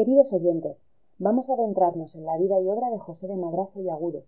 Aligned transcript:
Queridos 0.00 0.32
oyentes, 0.32 0.86
vamos 1.18 1.50
a 1.50 1.52
adentrarnos 1.52 2.14
en 2.14 2.24
la 2.24 2.38
vida 2.38 2.58
y 2.58 2.66
obra 2.70 2.88
de 2.88 2.98
José 2.98 3.28
de 3.28 3.36
Madrazo 3.36 3.82
y 3.82 3.90
Agudo, 3.90 4.24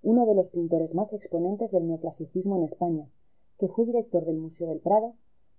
uno 0.00 0.24
de 0.24 0.36
los 0.36 0.50
pintores 0.50 0.94
más 0.94 1.12
exponentes 1.12 1.72
del 1.72 1.88
neoclasicismo 1.88 2.54
en 2.54 2.62
España, 2.62 3.10
que 3.58 3.66
fue 3.66 3.86
director 3.86 4.24
del 4.24 4.36
Museo 4.36 4.68
del 4.68 4.78
Prado, 4.78 5.14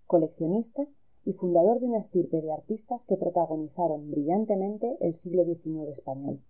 coleccionista 0.05 0.87
y 1.25 1.33
fundador 1.33 1.81
de 1.81 1.87
una 1.87 1.97
estirpe 1.97 2.41
de 2.41 2.53
artistas 2.53 3.03
que 3.03 3.17
protagonizaron 3.17 4.09
brillantemente 4.09 4.95
el 5.01 5.13
siglo 5.13 5.43
XIX 5.43 5.89
español. 5.89 6.41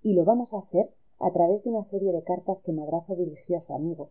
Y 0.00 0.14
lo 0.14 0.24
vamos 0.24 0.54
a 0.54 0.58
hacer 0.58 0.94
a 1.18 1.32
través 1.32 1.64
de 1.64 1.70
una 1.70 1.82
serie 1.82 2.12
de 2.12 2.22
cartas 2.22 2.62
que 2.62 2.72
Madrazo 2.72 3.16
dirigió 3.16 3.56
a 3.56 3.62
su 3.62 3.74
amigo, 3.74 4.10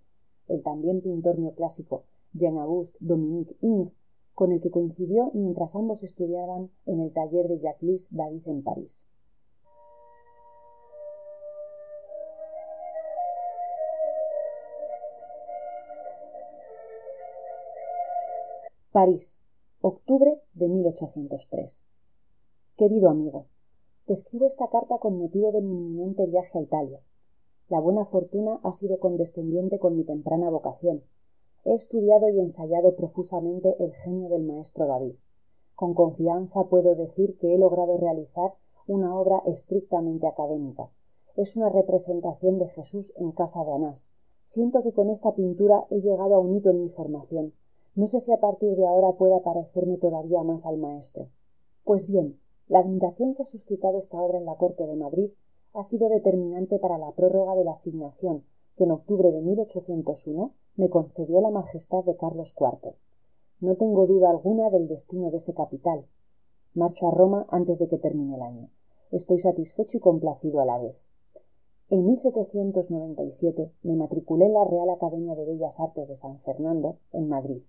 el 0.49 0.63
también 0.63 0.99
pintor 0.99 1.39
neoclásico 1.39 2.03
Jean-Auguste 2.33 2.97
Dominique 2.99 3.55
Ingres, 3.61 3.93
con 4.39 4.53
el 4.53 4.61
que 4.61 4.71
coincidió 4.71 5.31
mientras 5.33 5.75
ambos 5.75 6.01
estudiaban 6.01 6.71
en 6.85 7.01
el 7.01 7.11
taller 7.11 7.49
de 7.49 7.59
Jacques-Louis 7.59 8.07
David 8.09 8.47
en 8.47 8.63
París. 8.63 9.09
París, 18.93 19.41
octubre 19.81 20.41
de 20.53 20.69
1803. 20.69 21.83
Querido 22.77 23.09
amigo, 23.09 23.47
te 24.05 24.13
escribo 24.13 24.45
esta 24.45 24.69
carta 24.69 24.99
con 24.99 25.17
motivo 25.17 25.51
de 25.51 25.61
mi 25.61 25.73
inminente 25.73 26.25
viaje 26.27 26.59
a 26.59 26.61
Italia. 26.61 27.01
La 27.67 27.81
buena 27.81 28.05
fortuna 28.05 28.61
ha 28.63 28.71
sido 28.71 28.99
condescendiente 28.99 29.79
con 29.79 29.97
mi 29.97 30.05
temprana 30.05 30.49
vocación. 30.49 31.03
He 31.65 31.73
estudiado 31.73 32.29
y 32.29 32.39
ensayado 32.39 32.95
profusamente 32.95 33.75
el 33.83 33.93
genio 33.93 34.29
del 34.29 34.43
maestro 34.43 34.87
David. 34.87 35.15
Con 35.75 35.93
confianza 35.93 36.69
puedo 36.69 36.95
decir 36.95 37.37
que 37.37 37.53
he 37.53 37.57
logrado 37.57 37.97
realizar 37.97 38.53
una 38.87 39.19
obra 39.19 39.43
estrictamente 39.45 40.25
académica. 40.25 40.89
Es 41.35 41.57
una 41.57 41.67
representación 41.67 42.59
de 42.59 42.69
Jesús 42.69 43.13
en 43.17 43.33
casa 43.33 43.65
de 43.65 43.73
Anás. 43.73 44.09
Siento 44.45 44.83
que 44.83 44.93
con 44.93 45.09
esta 45.09 45.35
pintura 45.35 45.85
he 45.89 45.99
llegado 45.99 46.35
a 46.35 46.39
un 46.39 46.55
hito 46.55 46.69
en 46.69 46.81
mi 46.81 46.89
formación. 46.89 47.53
No 47.93 48.07
sé 48.07 48.21
si 48.21 48.31
a 48.31 48.39
partir 48.39 48.77
de 48.77 48.87
ahora 48.87 49.17
pueda 49.17 49.41
parecerme 49.41 49.97
todavía 49.97 50.41
más 50.43 50.65
al 50.65 50.77
maestro. 50.77 51.27
Pues 51.83 52.07
bien, 52.07 52.39
la 52.69 52.79
admiración 52.79 53.35
que 53.35 53.43
ha 53.43 53.45
suscitado 53.45 53.97
esta 53.97 54.21
obra 54.21 54.37
en 54.37 54.45
la 54.45 54.55
corte 54.55 54.87
de 54.87 54.95
Madrid 54.95 55.31
ha 55.73 55.83
sido 55.83 56.07
determinante 56.07 56.79
para 56.79 56.97
la 56.97 57.11
prórroga 57.11 57.55
de 57.55 57.65
la 57.65 57.71
asignación 57.71 58.45
que 58.75 58.85
en 58.85 58.91
octubre 58.91 59.29
de 59.31 59.41
1801 59.41 60.53
me 60.79 60.89
concedió 60.89 61.41
la 61.41 61.49
majestad 61.49 62.05
de 62.05 62.15
Carlos 62.15 62.55
IV. 62.57 62.95
No 63.59 63.75
tengo 63.75 64.07
duda 64.07 64.29
alguna 64.29 64.69
del 64.69 64.87
destino 64.87 65.29
de 65.29 65.35
ese 65.35 65.53
capital. 65.53 66.05
Marcho 66.73 67.09
a 67.09 67.11
Roma 67.11 67.45
antes 67.49 67.79
de 67.79 67.89
que 67.89 67.97
termine 67.97 68.35
el 68.35 68.41
año. 68.41 68.69
Estoy 69.11 69.39
satisfecho 69.39 69.97
y 69.97 69.99
complacido 69.99 70.61
a 70.61 70.65
la 70.65 70.77
vez. 70.77 71.09
En 71.89 72.05
1797 72.05 73.73
me 73.83 73.97
matriculé 73.97 74.45
en 74.45 74.53
la 74.53 74.63
Real 74.63 74.89
Academia 74.89 75.35
de 75.35 75.43
Bellas 75.43 75.81
Artes 75.81 76.07
de 76.07 76.15
San 76.15 76.39
Fernando, 76.39 76.95
en 77.11 77.27
Madrid. 77.27 77.61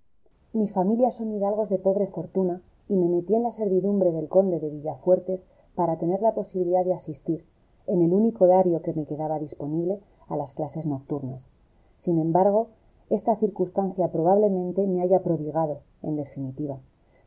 Mi 0.52 0.68
familia 0.68 1.10
son 1.10 1.32
hidalgos 1.32 1.68
de 1.68 1.80
pobre 1.80 2.06
fortuna 2.06 2.62
y 2.86 2.96
me 2.96 3.08
metí 3.08 3.34
en 3.34 3.42
la 3.42 3.50
servidumbre 3.50 4.12
del 4.12 4.28
conde 4.28 4.60
de 4.60 4.70
Villafuertes 4.70 5.46
para 5.74 5.98
tener 5.98 6.22
la 6.22 6.34
posibilidad 6.34 6.84
de 6.84 6.94
asistir, 6.94 7.44
en 7.88 8.02
el 8.02 8.12
único 8.12 8.44
horario 8.44 8.82
que 8.82 8.92
me 8.92 9.04
quedaba 9.04 9.40
disponible, 9.40 9.98
a 10.28 10.36
las 10.36 10.54
clases 10.54 10.86
nocturnas. 10.86 11.50
Sin 11.96 12.20
embargo, 12.20 12.68
esta 13.10 13.34
circunstancia 13.34 14.12
probablemente 14.12 14.86
me 14.86 15.02
haya 15.02 15.22
prodigado, 15.22 15.80
en 16.00 16.14
definitiva. 16.14 16.78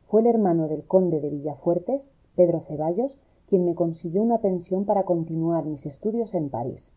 Fue 0.02 0.22
el 0.22 0.26
hermano 0.26 0.66
del 0.66 0.84
conde 0.84 1.20
de 1.20 1.28
Villafuertes, 1.28 2.10
Pedro 2.34 2.58
Ceballos, 2.60 3.18
quien 3.46 3.66
me 3.66 3.74
consiguió 3.74 4.22
una 4.22 4.38
pensión 4.38 4.86
para 4.86 5.04
continuar 5.04 5.66
mis 5.66 5.84
estudios 5.84 6.32
en 6.34 6.48
París. 6.48 6.94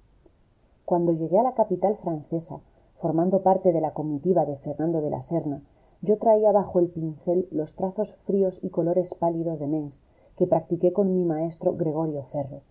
Cuando 0.85 1.11
llegué 1.11 1.37
a 1.37 1.43
la 1.43 1.53
capital 1.53 1.97
francesa, 1.97 2.61
formando 2.93 3.43
parte 3.43 3.73
de 3.73 3.81
la 3.81 3.93
comitiva 3.93 4.45
de 4.45 4.55
Fernando 4.55 5.01
de 5.01 5.09
la 5.09 5.21
Serna, 5.21 5.61
yo 6.01 6.17
traía 6.17 6.53
bajo 6.53 6.79
el 6.79 6.87
pincel 6.87 7.49
los 7.51 7.75
trazos 7.75 8.13
fríos 8.13 8.59
y 8.63 8.69
colores 8.69 9.13
pálidos 9.15 9.59
de 9.59 9.67
Mengs 9.67 10.01
que 10.37 10.47
practiqué 10.47 10.93
con 10.93 11.13
mi 11.13 11.25
maestro 11.25 11.75
Gregorio 11.75 12.23
Ferro. 12.23 12.61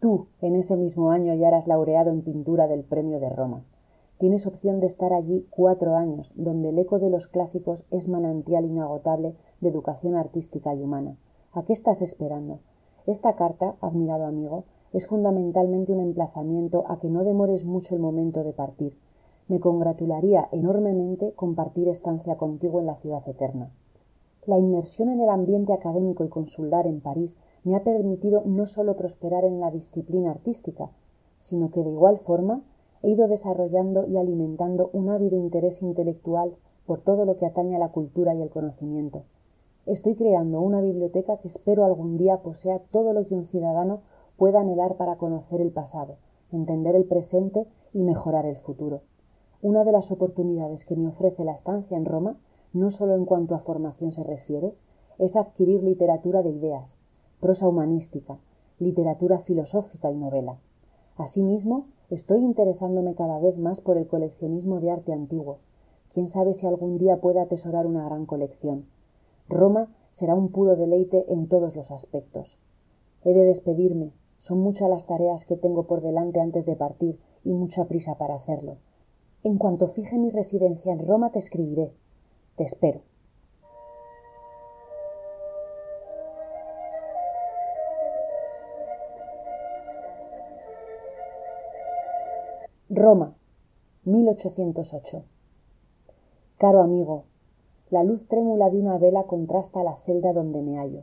Tú, 0.00 0.26
en 0.40 0.56
ese 0.56 0.76
mismo 0.76 1.12
año, 1.12 1.32
ya 1.34 1.46
eras 1.46 1.68
laureado 1.68 2.10
en 2.10 2.22
pintura 2.22 2.66
del 2.66 2.82
Premio 2.82 3.20
de 3.20 3.30
Roma. 3.30 3.62
Tienes 4.24 4.46
opción 4.46 4.80
de 4.80 4.86
estar 4.86 5.12
allí 5.12 5.46
cuatro 5.50 5.96
años, 5.96 6.32
donde 6.34 6.70
el 6.70 6.78
eco 6.78 6.98
de 6.98 7.10
los 7.10 7.28
clásicos 7.28 7.84
es 7.90 8.08
manantial 8.08 8.64
inagotable 8.64 9.36
de 9.60 9.68
educación 9.68 10.16
artística 10.16 10.74
y 10.74 10.80
humana. 10.80 11.18
¿A 11.52 11.62
qué 11.64 11.74
estás 11.74 12.00
esperando? 12.00 12.60
Esta 13.06 13.36
carta, 13.36 13.76
admirado 13.82 14.24
amigo, 14.24 14.64
es 14.94 15.06
fundamentalmente 15.08 15.92
un 15.92 16.00
emplazamiento 16.00 16.84
a 16.88 17.00
que 17.00 17.10
no 17.10 17.22
demores 17.22 17.66
mucho 17.66 17.94
el 17.94 18.00
momento 18.00 18.44
de 18.44 18.54
partir, 18.54 18.96
me 19.46 19.60
congratularía 19.60 20.48
enormemente 20.52 21.34
compartir 21.34 21.88
estancia 21.88 22.38
contigo 22.38 22.80
en 22.80 22.86
la 22.86 22.96
ciudad 22.96 23.28
eterna. 23.28 23.74
La 24.46 24.56
inmersión 24.56 25.10
en 25.10 25.20
el 25.20 25.28
ambiente 25.28 25.74
académico 25.74 26.24
y 26.24 26.30
consular 26.30 26.86
en 26.86 27.02
París 27.02 27.36
me 27.62 27.76
ha 27.76 27.84
permitido 27.84 28.40
no 28.46 28.64
sólo 28.64 28.96
prosperar 28.96 29.44
en 29.44 29.60
la 29.60 29.70
disciplina 29.70 30.30
artística, 30.30 30.88
sino 31.36 31.70
que 31.70 31.84
de 31.84 31.90
igual 31.90 32.16
forma 32.16 32.62
he 33.04 33.10
ido 33.10 33.28
desarrollando 33.28 34.06
y 34.06 34.16
alimentando 34.16 34.88
un 34.94 35.10
ávido 35.10 35.36
interés 35.36 35.82
intelectual 35.82 36.56
por 36.86 37.02
todo 37.02 37.26
lo 37.26 37.36
que 37.36 37.44
atañe 37.44 37.76
a 37.76 37.78
la 37.78 37.92
cultura 37.92 38.34
y 38.34 38.40
el 38.40 38.48
conocimiento. 38.48 39.24
Estoy 39.84 40.14
creando 40.14 40.62
una 40.62 40.80
biblioteca 40.80 41.36
que 41.36 41.48
espero 41.48 41.84
algún 41.84 42.16
día 42.16 42.38
posea 42.38 42.78
todo 42.78 43.12
lo 43.12 43.26
que 43.26 43.34
un 43.34 43.44
ciudadano 43.44 44.00
pueda 44.38 44.60
anhelar 44.60 44.96
para 44.96 45.16
conocer 45.16 45.60
el 45.60 45.70
pasado, 45.70 46.16
entender 46.50 46.96
el 46.96 47.04
presente 47.04 47.66
y 47.92 48.04
mejorar 48.04 48.46
el 48.46 48.56
futuro. 48.56 49.02
Una 49.60 49.84
de 49.84 49.92
las 49.92 50.10
oportunidades 50.10 50.86
que 50.86 50.96
me 50.96 51.08
ofrece 51.08 51.44
la 51.44 51.52
estancia 51.52 51.98
en 51.98 52.06
Roma, 52.06 52.38
no 52.72 52.90
solo 52.90 53.16
en 53.16 53.26
cuanto 53.26 53.54
a 53.54 53.58
formación 53.58 54.12
se 54.12 54.24
refiere, 54.24 54.74
es 55.18 55.36
adquirir 55.36 55.82
literatura 55.82 56.42
de 56.42 56.50
ideas, 56.50 56.96
prosa 57.38 57.68
humanística, 57.68 58.38
literatura 58.78 59.38
filosófica 59.38 60.10
y 60.10 60.16
novela. 60.16 60.58
Asimismo, 61.16 61.88
estoy 62.10 62.40
interesándome 62.40 63.14
cada 63.14 63.38
vez 63.38 63.58
más 63.58 63.80
por 63.80 63.96
el 63.96 64.06
coleccionismo 64.06 64.80
de 64.80 64.90
arte 64.90 65.12
antiguo. 65.12 65.58
Quién 66.12 66.28
sabe 66.28 66.54
si 66.54 66.66
algún 66.66 66.98
día 66.98 67.20
pueda 67.20 67.42
atesorar 67.42 67.86
una 67.86 68.04
gran 68.04 68.26
colección. 68.26 68.86
Roma 69.48 69.88
será 70.10 70.34
un 70.34 70.50
puro 70.50 70.76
deleite 70.76 71.32
en 71.32 71.48
todos 71.48 71.76
los 71.76 71.90
aspectos. 71.90 72.58
He 73.24 73.32
de 73.32 73.44
despedirme. 73.44 74.12
Son 74.38 74.58
muchas 74.58 74.90
las 74.90 75.06
tareas 75.06 75.44
que 75.44 75.56
tengo 75.56 75.86
por 75.86 76.02
delante 76.02 76.40
antes 76.40 76.66
de 76.66 76.76
partir 76.76 77.18
y 77.44 77.52
mucha 77.52 77.86
prisa 77.86 78.16
para 78.16 78.34
hacerlo. 78.34 78.76
En 79.42 79.58
cuanto 79.58 79.88
fije 79.88 80.18
mi 80.18 80.30
residencia 80.30 80.92
en 80.92 81.06
Roma 81.06 81.30
te 81.30 81.38
escribiré. 81.38 81.92
Te 82.56 82.64
espero. 82.64 83.00
Roma, 92.96 93.34
1808. 94.04 95.24
Caro 96.58 96.80
amigo, 96.80 97.24
la 97.90 98.04
luz 98.04 98.28
trémula 98.28 98.70
de 98.70 98.78
una 98.78 98.98
vela 98.98 99.24
contrasta 99.24 99.82
la 99.82 99.96
celda 99.96 100.32
donde 100.32 100.62
me 100.62 100.76
hallo. 100.76 101.02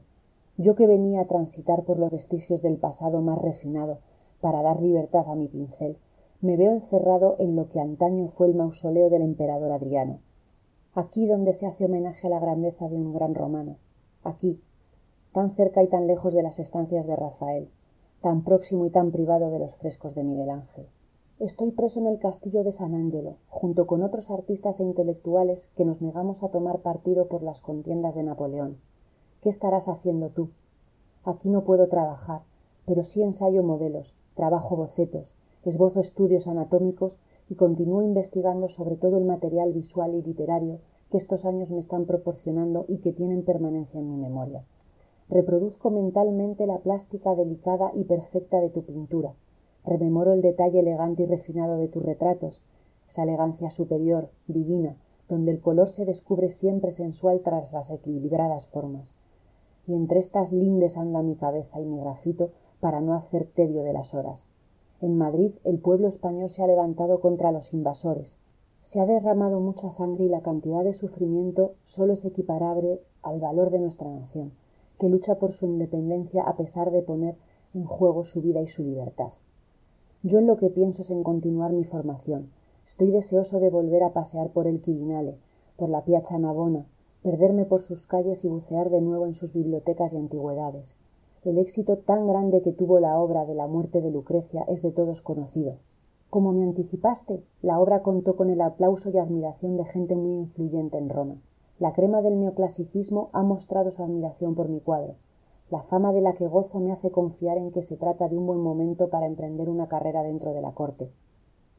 Yo 0.55 0.75
que 0.75 0.87
venía 0.87 1.19
a 1.19 1.27
transitar 1.27 1.83
por 1.83 1.99
los 1.99 2.09
vestigios 2.09 2.61
del 2.61 2.77
pasado 2.77 3.21
más 3.21 3.41
refinado 3.41 3.99
para 4.39 4.61
dar 4.61 4.81
libertad 4.81 5.25
a 5.27 5.35
mi 5.35 5.49
pincel, 5.49 5.97
me 6.39 6.55
veo 6.55 6.71
encerrado 6.71 7.35
en 7.39 7.57
lo 7.57 7.67
que 7.67 7.81
antaño 7.81 8.29
fue 8.29 8.47
el 8.47 8.55
mausoleo 8.55 9.09
del 9.09 9.23
emperador 9.23 9.73
Adriano. 9.73 10.21
Aquí 10.93 11.27
donde 11.27 11.51
se 11.51 11.67
hace 11.67 11.83
homenaje 11.83 12.27
a 12.27 12.29
la 12.29 12.39
grandeza 12.39 12.87
de 12.87 12.95
un 12.95 13.11
gran 13.11 13.35
romano. 13.35 13.75
Aquí, 14.23 14.63
tan 15.33 15.49
cerca 15.49 15.83
y 15.83 15.87
tan 15.87 16.07
lejos 16.07 16.33
de 16.33 16.43
las 16.43 16.57
estancias 16.57 17.05
de 17.05 17.17
Rafael, 17.17 17.69
tan 18.21 18.45
próximo 18.45 18.85
y 18.85 18.91
tan 18.91 19.11
privado 19.11 19.51
de 19.51 19.59
los 19.59 19.75
frescos 19.75 20.15
de 20.15 20.23
Miguel 20.23 20.51
Ángel. 20.51 20.87
Estoy 21.41 21.71
preso 21.71 21.99
en 21.99 22.05
el 22.05 22.19
castillo 22.19 22.63
de 22.63 22.71
San 22.71 22.93
Angelo, 22.93 23.37
junto 23.47 23.87
con 23.87 24.03
otros 24.03 24.29
artistas 24.29 24.79
e 24.79 24.83
intelectuales 24.83 25.71
que 25.75 25.85
nos 25.85 25.99
negamos 25.99 26.43
a 26.43 26.49
tomar 26.49 26.81
partido 26.81 27.29
por 27.29 27.41
las 27.41 27.61
contiendas 27.61 28.13
de 28.13 28.21
Napoleón. 28.21 28.77
¿Qué 29.41 29.49
estarás 29.49 29.87
haciendo 29.87 30.29
tú? 30.29 30.51
Aquí 31.23 31.49
no 31.49 31.63
puedo 31.63 31.87
trabajar, 31.87 32.43
pero 32.85 33.03
sí 33.03 33.23
ensayo 33.23 33.63
modelos, 33.63 34.13
trabajo 34.35 34.75
bocetos, 34.75 35.35
esbozo 35.65 35.99
estudios 35.99 36.45
anatómicos 36.45 37.17
y 37.49 37.55
continúo 37.55 38.03
investigando 38.03 38.69
sobre 38.69 38.95
todo 38.95 39.17
el 39.17 39.25
material 39.25 39.73
visual 39.73 40.13
y 40.13 40.21
literario 40.21 40.77
que 41.09 41.17
estos 41.17 41.45
años 41.45 41.71
me 41.71 41.79
están 41.79 42.05
proporcionando 42.05 42.85
y 42.87 42.99
que 42.99 43.13
tienen 43.13 43.43
permanencia 43.43 43.99
en 43.99 44.11
mi 44.11 44.17
memoria. 44.17 44.63
Reproduzco 45.27 45.89
mentalmente 45.89 46.67
la 46.67 46.77
plástica 46.77 47.33
delicada 47.33 47.91
y 47.95 48.03
perfecta 48.03 48.61
de 48.61 48.69
tu 48.69 48.83
pintura, 48.83 49.33
rememoro 49.85 50.33
el 50.33 50.41
detalle 50.41 50.79
elegante 50.79 51.23
y 51.23 51.25
refinado 51.25 51.77
de 51.77 51.87
tus 51.87 52.03
retratos, 52.03 52.63
esa 53.07 53.23
elegancia 53.23 53.69
superior, 53.69 54.29
divina, 54.47 54.95
donde 55.27 55.51
el 55.51 55.61
color 55.61 55.87
se 55.87 56.05
descubre 56.05 56.49
siempre 56.49 56.91
sensual 56.91 57.41
tras 57.41 57.73
las 57.73 57.89
equilibradas 57.89 58.67
formas. 58.67 59.15
y 59.87 59.95
entre 59.95 60.19
estas 60.19 60.51
lindes 60.51 60.97
anda 60.97 61.23
mi 61.23 61.35
cabeza 61.35 61.79
y 61.79 61.85
mi 61.85 61.99
grafito 61.99 62.51
para 62.79 63.01
no 63.01 63.13
hacer 63.13 63.45
tedio 63.45 63.83
de 63.83 63.93
las 63.93 64.13
horas. 64.13 64.49
En 65.01 65.17
madrid 65.17 65.53
el 65.63 65.79
pueblo 65.79 66.07
español 66.07 66.49
se 66.49 66.63
ha 66.63 66.67
levantado 66.67 67.19
contra 67.19 67.51
los 67.51 67.73
invasores. 67.73 68.37
Se 68.81 68.99
ha 68.99 69.05
derramado 69.05 69.59
mucha 69.59 69.89
sangre 69.89 70.25
y 70.25 70.29
la 70.29 70.41
cantidad 70.41 70.83
de 70.83 70.93
sufrimiento 70.93 71.73
sólo 71.83 72.13
es 72.13 72.25
equiparable 72.25 73.01
al 73.23 73.39
valor 73.39 73.71
de 73.71 73.79
nuestra 73.79 74.09
nación 74.11 74.53
que 74.99 75.09
lucha 75.09 75.39
por 75.39 75.51
su 75.51 75.65
independencia 75.65 76.43
a 76.43 76.55
pesar 76.55 76.91
de 76.91 77.01
poner 77.01 77.35
en 77.73 77.85
juego 77.85 78.23
su 78.23 78.41
vida 78.43 78.61
y 78.61 78.67
su 78.67 78.83
libertad 78.83 79.31
yo 80.23 80.37
en 80.37 80.45
lo 80.45 80.57
que 80.57 80.69
pienso 80.69 81.01
es 81.01 81.09
en 81.09 81.23
continuar 81.23 81.73
mi 81.73 81.83
formación. 81.83 82.51
Estoy 82.85 83.09
deseoso 83.09 83.59
de 83.59 83.71
volver 83.71 84.03
a 84.03 84.13
pasear 84.13 84.51
por 84.51 84.67
el 84.67 84.79
quirinale 84.79 85.37
por 85.77 85.89
la 85.89 86.03
piazza 86.03 86.37
navona 86.37 86.85
perderme 87.23 87.65
por 87.65 87.79
sus 87.79 88.05
calles 88.05 88.45
y 88.45 88.47
bucear 88.47 88.91
de 88.91 89.01
nuevo 89.01 89.25
en 89.25 89.33
sus 89.33 89.53
bibliotecas 89.53 90.13
y 90.13 90.17
antigüedades. 90.17 90.95
El 91.43 91.57
éxito 91.57 91.97
tan 91.97 92.27
grande 92.27 92.61
que 92.61 92.71
tuvo 92.71 92.99
la 92.99 93.19
obra 93.19 93.45
de 93.45 93.55
la 93.55 93.65
muerte 93.65 94.01
de 94.01 94.11
lucrecia 94.11 94.63
es 94.67 94.83
de 94.83 94.91
todos 94.91 95.21
conocido. 95.21 95.77
Como 96.29 96.51
me 96.51 96.63
anticipaste 96.63 97.43
la 97.63 97.79
obra 97.79 98.03
contó 98.03 98.35
con 98.35 98.51
el 98.51 98.61
aplauso 98.61 99.09
y 99.09 99.17
admiración 99.17 99.75
de 99.75 99.85
gente 99.85 100.15
muy 100.15 100.33
influyente 100.33 100.99
en 100.99 101.09
roma. 101.09 101.41
La 101.79 101.93
crema 101.93 102.21
del 102.21 102.39
neoclasicismo 102.39 103.29
ha 103.33 103.41
mostrado 103.41 103.89
su 103.89 104.03
admiración 104.03 104.53
por 104.53 104.69
mi 104.69 104.81
cuadro 104.81 105.15
la 105.71 105.81
fama 105.83 106.11
de 106.11 106.19
la 106.19 106.33
que 106.33 106.49
gozo 106.49 106.81
me 106.81 106.91
hace 106.91 107.11
confiar 107.11 107.57
en 107.57 107.71
que 107.71 107.81
se 107.81 107.95
trata 107.95 108.27
de 108.27 108.37
un 108.37 108.45
buen 108.45 108.59
momento 108.59 109.09
para 109.09 109.25
emprender 109.25 109.69
una 109.69 109.87
carrera 109.87 110.21
dentro 110.21 110.51
de 110.51 110.61
la 110.61 110.73
corte. 110.73 111.13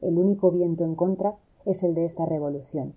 El 0.01 0.17
único 0.17 0.49
viento 0.49 0.83
en 0.83 0.95
contra 0.95 1.37
es 1.63 1.83
el 1.83 1.93
de 1.93 2.03
esta 2.03 2.25
revolución. 2.25 2.95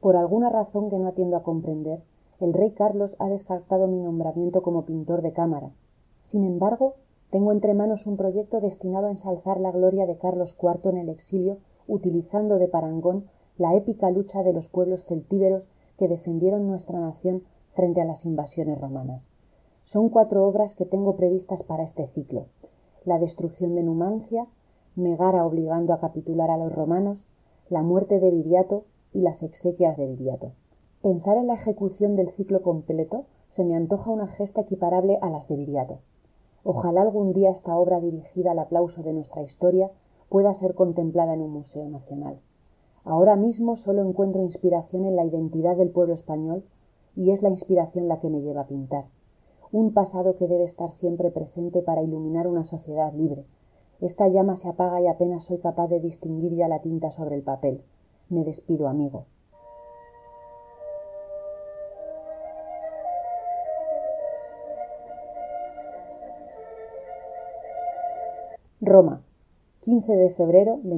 Por 0.00 0.16
alguna 0.16 0.48
razón 0.48 0.88
que 0.88 0.98
no 0.98 1.06
atiendo 1.06 1.36
a 1.36 1.42
comprender 1.42 2.02
el 2.40 2.54
rey 2.54 2.70
carlos 2.70 3.16
ha 3.18 3.28
descartado 3.28 3.88
mi 3.88 4.00
nombramiento 4.00 4.62
como 4.62 4.86
pintor 4.86 5.20
de 5.20 5.34
cámara. 5.34 5.74
Sin 6.22 6.44
embargo 6.44 6.94
tengo 7.28 7.52
entre 7.52 7.74
manos 7.74 8.06
un 8.06 8.16
proyecto 8.16 8.62
destinado 8.62 9.08
a 9.08 9.10
ensalzar 9.10 9.60
la 9.60 9.70
gloria 9.70 10.06
de 10.06 10.16
carlos 10.16 10.56
iv 10.62 10.88
en 10.88 10.96
el 10.96 11.10
exilio 11.10 11.58
utilizando 11.86 12.58
de 12.58 12.68
parangón 12.68 13.26
la 13.58 13.74
épica 13.74 14.10
lucha 14.10 14.42
de 14.42 14.54
los 14.54 14.68
pueblos 14.68 15.04
celtíberos 15.04 15.68
que 15.98 16.08
defendieron 16.08 16.66
nuestra 16.66 17.00
nación 17.00 17.42
frente 17.68 18.00
a 18.00 18.06
las 18.06 18.24
invasiones 18.24 18.80
romanas 18.80 19.28
son 19.86 20.08
cuatro 20.08 20.44
obras 20.44 20.74
que 20.74 20.84
tengo 20.84 21.14
previstas 21.14 21.62
para 21.62 21.84
este 21.84 22.08
ciclo. 22.08 22.46
La 23.04 23.20
destrucción 23.20 23.76
de 23.76 23.84
numancia 23.84 24.48
megara 24.96 25.46
obligando 25.46 25.92
a 25.92 26.00
capitular 26.00 26.50
a 26.50 26.56
los 26.56 26.74
romanos 26.74 27.28
la 27.68 27.82
muerte 27.82 28.18
de 28.18 28.32
viriato 28.32 28.82
y 29.12 29.20
las 29.20 29.44
exequias 29.44 29.96
de 29.96 30.08
viriato. 30.08 30.50
Pensar 31.02 31.36
en 31.36 31.46
la 31.46 31.54
ejecución 31.54 32.16
del 32.16 32.30
ciclo 32.30 32.62
completo 32.62 33.26
se 33.46 33.64
me 33.64 33.76
antoja 33.76 34.10
una 34.10 34.26
gesta 34.26 34.62
equiparable 34.62 35.20
a 35.22 35.30
las 35.30 35.46
de 35.46 35.54
viriato. 35.54 36.00
Ojalá 36.64 37.02
algún 37.02 37.32
día 37.32 37.50
esta 37.50 37.78
obra 37.78 38.00
dirigida 38.00 38.50
al 38.50 38.58
aplauso 38.58 39.04
de 39.04 39.12
nuestra 39.12 39.42
historia 39.42 39.92
pueda 40.28 40.52
ser 40.52 40.74
contemplada 40.74 41.34
en 41.34 41.42
un 41.42 41.52
museo 41.52 41.88
nacional. 41.88 42.40
Ahora 43.04 43.36
mismo 43.36 43.76
sólo 43.76 44.02
encuentro 44.02 44.42
inspiración 44.42 45.04
en 45.04 45.14
la 45.14 45.24
identidad 45.24 45.76
del 45.76 45.90
pueblo 45.90 46.14
español 46.14 46.64
y 47.14 47.30
es 47.30 47.44
la 47.44 47.50
inspiración 47.50 48.08
la 48.08 48.18
que 48.18 48.30
me 48.30 48.42
lleva 48.42 48.62
a 48.62 48.66
pintar 48.66 49.04
un 49.72 49.92
pasado 49.92 50.36
que 50.36 50.46
debe 50.46 50.64
estar 50.64 50.90
siempre 50.90 51.30
presente 51.30 51.82
para 51.82 52.02
iluminar 52.02 52.46
una 52.46 52.64
sociedad 52.64 53.12
libre. 53.12 53.44
Esta 54.00 54.28
llama 54.28 54.56
se 54.56 54.68
apaga 54.68 55.00
y 55.00 55.06
apenas 55.06 55.44
soy 55.44 55.58
capaz 55.58 55.88
de 55.88 56.00
distinguir 56.00 56.54
ya 56.54 56.68
la 56.68 56.80
tinta 56.80 57.10
sobre 57.10 57.34
el 57.34 57.42
papel. 57.42 57.82
Me 58.28 58.44
despido 58.44 58.88
amigo. 58.88 59.26
Roma 68.80 69.22
de 70.16 70.30
febrero 70.30 70.80
de 70.82 70.96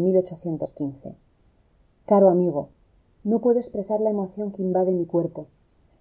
caro 2.06 2.29
amigo 2.29 2.70
no 3.23 3.41
puedo 3.41 3.59
expresar 3.59 4.00
la 4.00 4.11
emoción 4.11 4.50
que 4.53 4.62
invade 4.62 4.93
mi 4.93 5.06
cuerpo. 5.06 5.47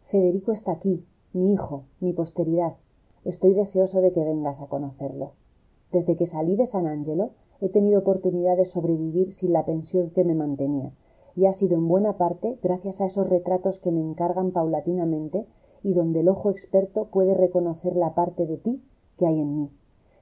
Federico 0.02 0.52
está 0.52 0.72
aquí 0.72 1.06
mi 1.34 1.54
hijo 1.54 1.84
mi 2.00 2.14
posteridad. 2.14 2.78
Estoy 3.26 3.54
deseoso 3.54 4.02
de 4.02 4.12
que 4.12 4.24
vengas 4.24 4.62
a 4.62 4.68
conocerlo. 4.68 5.34
Desde 5.92 6.16
que 6.16 6.26
salí 6.26 6.56
de 6.56 6.66
san 6.66 6.88
angelo 6.88 7.32
he 7.62 7.70
tenido 7.70 8.00
oportunidad 8.00 8.58
de 8.58 8.66
sobrevivir 8.66 9.34
sin 9.34 9.54
la 9.54 9.66
pensión 9.66 10.10
que 10.12 10.24
me 10.24 10.36
mantenía 10.36 10.94
y 11.36 11.46
ha 11.46 11.54
sido 11.54 11.78
en 11.78 11.88
buena 11.88 12.18
parte 12.18 12.58
gracias 12.64 13.00
a 13.00 13.06
esos 13.06 13.30
retratos 13.30 13.80
que 13.80 13.92
me 13.92 14.02
encargan 14.02 14.52
paulatinamente 14.52 15.46
y 15.84 15.94
donde 15.94 16.22
el 16.22 16.30
ojo 16.30 16.50
experto 16.50 17.06
puede 17.06 17.36
reconocer 17.36 17.96
la 17.96 18.16
parte 18.16 18.48
de 18.48 18.58
ti 18.58 18.84
que 19.18 19.28
hay 19.28 19.42
en 19.42 19.56
mí. 19.56 19.72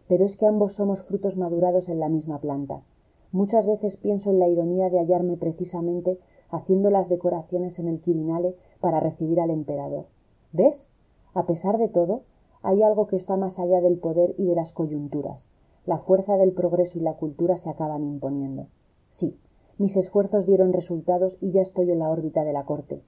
Pero 0.10 0.26
es 0.26 0.36
que 0.36 0.46
ambos 0.46 0.74
somos 0.74 1.04
frutos 1.04 1.38
madurados 1.38 1.88
en 1.88 2.00
la 2.00 2.10
misma 2.10 2.42
planta. 2.42 2.84
Muchas 3.32 3.66
veces 3.66 3.96
pienso 3.96 4.30
en 4.30 4.40
la 4.40 4.50
ironía 4.50 4.90
de 4.90 5.00
hallarme 5.00 5.38
precisamente 5.38 6.20
haciendo 6.50 6.90
las 6.90 7.08
decoraciones 7.08 7.80
en 7.80 7.88
el 7.88 8.02
quirinale 8.02 8.56
para 8.82 9.00
recibir 9.00 9.40
al 9.40 9.52
emperador. 9.52 10.08
Ves 10.52 10.90
a 11.36 11.46
pesar 11.46 11.78
de 11.78 11.90
todo 11.90 12.24
hay 12.64 12.82
algo 12.82 13.06
que 13.06 13.16
está 13.16 13.38
más 13.38 13.60
allá 13.60 13.82
del 13.82 14.00
poder 14.00 14.34
y 14.40 14.48
de 14.48 14.56
las 14.56 14.74
coyunturas. 14.74 15.50
La 15.86 16.00
fuerza 16.00 16.38
del 16.38 16.54
progreso 16.54 16.98
y 16.98 17.02
la 17.02 17.14
cultura 17.14 17.58
se 17.58 17.70
acaban 17.70 18.04
imponiendo. 18.04 18.66
Sí 19.10 19.38
mis 19.78 19.98
esfuerzos 19.98 20.46
dieron 20.46 20.72
resultados 20.72 21.38
y 21.42 21.52
ya 21.52 21.62
estoy 21.62 21.92
en 21.92 22.00
la 22.00 22.10
órbita 22.10 22.46
de 22.46 22.54
la 22.54 22.64
corte. 22.64 23.04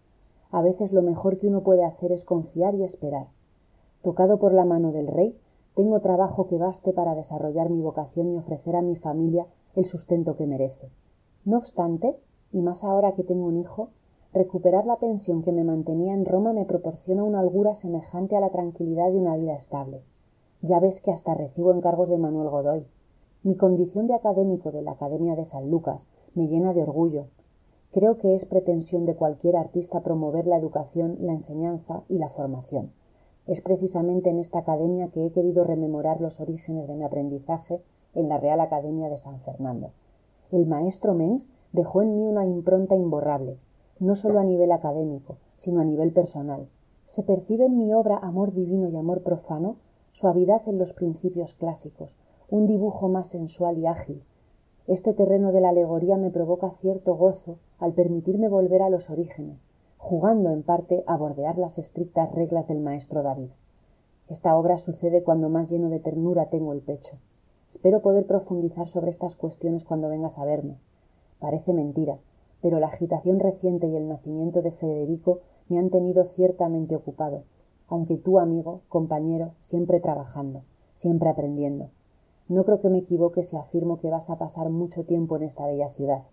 A 0.51 0.61
veces 0.61 0.91
lo 0.91 1.01
mejor 1.01 1.37
que 1.37 1.47
uno 1.47 1.63
puede 1.63 1.85
hacer 1.85 2.11
es 2.11 2.25
confiar 2.25 2.75
y 2.75 2.83
esperar. 2.83 3.27
Tocado 4.01 4.37
por 4.37 4.53
la 4.53 4.65
mano 4.65 4.91
del 4.91 5.07
rey 5.07 5.39
tengo 5.75 6.01
trabajo 6.01 6.47
que 6.47 6.57
baste 6.57 6.91
para 6.91 7.15
desarrollar 7.15 7.69
mi 7.69 7.81
vocación 7.81 8.33
y 8.33 8.37
ofrecer 8.37 8.75
a 8.75 8.81
mi 8.81 8.97
familia 8.97 9.47
el 9.75 9.85
sustento 9.85 10.35
que 10.35 10.45
merece. 10.45 10.89
No 11.45 11.57
obstante 11.57 12.17
y 12.51 12.61
más 12.61 12.83
ahora 12.83 13.13
que 13.13 13.23
tengo 13.23 13.45
un 13.45 13.57
hijo 13.57 13.91
recuperar 14.33 14.85
la 14.85 14.97
pensión 14.97 15.41
que 15.41 15.51
me 15.51 15.63
mantenía 15.63 16.13
en 16.13 16.25
roma 16.25 16.51
me 16.51 16.65
proporciona 16.65 17.23
una 17.23 17.41
holgura 17.41 17.75
semejante 17.75 18.35
a 18.35 18.39
la 18.41 18.49
tranquilidad 18.49 19.09
de 19.09 19.17
una 19.17 19.35
vida 19.37 19.55
estable. 19.55 20.03
Ya 20.61 20.79
ves 20.79 21.01
que 21.01 21.11
hasta 21.11 21.33
recibo 21.33 21.71
encargos 21.71 22.09
de 22.09 22.17
manuel 22.17 22.49
godoy. 22.49 22.87
Mi 23.43 23.55
condición 23.55 24.07
de 24.07 24.15
académico 24.15 24.71
de 24.71 24.81
la 24.81 24.91
academia 24.91 25.35
de 25.35 25.45
san 25.45 25.71
lucas 25.71 26.07
me 26.35 26.47
llena 26.47 26.73
de 26.73 26.83
orgullo. 26.83 27.27
Creo 27.93 28.17
que 28.17 28.35
es 28.35 28.45
pretensión 28.45 29.05
de 29.05 29.15
cualquier 29.15 29.55
artista 29.55 30.01
promover 30.01 30.45
la 30.45 30.57
educación 30.57 31.17
la 31.21 31.33
enseñanza 31.33 32.03
y 32.09 32.17
la 32.17 32.27
formación. 32.27 32.91
Es 33.45 33.61
precisamente 33.61 34.29
en 34.29 34.39
esta 34.39 34.59
academia 34.59 35.07
que 35.07 35.25
he 35.25 35.31
querido 35.31 35.63
rememorar 35.63 36.19
los 36.19 36.41
orígenes 36.41 36.87
de 36.87 36.95
mi 36.95 37.05
aprendizaje 37.05 37.81
en 38.13 38.27
la 38.27 38.37
real 38.37 38.59
academia 38.59 39.09
de 39.09 39.17
san 39.17 39.39
fernando. 39.39 39.91
El 40.51 40.65
maestro 40.65 41.13
Mengs 41.13 41.49
dejó 41.71 42.01
en 42.01 42.15
mí 42.15 42.23
una 42.27 42.43
impronta 42.43 42.95
imborrable 42.95 43.57
no 43.99 44.15
sólo 44.15 44.39
a 44.39 44.43
nivel 44.43 44.71
académico 44.71 45.37
sino 45.55 45.81
a 45.81 45.85
nivel 45.85 46.11
personal. 46.13 46.67
Se 47.05 47.23
percibe 47.23 47.65
en 47.65 47.77
mi 47.77 47.93
obra 47.93 48.17
amor 48.17 48.53
divino 48.53 48.87
y 48.87 48.95
amor 48.95 49.23
profano 49.23 49.77
suavidad 50.11 50.61
en 50.67 50.77
los 50.77 50.93
principios 50.93 51.53
clásicos 51.53 52.17
un 52.49 52.65
dibujo 52.65 53.09
más 53.09 53.29
sensual 53.29 53.79
y 53.79 53.87
ágil. 53.87 54.23
Este 54.87 55.13
terreno 55.13 55.51
de 55.51 55.61
la 55.61 55.69
alegoría 55.69 56.17
me 56.17 56.31
provoca 56.31 56.69
cierto 56.71 57.15
gozo 57.15 57.57
al 57.79 57.93
permitirme 57.93 58.47
volver 58.47 58.81
a 58.81 58.89
los 58.89 59.09
orígenes 59.09 59.67
jugando 59.97 60.51
en 60.51 60.63
parte 60.63 61.03
a 61.07 61.17
bordear 61.17 61.57
las 61.57 61.77
estrictas 61.77 62.31
reglas 62.31 62.67
del 62.67 62.79
maestro 62.79 63.23
david. 63.23 63.49
Esta 64.29 64.55
obra 64.55 64.77
sucede 64.77 65.23
cuando 65.23 65.49
más 65.49 65.69
lleno 65.69 65.89
de 65.89 65.99
ternura 65.99 66.49
tengo 66.49 66.71
el 66.71 66.81
pecho. 66.81 67.17
Espero 67.67 68.01
poder 68.01 68.25
profundizar 68.25 68.87
sobre 68.87 69.09
estas 69.09 69.35
cuestiones 69.35 69.83
cuando 69.83 70.07
vengas 70.07 70.37
a 70.37 70.45
verme. 70.45 70.79
Parece 71.39 71.73
mentira 71.73 72.19
pero 72.61 72.79
la 72.79 72.87
agitación 72.87 73.39
reciente 73.39 73.87
y 73.87 73.95
el 73.95 74.07
nacimiento 74.07 74.61
de 74.61 74.71
federico 74.71 75.39
me 75.69 75.79
han 75.79 75.89
tenido 75.89 76.23
ciertamente 76.25 76.95
ocupado 76.95 77.43
aunque 77.89 78.17
tú 78.17 78.37
amigo 78.37 78.81
compañero 78.89 79.53
siempre 79.59 79.99
trabajando 79.99 80.63
siempre 80.97 81.29
aprendiendo. 81.29 81.91
No 82.49 82.65
creo 82.65 82.81
que 82.81 82.89
me 82.89 82.97
equivoque 82.97 83.43
si 83.43 83.55
afirmo 83.55 83.99
que 83.99 84.09
vas 84.09 84.31
a 84.31 84.39
pasar 84.39 84.71
mucho 84.71 85.05
tiempo 85.05 85.35
en 85.35 85.43
esta 85.43 85.67
bella 85.67 85.89
ciudad. 85.89 86.23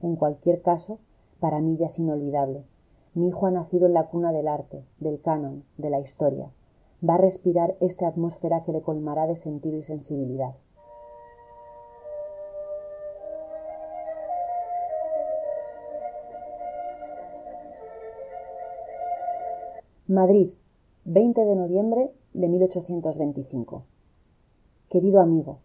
En 0.00 0.16
cualquier 0.16 0.60
caso 0.60 0.98
para 1.38 1.60
mí 1.60 1.76
ya 1.76 1.86
es 1.86 2.00
inolvidable. 2.00 2.64
Mi 3.14 3.28
hijo 3.28 3.46
ha 3.46 3.52
nacido 3.52 3.86
en 3.86 3.94
la 3.94 4.08
cuna 4.08 4.32
del 4.32 4.48
arte 4.48 4.84
del 4.98 5.20
canon 5.20 5.62
de 5.76 5.90
la 5.90 6.00
historia. 6.00 6.50
Va 7.08 7.14
a 7.14 7.18
respirar 7.18 7.76
esta 7.78 8.08
atmósfera 8.08 8.64
que 8.64 8.72
le 8.72 8.82
colmará 8.82 9.28
de 9.28 9.36
sentido 9.36 9.78
y 9.78 9.84
sensibilidad 9.84 10.56
madrid 20.10 20.48
de 21.04 21.54
noviembre 21.54 22.10
de 22.32 22.48
querido 24.88 25.20
amigo 25.20 25.58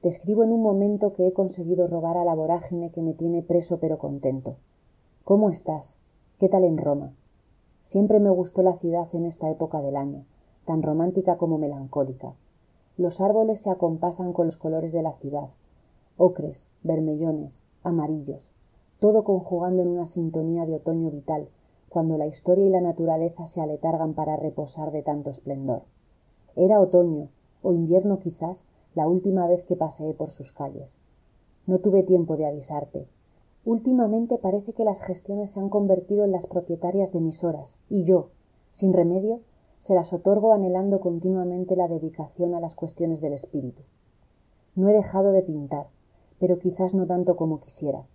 te 0.00 0.08
escribo 0.08 0.42
en 0.42 0.50
un 0.50 0.60
momento 0.60 1.12
que 1.12 1.28
he 1.28 1.32
conseguido 1.32 1.86
robar 1.86 2.16
a 2.16 2.24
la 2.24 2.34
vorágine 2.34 2.90
que 2.90 3.00
me 3.00 3.14
tiene 3.14 3.42
preso 3.42 3.78
pero 3.78 3.98
contento. 3.98 4.56
Cómo 5.22 5.50
estás 5.50 5.98
qué 6.40 6.48
tal 6.48 6.64
en 6.64 6.78
roma 6.78 7.14
siempre 7.84 8.18
me 8.18 8.30
gustó 8.30 8.64
la 8.64 8.74
ciudad 8.74 9.06
en 9.12 9.24
esta 9.24 9.48
época 9.50 9.80
del 9.80 9.96
año 9.96 10.24
tan 10.64 10.82
romántica 10.82 11.36
como 11.36 11.56
melancólica. 11.56 12.34
Los 12.96 13.20
árboles 13.20 13.60
se 13.60 13.70
acompasan 13.70 14.32
con 14.32 14.46
los 14.46 14.56
colores 14.56 14.90
de 14.90 15.02
la 15.02 15.12
ciudad 15.12 15.50
ocres 16.16 16.68
bermellones 16.82 17.62
amarillos 17.84 18.52
todo 18.98 19.22
conjugando 19.22 19.82
en 19.82 19.88
una 19.88 20.06
sintonía 20.06 20.66
de 20.66 20.74
otoño 20.74 21.08
vital 21.12 21.48
cuando 21.88 22.18
la 22.18 22.26
historia 22.26 22.66
y 22.66 22.68
la 22.68 22.80
naturaleza 22.80 23.46
se 23.46 23.60
aletargan 23.60 24.14
para 24.14 24.36
reposar 24.36 24.92
de 24.92 25.02
tanto 25.02 25.30
esplendor. 25.30 25.82
Era 26.54 26.80
otoño 26.80 27.28
o 27.62 27.72
invierno 27.72 28.18
quizás 28.18 28.64
la 28.94 29.08
última 29.08 29.46
vez 29.46 29.64
que 29.64 29.76
paseé 29.76 30.14
por 30.14 30.30
sus 30.30 30.52
calles. 30.52 30.98
No 31.66 31.78
tuve 31.78 32.02
tiempo 32.02 32.36
de 32.36 32.46
avisarte. 32.46 33.06
Últimamente 33.64 34.38
parece 34.38 34.72
que 34.72 34.84
las 34.84 35.00
gestiones 35.00 35.50
se 35.50 35.60
han 35.60 35.68
convertido 35.68 36.24
en 36.24 36.32
las 36.32 36.46
propietarias 36.46 37.12
de 37.12 37.20
mis 37.20 37.44
horas 37.44 37.78
y 37.88 38.04
yo 38.04 38.28
sin 38.70 38.92
remedio 38.92 39.40
se 39.78 39.94
las 39.94 40.12
otorgo 40.12 40.52
anhelando 40.52 41.00
continuamente 41.00 41.76
la 41.76 41.88
dedicación 41.88 42.54
a 42.54 42.60
las 42.60 42.74
cuestiones 42.74 43.20
del 43.20 43.32
espíritu. 43.32 43.82
No 44.74 44.88
he 44.88 44.92
dejado 44.92 45.32
de 45.32 45.42
pintar 45.42 45.88
pero 46.38 46.58
quizás 46.58 46.94
no 46.94 47.06
tanto 47.06 47.36
como 47.36 47.60
quisiera. 47.60 48.06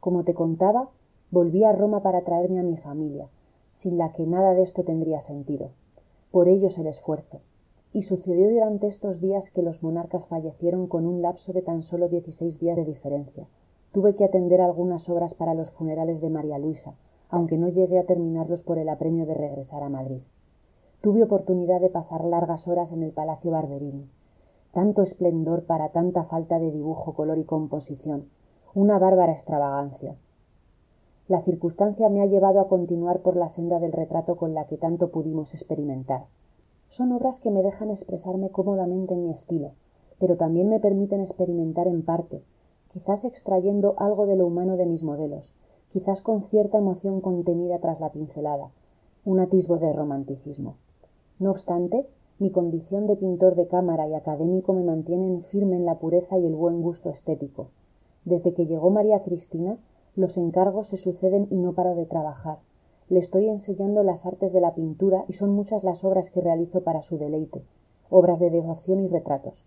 Como 0.00 0.24
te 0.24 0.34
contaba 0.34 0.90
volví 1.30 1.64
a 1.64 1.72
roma 1.72 2.02
para 2.02 2.22
traerme 2.22 2.60
a 2.60 2.64
mi 2.64 2.76
familia 2.76 3.28
sin 3.72 3.96
la 3.96 4.12
que 4.12 4.26
nada 4.26 4.54
de 4.54 4.62
esto 4.62 4.82
tendría 4.82 5.20
sentido. 5.20 5.70
Por 6.32 6.48
ellos 6.48 6.78
el 6.78 6.88
esfuerzo. 6.88 7.42
Y 7.92 8.02
sucedió 8.02 8.50
durante 8.50 8.88
estos 8.88 9.20
días 9.20 9.50
que 9.50 9.62
los 9.62 9.84
monarcas 9.84 10.26
fallecieron 10.26 10.88
con 10.88 11.06
un 11.06 11.22
lapso 11.22 11.52
de 11.52 11.62
tan 11.62 11.82
sólo 11.82 12.08
dieciséis 12.08 12.58
días 12.58 12.76
de 12.76 12.84
diferencia. 12.84 13.46
Tuve 13.92 14.16
que 14.16 14.24
atender 14.24 14.60
algunas 14.60 15.08
obras 15.08 15.34
para 15.34 15.54
los 15.54 15.70
funerales 15.70 16.20
de 16.20 16.28
maría 16.28 16.58
luisa 16.58 16.96
aunque 17.30 17.58
no 17.58 17.68
llegué 17.68 17.98
a 17.98 18.06
terminarlos 18.06 18.62
por 18.62 18.78
el 18.78 18.88
apremio 18.88 19.26
de 19.26 19.34
regresar 19.34 19.82
a 19.82 19.88
madrid. 19.88 20.22
Tuve 21.02 21.22
oportunidad 21.22 21.80
de 21.80 21.90
pasar 21.90 22.24
largas 22.24 22.66
horas 22.66 22.90
en 22.92 23.02
el 23.02 23.12
palacio 23.12 23.50
barberini. 23.50 24.10
Tanto 24.72 25.02
esplendor 25.02 25.64
para 25.64 25.90
tanta 25.90 26.24
falta 26.24 26.58
de 26.58 26.70
dibujo 26.70 27.14
color 27.14 27.38
y 27.38 27.44
composición. 27.44 28.30
Una 28.74 28.98
bárbara 28.98 29.32
extravagancia 29.32 30.16
la 31.28 31.40
circunstancia 31.40 32.08
me 32.08 32.22
ha 32.22 32.26
llevado 32.26 32.60
a 32.60 32.68
continuar 32.68 33.20
por 33.20 33.36
la 33.36 33.48
senda 33.48 33.78
del 33.78 33.92
retrato 33.92 34.36
con 34.36 34.54
la 34.54 34.66
que 34.66 34.76
tanto 34.76 35.10
pudimos 35.10 35.54
experimentar. 35.54 36.26
Son 36.88 37.12
obras 37.12 37.38
que 37.40 37.50
me 37.50 37.62
dejan 37.62 37.90
expresarme 37.90 38.50
cómodamente 38.50 39.14
en 39.14 39.22
mi 39.24 39.30
estilo 39.30 39.72
pero 40.18 40.36
también 40.36 40.68
me 40.68 40.80
permiten 40.80 41.20
experimentar 41.20 41.86
en 41.86 42.04
parte 42.04 42.42
quizás 42.88 43.24
extrayendo 43.24 43.94
algo 43.98 44.26
de 44.26 44.36
lo 44.36 44.46
humano 44.46 44.76
de 44.76 44.86
mis 44.86 45.02
modelos 45.02 45.54
quizás 45.88 46.22
con 46.22 46.42
cierta 46.42 46.78
emoción 46.78 47.20
contenida 47.20 47.78
tras 47.78 48.00
la 48.00 48.10
pincelada 48.10 48.70
un 49.24 49.40
atisbo 49.40 49.78
de 49.78 49.92
romanticismo. 49.92 50.76
No 51.38 51.50
obstante 51.50 52.06
mi 52.38 52.50
condición 52.50 53.06
de 53.06 53.16
pintor 53.16 53.54
de 53.56 53.66
cámara 53.66 54.08
y 54.08 54.14
académico 54.14 54.72
me 54.72 54.84
mantienen 54.84 55.42
firme 55.42 55.76
en 55.76 55.84
la 55.84 55.98
pureza 55.98 56.38
y 56.38 56.46
el 56.46 56.54
buen 56.54 56.80
gusto 56.80 57.10
estético. 57.10 57.68
Desde 58.24 58.54
que 58.54 58.66
llegó 58.66 58.90
maría 58.90 59.22
cristina 59.22 59.76
los 60.18 60.36
encargos 60.36 60.88
se 60.88 60.96
suceden 60.96 61.46
y 61.48 61.56
no 61.58 61.74
paro 61.74 61.94
de 61.94 62.04
trabajar. 62.04 62.58
Le 63.08 63.20
estoy 63.20 63.48
enseñando 63.48 64.02
las 64.02 64.26
artes 64.26 64.52
de 64.52 64.60
la 64.60 64.74
pintura 64.74 65.24
y 65.28 65.34
son 65.34 65.50
muchas 65.50 65.84
las 65.84 66.02
obras 66.02 66.30
que 66.30 66.40
realizo 66.40 66.82
para 66.82 67.02
su 67.02 67.18
deleite 67.18 67.62
obras 68.10 68.40
de 68.40 68.50
devoción 68.50 68.98
y 69.00 69.06
retratos. 69.06 69.64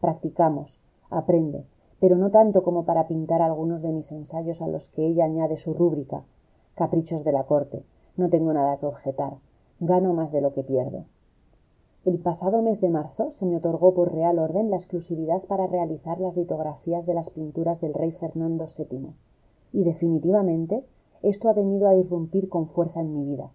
Practicamos 0.00 0.78
aprende 1.10 1.64
pero 1.98 2.16
no 2.16 2.30
tanto 2.30 2.62
como 2.62 2.84
para 2.84 3.08
pintar 3.08 3.42
algunos 3.42 3.82
de 3.82 3.90
mis 3.90 4.12
ensayos 4.12 4.62
a 4.62 4.68
los 4.68 4.88
que 4.88 5.04
ella 5.04 5.24
añade 5.24 5.56
su 5.56 5.74
rúbrica. 5.74 6.22
Caprichos 6.76 7.24
de 7.24 7.32
la 7.32 7.44
corte 7.44 7.84
no 8.16 8.30
tengo 8.30 8.52
nada 8.52 8.78
que 8.78 8.86
objetar 8.86 9.38
gano 9.80 10.12
más 10.14 10.30
de 10.30 10.40
lo 10.40 10.52
que 10.54 10.62
pierdo. 10.62 11.04
El 12.04 12.20
pasado 12.20 12.62
mes 12.62 12.80
de 12.80 12.90
marzo 12.90 13.32
se 13.32 13.44
me 13.44 13.56
otorgó 13.56 13.92
por 13.92 14.14
real 14.14 14.38
orden 14.38 14.70
la 14.70 14.76
exclusividad 14.76 15.42
para 15.44 15.66
realizar 15.66 16.20
las 16.20 16.36
litografías 16.36 17.06
de 17.06 17.14
las 17.14 17.28
pinturas 17.30 17.80
del 17.80 17.92
rey 17.92 18.12
fernando 18.12 18.66
vii 18.90 19.12
y 19.72 19.84
definitivamente 19.84 20.84
esto 21.22 21.48
ha 21.48 21.52
venido 21.52 21.88
a 21.88 21.94
irrumpir 21.94 22.48
con 22.48 22.66
fuerza 22.66 23.00
en 23.00 23.12
mi 23.12 23.24
vida. 23.24 23.52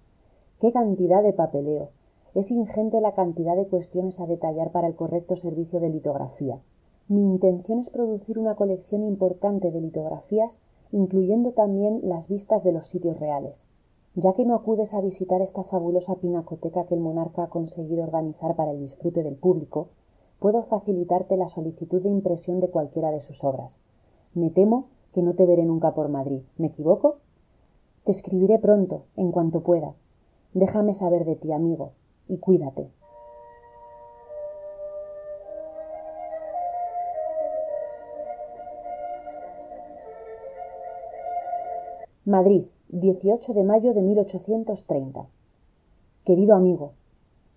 Qué 0.60 0.72
cantidad 0.72 1.24
de 1.24 1.34
papeleo. 1.34 1.90
Es 2.34 2.52
ingente 2.52 3.02
la 3.02 3.14
cantidad 3.14 3.56
de 3.56 3.68
cuestiones 3.68 4.20
a 4.20 4.28
detallar 4.28 4.72
para 4.72 4.88
el 4.88 4.96
correcto 4.96 5.36
servicio 5.36 5.80
de 5.80 5.90
litografía. 5.90 6.62
Mi 7.08 7.22
intención 7.22 7.80
es 7.80 7.90
producir 7.90 8.40
una 8.40 8.56
colección 8.56 9.04
importante 9.04 9.72
de 9.72 9.82
litografías 9.82 10.60
incluyendo 10.92 11.52
también 11.52 12.00
las 12.04 12.28
vistas 12.28 12.64
de 12.64 12.72
los 12.72 12.88
sitios 12.88 13.20
reales. 13.20 13.68
Ya 14.16 14.34
que 14.34 14.46
no 14.46 14.56
acudes 14.56 14.94
a 14.94 15.02
visitar 15.02 15.42
esta 15.42 15.64
fabulosa 15.64 16.16
pinacoteca 16.16 16.86
que 16.86 16.96
el 16.96 17.02
monarca 17.02 17.44
ha 17.44 17.50
conseguido 17.50 18.04
organizar 18.04 18.56
para 18.56 18.72
el 18.72 18.80
disfrute 18.80 19.24
del 19.24 19.36
público 19.36 19.90
puedo 20.40 20.64
facilitarte 20.64 21.38
la 21.38 21.48
solicitud 21.48 22.02
de 22.02 22.10
impresión 22.10 22.60
de 22.60 22.70
cualquiera 22.70 23.12
de 23.12 23.20
sus 23.20 23.44
obras. 23.44 23.80
Me 24.34 24.50
temo 24.50 24.86
que 25.16 25.22
no 25.22 25.34
te 25.34 25.46
veré 25.46 25.64
nunca 25.64 25.94
por 25.94 26.10
madrid. 26.10 26.42
Me 26.58 26.68
equivoco 26.68 27.20
te 28.04 28.12
escribiré 28.12 28.60
pronto 28.60 29.06
en 29.16 29.32
cuanto 29.32 29.64
pueda. 29.64 29.96
Déjame 30.54 30.94
saber 30.94 31.24
de 31.24 31.38
ti 31.38 31.54
amigo 31.54 31.94
y 32.28 32.40
cuídate. 32.40 32.92
Madrid 42.26 42.66
de 43.54 43.64
mayo 43.64 43.94
de 43.94 44.02
querido 46.26 46.56
amigo 46.56 46.92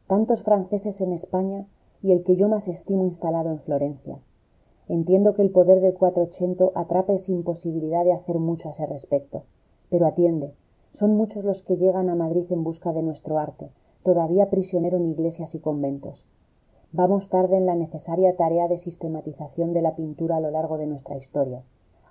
tantos 0.06 0.44
franceses 0.44 1.00
en 1.00 1.12
españa 1.12 1.66
y 2.02 2.12
el 2.12 2.22
que 2.22 2.36
yo 2.36 2.48
más 2.48 2.68
estimo 2.68 3.04
instalado 3.04 3.50
en 3.50 3.58
florencia 3.58 4.20
entiendo 4.88 5.35
que 5.35 5.42
el 5.42 5.50
poder 5.50 5.80
del 5.80 5.95
cuatrocientos 5.95 6.73
atrape 6.75 7.18
sin 7.18 7.45
posibilidad 7.45 8.04
de 8.04 8.12
hacer 8.12 8.38
mucho 8.38 8.68
a 8.68 8.71
ese 8.73 8.87
respecto. 8.87 9.45
Pero 9.90 10.07
atiende. 10.07 10.54
Son 10.90 11.16
muchos 11.16 11.45
los 11.45 11.62
que 11.62 11.76
llegan 11.76 12.09
a 12.09 12.14
madrid 12.14 12.45
en 12.50 12.64
busca 12.64 12.92
de 12.92 13.02
nuestro 13.02 13.38
arte 13.38 13.71
todavía 14.02 14.49
prisionero 14.49 14.97
en 14.97 15.07
iglesias 15.07 15.54
y 15.54 15.61
conventos. 15.61 16.26
Vamos 16.92 17.28
tarde 17.28 17.57
en 17.57 17.66
la 17.66 17.75
necesaria 17.75 18.37
tarea 18.37 18.66
de 18.68 18.78
sistematización 18.78 19.75
de 19.75 19.83
la 19.83 19.97
pintura 19.97 20.37
a 20.37 20.40
lo 20.40 20.50
largo 20.50 20.78
de 20.78 20.87
nuestra 20.87 21.16
historia. 21.16 21.62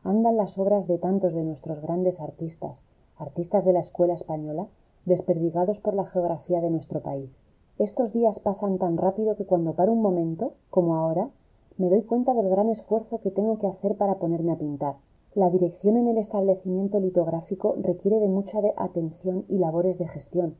Andan 0.04 0.38
las 0.38 0.58
obras 0.58 0.88
de 0.88 1.00
tantos 1.00 1.34
de 1.34 1.44
nuestros 1.44 1.82
grandes 1.82 2.20
artistas 2.20 2.84
artistas 3.18 3.66
de 3.66 3.74
la 3.74 3.80
escuela 3.80 4.14
española 4.14 4.68
desperdigados 5.06 5.80
por 5.80 5.96
la 5.96 6.06
geografía 6.06 6.62
de 6.62 6.70
nuestro 6.70 7.02
país 7.02 7.32
estos 7.80 8.12
días 8.12 8.40
pasan 8.40 8.80
tan 8.80 8.98
rápido 8.98 9.36
que 9.36 9.46
cuando 9.46 9.74
paro 9.74 9.94
un 9.94 10.02
momento 10.02 10.54
como 10.72 10.96
ahora 10.96 11.30
me 11.78 11.90
doy 11.92 12.02
cuenta 12.02 12.34
del 12.34 12.50
gran 12.50 12.70
esfuerzo 12.70 13.22
que 13.22 13.30
tengo 13.30 13.60
que 13.60 13.68
hacer 13.68 13.98
para 13.98 14.16
ponerme 14.16 14.52
a 14.52 14.58
pintar. 14.58 14.96
La 15.36 15.52
dirección 15.52 15.96
en 15.96 16.08
el 16.08 16.18
establecimiento 16.18 17.00
litográfico 17.00 17.76
requiere 17.80 18.20
de 18.20 18.28
mucha 18.28 18.60
atención 18.78 19.46
y 19.48 19.60
labores 19.60 20.00
de 20.00 20.08
gestión. 20.08 20.58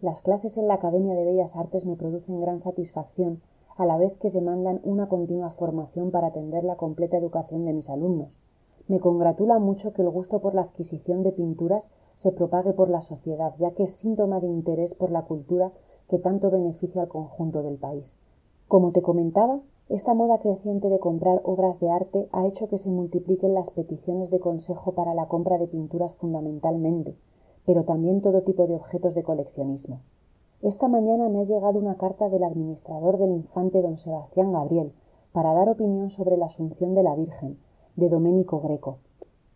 Las 0.00 0.22
clases 0.22 0.56
en 0.56 0.66
la 0.66 0.74
academia 0.74 1.14
de 1.14 1.24
bellas 1.24 1.56
artes 1.56 1.84
me 1.84 1.96
producen 1.96 2.40
gran 2.40 2.60
satisfacción 2.60 3.42
a 3.76 3.84
la 3.84 3.98
vez 3.98 4.16
que 4.16 4.30
demandan 4.30 4.80
una 4.84 5.06
continua 5.08 5.50
formación 5.50 6.10
para 6.10 6.28
atender 6.28 6.64
la 6.64 6.76
completa 6.76 7.18
educación 7.18 7.66
de 7.66 7.74
mis 7.74 7.90
alumnos. 7.90 8.40
Me 8.88 9.00
congratula 9.00 9.58
mucho 9.58 9.92
que 9.92 10.00
el 10.00 10.08
gusto 10.08 10.40
por 10.40 10.54
la 10.54 10.62
adquisición 10.62 11.22
de 11.22 11.32
pinturas 11.32 11.90
se 12.14 12.32
propague 12.32 12.72
por 12.72 12.88
la 12.88 13.02
sociedad 13.02 13.52
ya 13.58 13.72
que 13.72 13.82
es 13.82 13.92
síntoma 13.92 14.40
de 14.40 14.46
interés 14.46 14.94
por 14.94 15.10
la 15.10 15.26
cultura 15.26 15.72
que 16.08 16.18
tanto 16.18 16.50
beneficia 16.50 17.02
al 17.02 17.08
conjunto 17.08 17.62
del 17.62 17.76
país. 17.76 18.16
Como 18.66 18.92
te 18.92 19.02
comentaba 19.02 19.60
esta 19.88 20.14
moda 20.14 20.38
creciente 20.38 20.88
de 20.88 20.98
comprar 20.98 21.42
obras 21.44 21.78
de 21.80 21.90
arte 21.90 22.28
ha 22.32 22.46
hecho 22.46 22.68
que 22.68 22.78
se 22.78 22.90
multipliquen 22.90 23.54
las 23.54 23.70
peticiones 23.70 24.30
de 24.30 24.40
consejo 24.40 24.92
para 24.92 25.14
la 25.14 25.28
compra 25.28 25.58
de 25.58 25.66
pinturas 25.66 26.14
fundamentalmente 26.14 27.16
pero 27.66 27.84
también 27.84 28.20
todo 28.20 28.42
tipo 28.42 28.66
de 28.66 28.74
objetos 28.74 29.14
de 29.14 29.22
coleccionismo. 29.22 30.00
Esta 30.62 30.88
mañana 30.88 31.28
me 31.28 31.40
ha 31.40 31.44
llegado 31.44 31.78
una 31.78 31.96
carta 31.96 32.28
del 32.28 32.44
administrador 32.44 33.18
del 33.18 33.30
infante 33.30 33.82
don 33.82 33.98
sebastián 33.98 34.52
gabriel 34.52 34.92
para 35.32 35.52
dar 35.52 35.68
opinión 35.68 36.10
sobre 36.10 36.36
la 36.36 36.46
asunción 36.46 36.94
de 36.94 37.02
la 37.02 37.14
virgen 37.14 37.58
de 37.96 38.08
domenico 38.08 38.60
greco. 38.60 38.98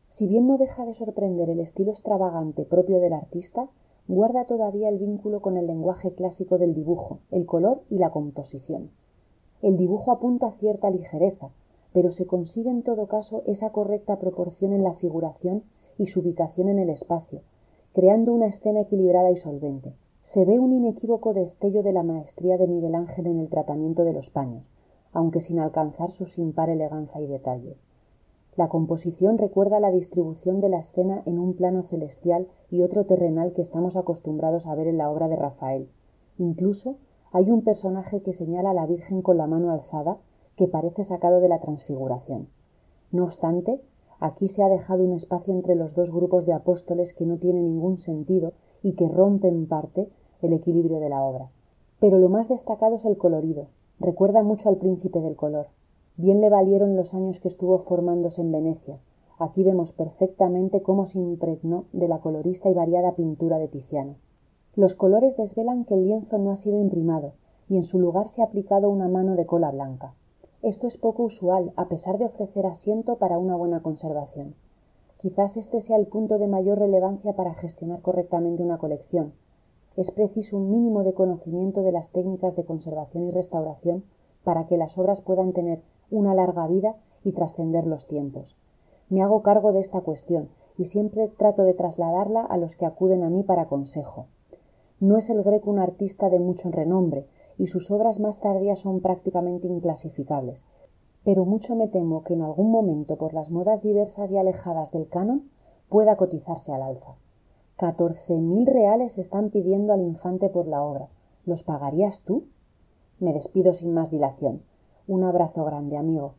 Si 0.06 0.26
bien 0.26 0.47
no 0.47 0.58
deja 0.58 0.85
de 0.87 0.94
sorprender 0.94 1.50
el 1.50 1.61
estilo 1.61 1.90
extravagante 1.90 2.64
propio 2.64 3.00
del 3.00 3.12
artista 3.12 3.68
guarda 4.06 4.47
todavía 4.47 4.88
el 4.88 4.99
vínculo 4.99 5.40
con 5.42 5.58
el 5.58 5.66
lenguaje 5.66 6.14
clásico 6.14 6.56
del 6.56 6.75
dibujo 6.75 7.18
el 7.30 7.44
color 7.44 7.82
y 7.90 7.99
la 7.99 8.11
composición 8.11 8.90
el 9.62 9.77
dibujo 9.77 10.12
apunta 10.12 10.50
cierta 10.53 10.91
ligereza 10.91 11.50
pero 11.93 12.11
se 12.11 12.27
consigue 12.27 12.71
en 12.71 12.83
todo 12.83 13.07
caso 13.07 13.43
esa 13.47 13.71
correcta 13.71 14.19
proporción 14.19 14.73
en 14.73 14.85
la 14.85 14.93
figuración 14.93 15.62
y 15.97 16.07
su 16.07 16.21
ubicación 16.21 16.69
en 16.69 16.79
el 16.79 16.91
espacio 16.91 17.43
creando 17.93 18.33
una 18.33 18.47
escena 18.47 18.81
equilibrada 18.81 19.31
y 19.31 19.37
solvente. 19.37 19.95
Se 20.23 20.45
ve 20.45 20.59
un 20.59 20.73
inequívoco 20.73 21.33
destello 21.33 21.83
de 21.83 21.93
la 21.93 22.03
maestría 22.03 22.59
de 22.59 22.67
miguel 22.67 22.95
ángel 22.95 23.27
en 23.27 23.41
el 23.41 23.49
tratamiento 23.49 24.05
de 24.05 24.12
los 24.12 24.31
paños 24.31 24.71
aunque 25.12 25.41
sin 25.41 25.59
alcanzar 25.59 26.11
su 26.11 26.27
sin 26.27 26.53
par 26.53 26.69
elegancia 26.69 27.21
y 27.21 27.27
detalle. 27.27 27.77
La 28.57 28.69
composición 28.69 29.38
recuerda 29.38 29.81
la 29.81 29.91
distribución 29.91 30.61
de 30.61 30.69
la 30.69 30.81
escena 30.81 31.23
en 31.25 31.38
un 31.38 31.55
plano 31.55 31.83
celestial 31.83 32.49
y 32.71 32.83
otro 32.83 33.07
terrenal 33.07 33.53
que 33.53 33.62
estamos 33.62 33.97
acostumbrados 33.97 34.67
a 34.67 34.75
ver 34.75 34.87
en 34.87 34.99
la 34.99 35.11
obra 35.11 35.29
de 35.29 35.37
rafael 35.37 35.88
incluso 36.38 36.97
hay 37.30 37.50
un 37.50 37.62
personaje 37.62 38.23
que 38.23 38.32
señala 38.32 38.70
a 38.70 38.75
la 38.75 38.87
Virgen 38.87 39.23
con 39.23 39.37
la 39.37 39.47
mano 39.47 39.70
alzada 39.70 40.18
que 40.56 40.66
parece 40.66 41.04
sacado 41.04 41.40
de 41.40 41.49
la 41.49 41.61
transfiguración. 41.61 42.49
No 43.12 43.25
obstante, 43.25 43.80
aquí 44.18 44.49
se 44.49 44.62
ha 44.62 44.68
dejado 44.68 45.04
un 45.04 45.12
espacio 45.12 45.54
entre 45.54 45.75
los 45.75 45.94
dos 45.94 46.11
grupos 46.11 46.47
de 46.47 46.54
apóstoles 46.54 47.12
que 47.12 47.26
no 47.26 47.38
tiene 47.38 47.62
ningún 47.62 47.99
sentido 47.99 48.52
y 48.82 48.94
que 48.94 49.08
rompe 49.08 49.49
en 49.49 49.66
parte 49.66 50.08
el 50.42 50.52
equilibrio 50.52 51.00
de 51.00 51.08
la 51.08 51.23
obra. 51.23 51.50
Pero 52.00 52.18
lo 52.18 52.28
más 52.28 52.49
destacado 52.49 52.97
es 52.97 53.04
el 53.04 53.16
colorido. 53.16 53.66
Recuerda 54.00 54.42
mucho 54.42 54.68
al 54.68 54.76
príncipe 54.76 55.20
del 55.20 55.37
color. 55.37 55.66
Bien 56.16 56.40
le 56.40 56.50
valieron 56.50 56.97
los 56.97 57.14
años 57.14 57.40
que 57.40 57.49
estuvo 57.49 57.78
formándose 57.78 58.40
en 58.40 58.52
Venecia. 58.52 59.00
Aquí 59.38 59.62
vemos 59.62 59.92
perfectamente 59.92 60.82
cómo 60.82 61.06
se 61.06 61.18
impregnó 61.18 61.85
de 61.92 62.08
la 62.08 62.20
colorista 62.20 62.68
y 62.68 62.75
variada 62.75 63.14
pintura 63.14 63.58
de 63.58 63.68
Tiziano. 63.68 64.16
Los 64.78 64.94
colores 64.94 65.37
desvelan 65.37 65.85
que 65.85 65.94
el 65.94 66.04
lienzo 66.04 66.38
no 66.38 66.52
ha 66.52 66.56
sido 66.56 66.78
imprimado 66.78 67.32
y 67.68 67.75
en 67.75 67.82
su 67.82 67.99
lugar 67.99 68.28
se 68.28 68.42
ha 68.42 68.44
aplicado 68.44 68.90
una 68.90 69.08
mano 69.08 69.35
de 69.35 69.44
cola 69.44 69.73
blanca. 69.73 70.14
Esto 70.62 70.87
es 70.87 70.97
poco 70.99 71.25
usual, 71.25 71.73
a 71.75 71.88
pesar 71.88 72.16
de 72.16 72.26
ofrecer 72.26 72.64
asiento 72.64 73.16
para 73.16 73.38
una 73.38 73.56
buena 73.56 73.82
conservación. 73.82 74.54
Quizás 75.18 75.56
este 75.56 75.80
sea 75.80 75.97
el 75.97 76.06
punto 76.06 76.38
de 76.38 76.47
mayor 76.47 76.78
relevancia 76.78 77.35
para 77.35 77.54
gestionar 77.54 78.02
correctamente 78.02 78.62
una 78.62 78.78
colección. 78.78 79.32
Es 79.97 80.12
preciso 80.12 80.56
un 80.56 80.70
mínimo 80.70 81.02
de 81.02 81.12
conocimiento 81.12 81.82
de 81.82 81.90
las 81.90 82.11
técnicas 82.11 82.54
de 82.54 82.64
conservación 82.64 83.25
y 83.25 83.32
restauración 83.32 84.04
para 84.44 84.68
que 84.68 84.76
las 84.76 84.97
obras 84.97 85.23
puedan 85.23 85.52
tener 85.54 85.82
una 86.08 86.37
larga 86.37 86.68
vida 86.68 86.94
y 87.25 87.32
trascender 87.32 87.85
los 87.85 88.06
tiempos. 88.06 88.56
Me 89.08 89.23
hago 89.23 89.42
cargo 89.42 89.73
de 89.73 89.80
esta 89.80 90.02
cuestión 90.02 90.50
y 90.76 90.85
siempre 90.85 91.26
trato 91.26 91.64
de 91.64 91.75
trasladarla 91.75 92.42
a 92.42 92.56
los 92.56 92.76
que 92.76 92.87
acuden 92.87 93.25
a 93.25 93.28
mí 93.28 93.42
para 93.42 93.66
consejo. 93.66 94.26
No 95.00 95.17
es 95.17 95.31
el 95.31 95.43
Greco 95.43 95.71
un 95.71 95.78
artista 95.78 96.28
de 96.28 96.40
mucho 96.40 96.71
renombre, 96.71 97.26
y 97.57 97.69
sus 97.69 97.90
obras 97.90 98.21
más 98.21 98.40
tardías 98.40 98.81
son 98.81 99.00
prácticamente 99.00 99.67
inclasificables, 99.67 100.64
pero 101.25 101.45
mucho 101.45 101.76
me 101.76 101.88
temo 101.88 102.25
que 102.25 102.35
en 102.35 102.43
algún 102.43 102.71
momento, 102.71 103.17
por 103.17 103.35
las 103.35 103.50
modas 103.50 103.83
diversas 103.83 104.31
y 104.31 104.38
alejadas 104.38 104.90
del 104.93 105.09
canon, 105.09 105.50
pueda 105.88 106.17
cotizarse 106.17 106.73
al 106.73 106.83
alza. 106.83 107.17
Catorce 107.76 108.40
mil 108.40 108.67
reales 108.67 109.19
están 109.19 109.50
pidiendo 109.50 109.93
al 109.93 110.02
infante 110.02 110.49
por 110.49 110.67
la 110.67 110.83
obra. 110.83 111.09
¿Los 111.45 111.62
pagarías 111.62 112.23
tú? 112.23 112.45
Me 113.21 113.33
despido 113.33 113.75
sin 113.75 113.95
más 113.95 114.11
dilación. 114.11 114.62
Un 115.07 115.23
abrazo 115.23 115.64
grande, 115.64 115.97
amigo. 115.97 116.35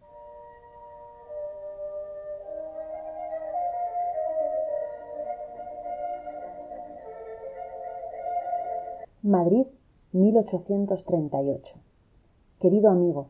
Madrid, 9.30 9.68
1838. 10.12 11.78
Querido 12.60 12.90
amigo, 12.90 13.28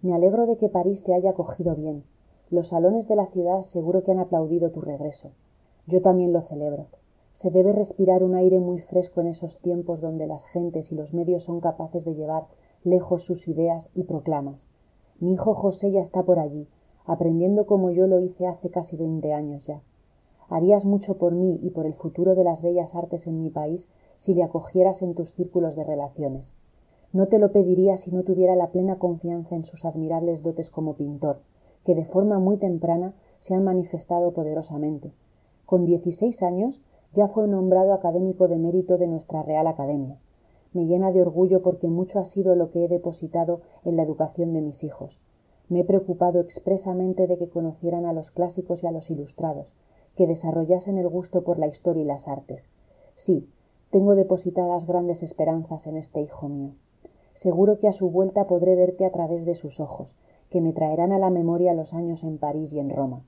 me 0.00 0.14
alegro 0.14 0.46
de 0.46 0.56
que 0.56 0.68
París 0.68 1.02
te 1.02 1.12
haya 1.12 1.30
acogido 1.30 1.74
bien. 1.74 2.04
Los 2.50 2.68
salones 2.68 3.08
de 3.08 3.16
la 3.16 3.26
ciudad 3.26 3.62
seguro 3.62 4.04
que 4.04 4.12
han 4.12 4.20
aplaudido 4.20 4.70
tu 4.70 4.80
regreso. 4.80 5.32
Yo 5.88 6.02
también 6.02 6.32
lo 6.32 6.40
celebro. 6.40 6.86
Se 7.32 7.50
debe 7.50 7.72
respirar 7.72 8.22
un 8.22 8.36
aire 8.36 8.60
muy 8.60 8.78
fresco 8.78 9.22
en 9.22 9.26
esos 9.26 9.58
tiempos 9.58 10.00
donde 10.00 10.28
las 10.28 10.44
gentes 10.44 10.92
y 10.92 10.94
los 10.94 11.14
medios 11.14 11.42
son 11.42 11.58
capaces 11.58 12.04
de 12.04 12.14
llevar 12.14 12.46
lejos 12.84 13.24
sus 13.24 13.48
ideas 13.48 13.90
y 13.92 14.04
proclamas. 14.04 14.68
Mi 15.18 15.32
hijo 15.32 15.52
José 15.54 15.90
ya 15.90 16.00
está 16.00 16.22
por 16.22 16.38
allí, 16.38 16.68
aprendiendo 17.06 17.66
como 17.66 17.90
yo 17.90 18.06
lo 18.06 18.20
hice 18.20 18.46
hace 18.46 18.70
casi 18.70 18.96
veinte 18.96 19.32
años 19.32 19.66
ya. 19.66 19.82
Harías 20.48 20.84
mucho 20.84 21.18
por 21.18 21.32
mí 21.34 21.58
y 21.60 21.70
por 21.70 21.86
el 21.86 21.94
futuro 21.94 22.36
de 22.36 22.44
las 22.44 22.62
bellas 22.62 22.94
artes 22.94 23.26
en 23.26 23.40
mi 23.42 23.50
país 23.50 23.88
si 24.20 24.34
le 24.34 24.42
acogieras 24.42 25.00
en 25.00 25.14
tus 25.14 25.34
círculos 25.34 25.74
de 25.76 25.84
relaciones. 25.84 26.54
No 27.14 27.28
te 27.28 27.38
lo 27.38 27.52
pediría 27.52 27.96
si 27.96 28.12
no 28.12 28.22
tuviera 28.22 28.54
la 28.54 28.70
plena 28.70 28.98
confianza 28.98 29.56
en 29.56 29.64
sus 29.64 29.84
admirables 29.84 30.42
dotes 30.42 30.70
como 30.70 30.94
pintor, 30.94 31.40
que 31.84 31.94
de 31.94 32.04
forma 32.04 32.38
muy 32.38 32.58
temprana 32.58 33.14
se 33.38 33.54
han 33.54 33.64
manifestado 33.64 34.34
poderosamente. 34.34 35.14
Con 35.64 35.86
dieciséis 35.86 36.42
años 36.42 36.82
ya 37.14 37.28
fue 37.28 37.48
nombrado 37.48 37.94
académico 37.94 38.46
de 38.46 38.58
mérito 38.58 38.98
de 38.98 39.06
nuestra 39.06 39.42
Real 39.42 39.66
Academia 39.66 40.18
me 40.72 40.86
llena 40.86 41.10
de 41.10 41.20
orgullo 41.20 41.62
porque 41.62 41.88
mucho 41.88 42.20
ha 42.20 42.24
sido 42.24 42.54
lo 42.54 42.70
que 42.70 42.84
he 42.84 42.88
depositado 42.88 43.60
en 43.84 43.96
la 43.96 44.02
educación 44.02 44.52
de 44.52 44.60
mis 44.60 44.84
hijos. 44.84 45.20
Me 45.68 45.80
he 45.80 45.84
preocupado 45.84 46.40
expresamente 46.40 47.26
de 47.26 47.38
que 47.38 47.48
conocieran 47.48 48.06
a 48.06 48.12
los 48.12 48.30
clásicos 48.30 48.82
y 48.82 48.86
a 48.86 48.92
los 48.92 49.10
ilustrados, 49.10 49.74
que 50.16 50.26
desarrollasen 50.26 50.98
el 50.98 51.08
gusto 51.08 51.42
por 51.42 51.58
la 51.58 51.66
historia 51.66 52.02
y 52.02 52.06
las 52.06 52.28
artes. 52.28 52.70
Sí, 53.14 53.48
tengo 53.90 54.14
depositadas 54.14 54.86
grandes 54.86 55.22
esperanzas 55.22 55.86
en 55.86 55.96
este 55.96 56.20
hijo 56.20 56.48
mío. 56.48 56.72
Seguro 57.34 57.78
que 57.78 57.88
a 57.88 57.92
su 57.92 58.10
vuelta 58.10 58.46
podré 58.46 58.74
verte 58.76 59.04
a 59.04 59.12
través 59.12 59.44
de 59.44 59.54
sus 59.54 59.80
ojos, 59.80 60.16
que 60.50 60.60
me 60.60 60.72
traerán 60.72 61.12
a 61.12 61.18
la 61.18 61.30
memoria 61.30 61.74
los 61.74 61.94
años 61.94 62.24
en 62.24 62.38
París 62.38 62.72
y 62.72 62.78
en 62.80 62.90
Roma. 62.90 63.22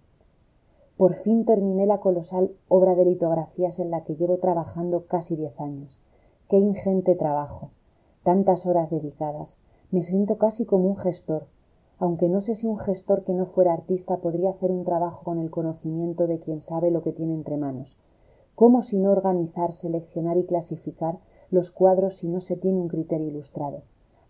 Por 0.97 1.15
fin 1.15 1.45
terminé 1.45 1.87
la 1.87 1.99
colosal 1.99 2.55
obra 2.69 2.95
de 2.95 3.05
litografías 3.05 3.79
en 3.79 3.91
la 3.91 4.05
que 4.05 4.15
llevo 4.15 4.39
trabajando 4.39 5.07
casi 5.07 5.37
diez 5.37 5.61
años 5.61 5.99
qué 6.53 6.59
ingente 6.59 7.15
trabajo 7.15 7.71
tantas 8.23 8.67
horas 8.67 8.91
dedicadas 8.91 9.57
me 9.91 10.03
siento 10.03 10.37
casi 10.37 10.67
como 10.67 10.87
un 10.87 10.97
gestor 10.97 11.47
aunque 11.99 12.29
no 12.29 12.43
sé 12.43 12.55
si 12.55 12.67
un 12.67 12.79
gestor 12.79 13.25
que 13.25 13.33
no 13.33 13.47
fuera 13.47 13.73
artista 13.73 14.19
podría 14.19 14.51
hacer 14.51 14.71
un 14.71 14.85
trabajo 14.85 15.25
con 15.25 15.39
el 15.39 15.51
conocimiento 15.51 16.27
de 16.27 16.41
quien 16.41 16.61
sabe 16.61 16.91
lo 16.91 17.03
que 17.03 17.13
tiene 17.13 17.33
entre 17.33 17.57
manos 17.57 17.97
cómo 18.63 18.85
si 18.85 18.97
no 18.97 19.11
organizar 19.11 19.73
seleccionar 19.73 20.37
y 20.37 20.45
clasificar 20.45 21.19
los 21.51 21.73
cuadros 21.73 22.15
si 22.15 22.29
no 22.29 22.41
se 22.41 22.55
tiene 22.55 22.81
un 22.81 22.87
criterio 22.87 23.27
ilustrado 23.27 23.83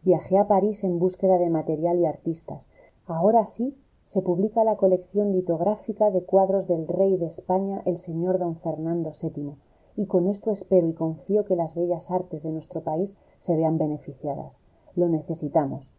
viajé 0.02 0.38
a 0.38 0.48
parís 0.48 0.84
en 0.84 0.98
búsqueda 0.98 1.36
de 1.36 1.50
material 1.50 1.98
y 1.98 2.06
artistas 2.06 2.66
ahora 3.04 3.46
sí 3.46 3.76
se 4.06 4.22
publica 4.22 4.64
la 4.64 4.78
colección 4.78 5.32
litográfica 5.32 6.10
de 6.10 6.22
cuadros 6.22 6.66
del 6.66 6.88
rey 6.88 7.18
de 7.18 7.26
españa 7.26 7.82
el 7.84 7.98
señor 7.98 8.38
don 8.38 8.56
fernando 8.56 9.12
vii 9.36 9.54
y 9.96 10.06
con 10.06 10.26
esto 10.26 10.50
espero 10.50 10.88
y 10.88 10.94
confío 10.94 11.44
que 11.44 11.54
las 11.54 11.74
bellas 11.74 12.10
artes 12.10 12.42
de 12.42 12.52
nuestro 12.52 12.80
país 12.80 13.16
se 13.38 13.54
vean 13.54 13.76
beneficiadas. 13.76 14.60
Lo 14.94 15.10
necesitamos. 15.10 15.92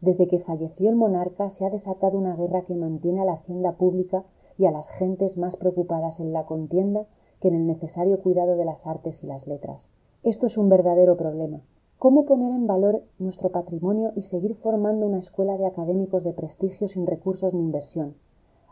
Desde 0.00 0.28
que 0.28 0.38
falleció 0.38 0.88
el 0.88 0.94
monarca 0.94 1.50
se 1.50 1.66
ha 1.66 1.70
desatado 1.70 2.16
una 2.16 2.36
guerra 2.36 2.62
que 2.62 2.76
mantiene 2.76 3.20
a 3.20 3.24
la 3.24 3.32
hacienda 3.32 3.72
pública 3.72 4.24
y 4.56 4.66
a 4.66 4.70
las 4.70 4.88
gentes 4.88 5.36
más 5.38 5.56
preocupadas 5.56 6.20
en 6.20 6.32
la 6.32 6.46
contienda 6.46 7.06
que 7.40 7.48
en 7.48 7.54
el 7.54 7.66
necesario 7.66 8.20
cuidado 8.20 8.56
de 8.56 8.64
las 8.64 8.86
artes 8.86 9.24
y 9.24 9.26
las 9.26 9.46
letras. 9.46 9.90
Esto 10.22 10.46
es 10.46 10.58
un 10.58 10.68
verdadero 10.68 11.16
problema. 11.16 11.62
¿Cómo 11.98 12.24
poner 12.24 12.54
en 12.54 12.66
valor 12.66 13.02
nuestro 13.18 13.50
patrimonio 13.50 14.12
y 14.16 14.22
seguir 14.22 14.54
formando 14.54 15.06
una 15.06 15.18
escuela 15.18 15.58
de 15.58 15.66
académicos 15.66 16.24
de 16.24 16.32
prestigio 16.32 16.88
sin 16.88 17.06
recursos 17.06 17.54
ni 17.54 17.60
inversión? 17.60 18.14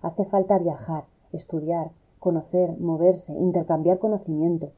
Hace 0.00 0.24
falta 0.24 0.58
viajar, 0.58 1.04
estudiar, 1.32 1.90
conocer, 2.18 2.78
moverse, 2.78 3.34
intercambiar 3.34 3.98
conocimiento. 3.98 4.72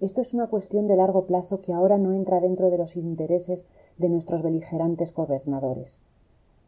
Esto 0.00 0.20
es 0.20 0.34
una 0.34 0.48
cuestión 0.48 0.86
de 0.86 0.96
largo 0.96 1.26
plazo 1.26 1.60
que 1.60 1.72
ahora 1.72 1.98
no 1.98 2.12
entra 2.12 2.40
dentro 2.40 2.70
de 2.70 2.78
los 2.78 2.96
intereses 2.96 3.66
de 3.98 4.08
nuestros 4.08 4.42
beligerantes 4.42 5.14
gobernadores. 5.14 6.00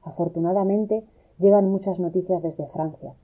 Afortunadamente, 0.03 1.05
llegan 1.38 1.71
muchas 1.71 2.01
noticias 2.01 2.43
desde 2.43 2.67
Francia, 2.67 3.14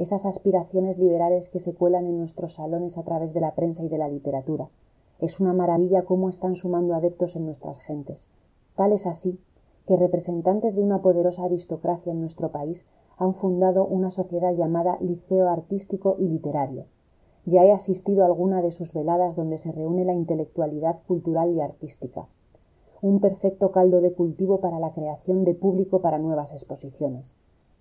esas 0.00 0.24
aspiraciones 0.24 0.96
liberales 0.98 1.50
que 1.50 1.60
se 1.60 1.74
cuelan 1.74 2.06
en 2.06 2.18
nuestros 2.18 2.54
salones 2.54 2.96
a 2.96 3.02
través 3.02 3.34
de 3.34 3.40
la 3.42 3.54
prensa 3.54 3.84
y 3.84 3.90
de 3.90 3.98
la 3.98 4.08
literatura. 4.08 4.70
Es 5.18 5.40
una 5.40 5.52
maravilla 5.52 6.06
cómo 6.06 6.30
están 6.30 6.54
sumando 6.54 6.94
adeptos 6.94 7.36
en 7.36 7.44
nuestras 7.44 7.80
gentes. 7.80 8.28
Tal 8.76 8.92
es 8.92 9.06
así 9.06 9.38
que 9.86 9.98
representantes 9.98 10.74
de 10.74 10.82
una 10.82 11.02
poderosa 11.02 11.44
aristocracia 11.44 12.12
en 12.12 12.20
nuestro 12.22 12.50
país 12.50 12.86
han 13.18 13.34
fundado 13.34 13.84
una 13.84 14.10
sociedad 14.10 14.54
llamada 14.54 14.96
Liceo 15.02 15.50
Artístico 15.50 16.16
y 16.18 16.28
Literario. 16.28 16.86
Ya 17.44 17.66
he 17.66 17.72
asistido 17.72 18.22
a 18.22 18.26
alguna 18.26 18.62
de 18.62 18.70
sus 18.70 18.94
veladas 18.94 19.36
donde 19.36 19.58
se 19.58 19.70
reúne 19.70 20.06
la 20.06 20.14
intelectualidad 20.14 20.96
cultural 21.06 21.52
y 21.52 21.60
artística. 21.60 22.26
Un 23.02 23.20
perfecto 23.20 23.70
caldo 23.70 24.00
de 24.00 24.14
cultivo 24.14 24.60
para 24.60 24.78
la 24.78 24.94
creación 24.94 25.44
de 25.44 25.54
público 25.54 26.00
para 26.00 26.18
nuevas 26.18 26.52
exposiciones. 26.52 27.36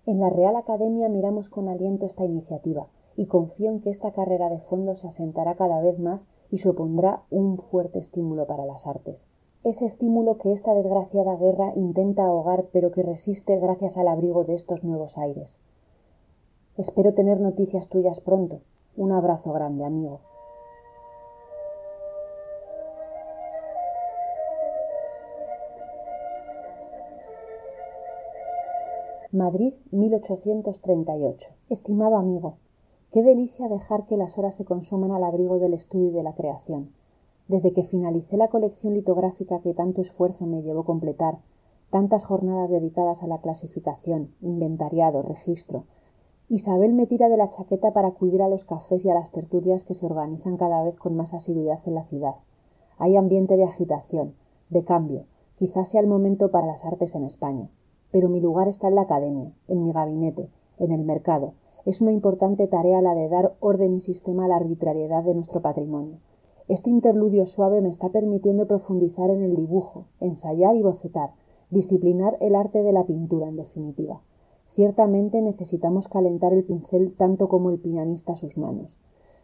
En 0.10 0.20
la 0.20 0.30
Real 0.30 0.56
Academia 0.56 1.08
miramos 1.08 1.50
con 1.50 1.70
aliento 1.70 2.08
esta 2.08 2.26
iniciativa 2.26 2.88
y 3.16 3.28
confío 3.28 3.70
en 3.70 3.80
que 3.80 3.92
esta 3.92 4.12
carrera 4.12 4.50
de 4.50 4.60
fondo 4.60 4.96
se 4.96 5.06
asentará 5.08 5.54
cada 5.54 5.80
vez 5.82 6.00
más 6.00 6.28
y 6.50 6.58
supondrá 6.58 7.22
un 7.30 7.60
fuerte 7.60 8.00
estímulo 8.00 8.48
para 8.48 8.66
las 8.66 8.88
artes 8.88 9.28
ese 9.64 9.86
estímulo 9.86 10.38
que 10.38 10.54
esta 10.54 10.74
desgraciada 10.74 11.36
guerra 11.36 11.74
intenta 11.76 12.24
ahogar 12.24 12.70
pero 12.72 12.92
que 12.92 13.04
resiste 13.04 13.60
gracias 13.60 13.98
al 13.98 14.08
abrigo 14.08 14.46
de 14.46 14.56
estos 14.56 14.84
nuevos 14.84 15.18
aires. 15.18 15.60
Espero 16.78 17.14
tener 17.14 17.42
noticias 17.42 17.90
tuyas 17.90 18.22
pronto. 18.22 18.62
Un 18.96 19.12
abrazo 19.12 19.52
grande, 19.52 19.84
amigo. 19.84 20.22
Madrid, 29.32 29.74
1838. 29.92 31.52
Estimado 31.70 32.16
amigo, 32.16 32.56
qué 33.12 33.22
delicia 33.22 33.70
dejar 33.70 34.08
que 34.08 34.18
las 34.18 34.40
horas 34.40 34.56
se 34.56 34.66
consuman 34.66 35.12
al 35.12 35.24
abrigo 35.24 35.60
del 35.60 35.76
estudio 35.76 36.08
y 36.08 36.14
de 36.14 36.24
la 36.24 36.34
creación. 36.34 36.96
Desde 37.48 37.72
que 37.72 37.84
finalicé 37.84 38.38
la 38.38 38.48
colección 38.48 38.96
litográfica 38.96 39.60
que 39.60 39.76
tanto 39.76 40.02
esfuerzo 40.02 40.48
me 40.48 40.64
llevó 40.64 40.84
completar 40.84 41.38
tantas 41.92 42.26
jornadas 42.26 42.72
dedicadas 42.72 43.22
a 43.22 43.28
la 43.28 43.38
clasificación 43.40 44.34
inventariado 44.42 45.22
registro 45.22 45.84
isabel 46.48 46.96
me 46.96 47.06
tira 47.06 47.30
de 47.30 47.38
la 47.38 47.50
chaqueta 47.50 47.94
para 47.94 48.08
acudir 48.08 48.42
a 48.42 48.50
los 48.50 48.66
cafés 48.66 49.06
y 49.06 49.12
a 49.12 49.14
las 49.14 49.32
tertulias 49.32 49.86
que 49.86 49.94
se 49.94 50.08
organizan 50.08 50.58
cada 50.58 50.82
vez 50.82 50.98
con 50.98 51.16
más 51.16 51.36
asiduidad 51.36 51.80
en 51.86 51.94
la 51.94 52.04
ciudad. 52.04 52.36
Hay 52.98 53.16
ambiente 53.16 53.58
de 53.58 53.66
agitación 53.66 54.34
de 54.72 54.84
cambio 54.84 55.28
quizás 55.54 55.90
sea 55.90 56.02
el 56.02 56.08
momento 56.08 56.50
para 56.50 56.66
las 56.66 56.84
artes 56.84 57.14
en 57.14 57.26
españa 57.26 57.70
pero 58.12 58.30
mi 58.30 58.42
lugar 58.42 58.68
está 58.68 58.88
en 58.88 58.96
la 58.96 59.02
academia 59.02 59.54
en 59.68 59.84
mi 59.84 59.92
gabinete 59.92 60.50
en 60.78 60.92
el 60.92 61.04
mercado. 61.04 61.54
Es 61.86 62.02
una 62.02 62.12
importante 62.12 62.68
tarea 62.68 63.02
la 63.02 63.16
de 63.16 63.30
dar 63.30 63.56
orden 63.60 63.96
y 63.96 64.02
sistema 64.02 64.46
a 64.46 64.48
la 64.48 64.56
arbitrariedad 64.56 65.24
de 65.24 65.36
nuestro 65.36 65.62
patrimonio. 65.62 66.18
Este 66.68 66.90
interludio 66.90 67.46
suave 67.46 67.82
me 67.82 67.90
está 67.90 68.10
permitiendo 68.10 68.68
profundizar 68.68 69.30
en 69.30 69.44
el 69.44 69.56
dibujo 69.56 70.06
ensayar 70.20 70.76
y 70.76 70.82
bocetar 70.82 71.34
disciplinar 71.70 72.38
el 72.42 72.56
arte 72.56 72.84
de 72.84 72.94
la 72.94 73.06
pintura 73.06 73.48
en 73.48 73.56
definitiva. 73.56 74.22
Ciertamente 74.66 75.42
necesitamos 75.42 76.08
calentar 76.08 76.54
el 76.54 76.64
pincel 76.64 77.16
tanto 77.16 77.48
como 77.48 77.70
el 77.70 77.80
pianista 77.80 78.36
sus 78.36 78.58
manos. 78.58 79.00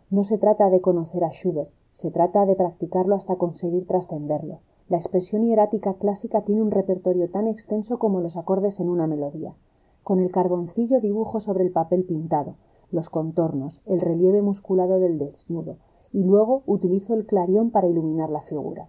No 0.09 0.23
se 0.23 0.37
trata 0.37 0.69
de 0.69 0.81
conocer 0.81 1.23
a 1.23 1.31
schubert 1.31 1.71
se 1.95 2.11
trata 2.11 2.45
de 2.45 2.57
practicarlo 2.57 3.15
hasta 3.15 3.37
conseguir 3.37 3.87
trascenderlo 3.87 4.59
la 4.87 4.97
expresión 4.97 5.43
hierática 5.43 5.95
clásica 5.95 6.41
tiene 6.41 6.61
un 6.61 6.69
repertorio 6.69 7.31
tan 7.31 7.47
extenso 7.47 7.97
como 7.97 8.21
los 8.21 8.37
acordes 8.37 8.79
en 8.79 8.89
una 8.89 9.07
melodía. 9.07 9.55
Con 10.03 10.19
el 10.19 10.31
carboncillo 10.31 10.99
dibujo 10.99 11.39
sobre 11.39 11.63
el 11.63 11.71
papel 11.71 12.05
pintado 12.05 12.55
los 12.91 13.09
contornos 13.09 13.81
el 13.87 13.99
relieve 13.99 14.43
musculado 14.43 14.99
del 14.99 15.17
desnudo 15.17 15.77
y 16.13 16.23
luego 16.23 16.61
utilizo 16.67 17.15
el 17.15 17.25
clarión 17.25 17.71
para 17.71 17.87
iluminar 17.87 18.29
la 18.29 18.41
figura. 18.41 18.87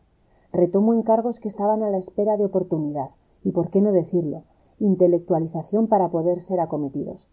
Retomo 0.52 0.92
encargos 0.92 1.40
que 1.40 1.48
estaban 1.48 1.82
a 1.82 1.88
la 1.88 1.96
espera 1.96 2.36
de 2.36 2.44
oportunidad 2.44 3.08
y 3.42 3.52
por 3.52 3.70
qué 3.70 3.80
no 3.80 3.92
decirlo 3.92 4.42
intelectualización 4.78 5.86
para 5.86 6.10
poder 6.10 6.42
ser 6.42 6.60
acometidos. 6.60 7.30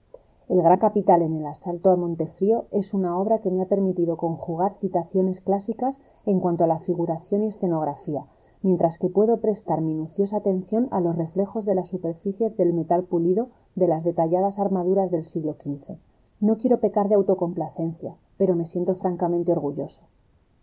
El 0.48 0.62
gran 0.62 0.80
capital 0.80 1.22
en 1.22 1.34
el 1.34 1.46
asalto 1.46 1.90
a 1.90 1.98
montefrío 1.98 2.68
es 2.72 2.94
una 2.94 3.20
obra 3.20 3.40
que 3.40 3.52
me 3.52 3.62
ha 3.62 3.68
permitido 3.68 4.16
conjugar 4.16 4.74
citaciones 4.74 5.42
clásicas 5.42 6.00
en 6.26 6.40
cuanto 6.40 6.64
a 6.64 6.68
la 6.68 6.80
figuración 6.80 7.44
y 7.44 7.48
escenografía 7.48 8.26
mientras 8.64 8.98
que 8.98 9.10
puedo 9.10 9.40
prestar 9.40 9.82
minuciosa 9.82 10.38
atención 10.38 10.88
a 10.90 11.00
los 11.00 11.16
reflejos 11.16 11.66
de 11.66 11.76
las 11.76 11.90
superficies 11.90 12.58
del 12.58 12.74
metal 12.74 13.04
pulido 13.04 13.48
de 13.76 13.88
las 13.88 14.04
detalladas 14.04 14.58
armaduras 14.58 15.12
del 15.12 15.24
siglo 15.24 15.56
xv 15.60 16.00
no 16.40 16.58
quiero 16.58 16.82
pecar 16.82 17.08
de 17.08 17.16
autocomplacencia 17.16 18.18
pero 18.38 18.56
me 18.56 18.66
siento 18.66 18.96
francamente 18.96 19.52
orgulloso. 19.52 20.02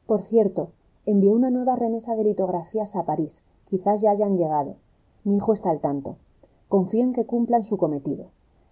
Por 0.06 0.20
cierto 0.22 0.72
envié 1.06 1.32
una 1.32 1.50
nueva 1.50 1.76
remesa 1.76 2.14
de 2.14 2.24
litografías 2.24 2.96
a 2.96 3.06
parís. 3.06 3.42
Quizás 3.64 4.02
ya 4.02 4.10
hayan 4.10 4.36
llegado. 4.36 4.76
Mi 5.24 5.36
hijo 5.36 5.54
está 5.54 5.70
al 5.70 5.80
tanto. 5.80 6.16
Confío 6.68 7.04
en 7.04 7.14
que 7.14 7.24
cumplan 7.24 7.64
su 7.64 7.78
cometido. 7.78 8.26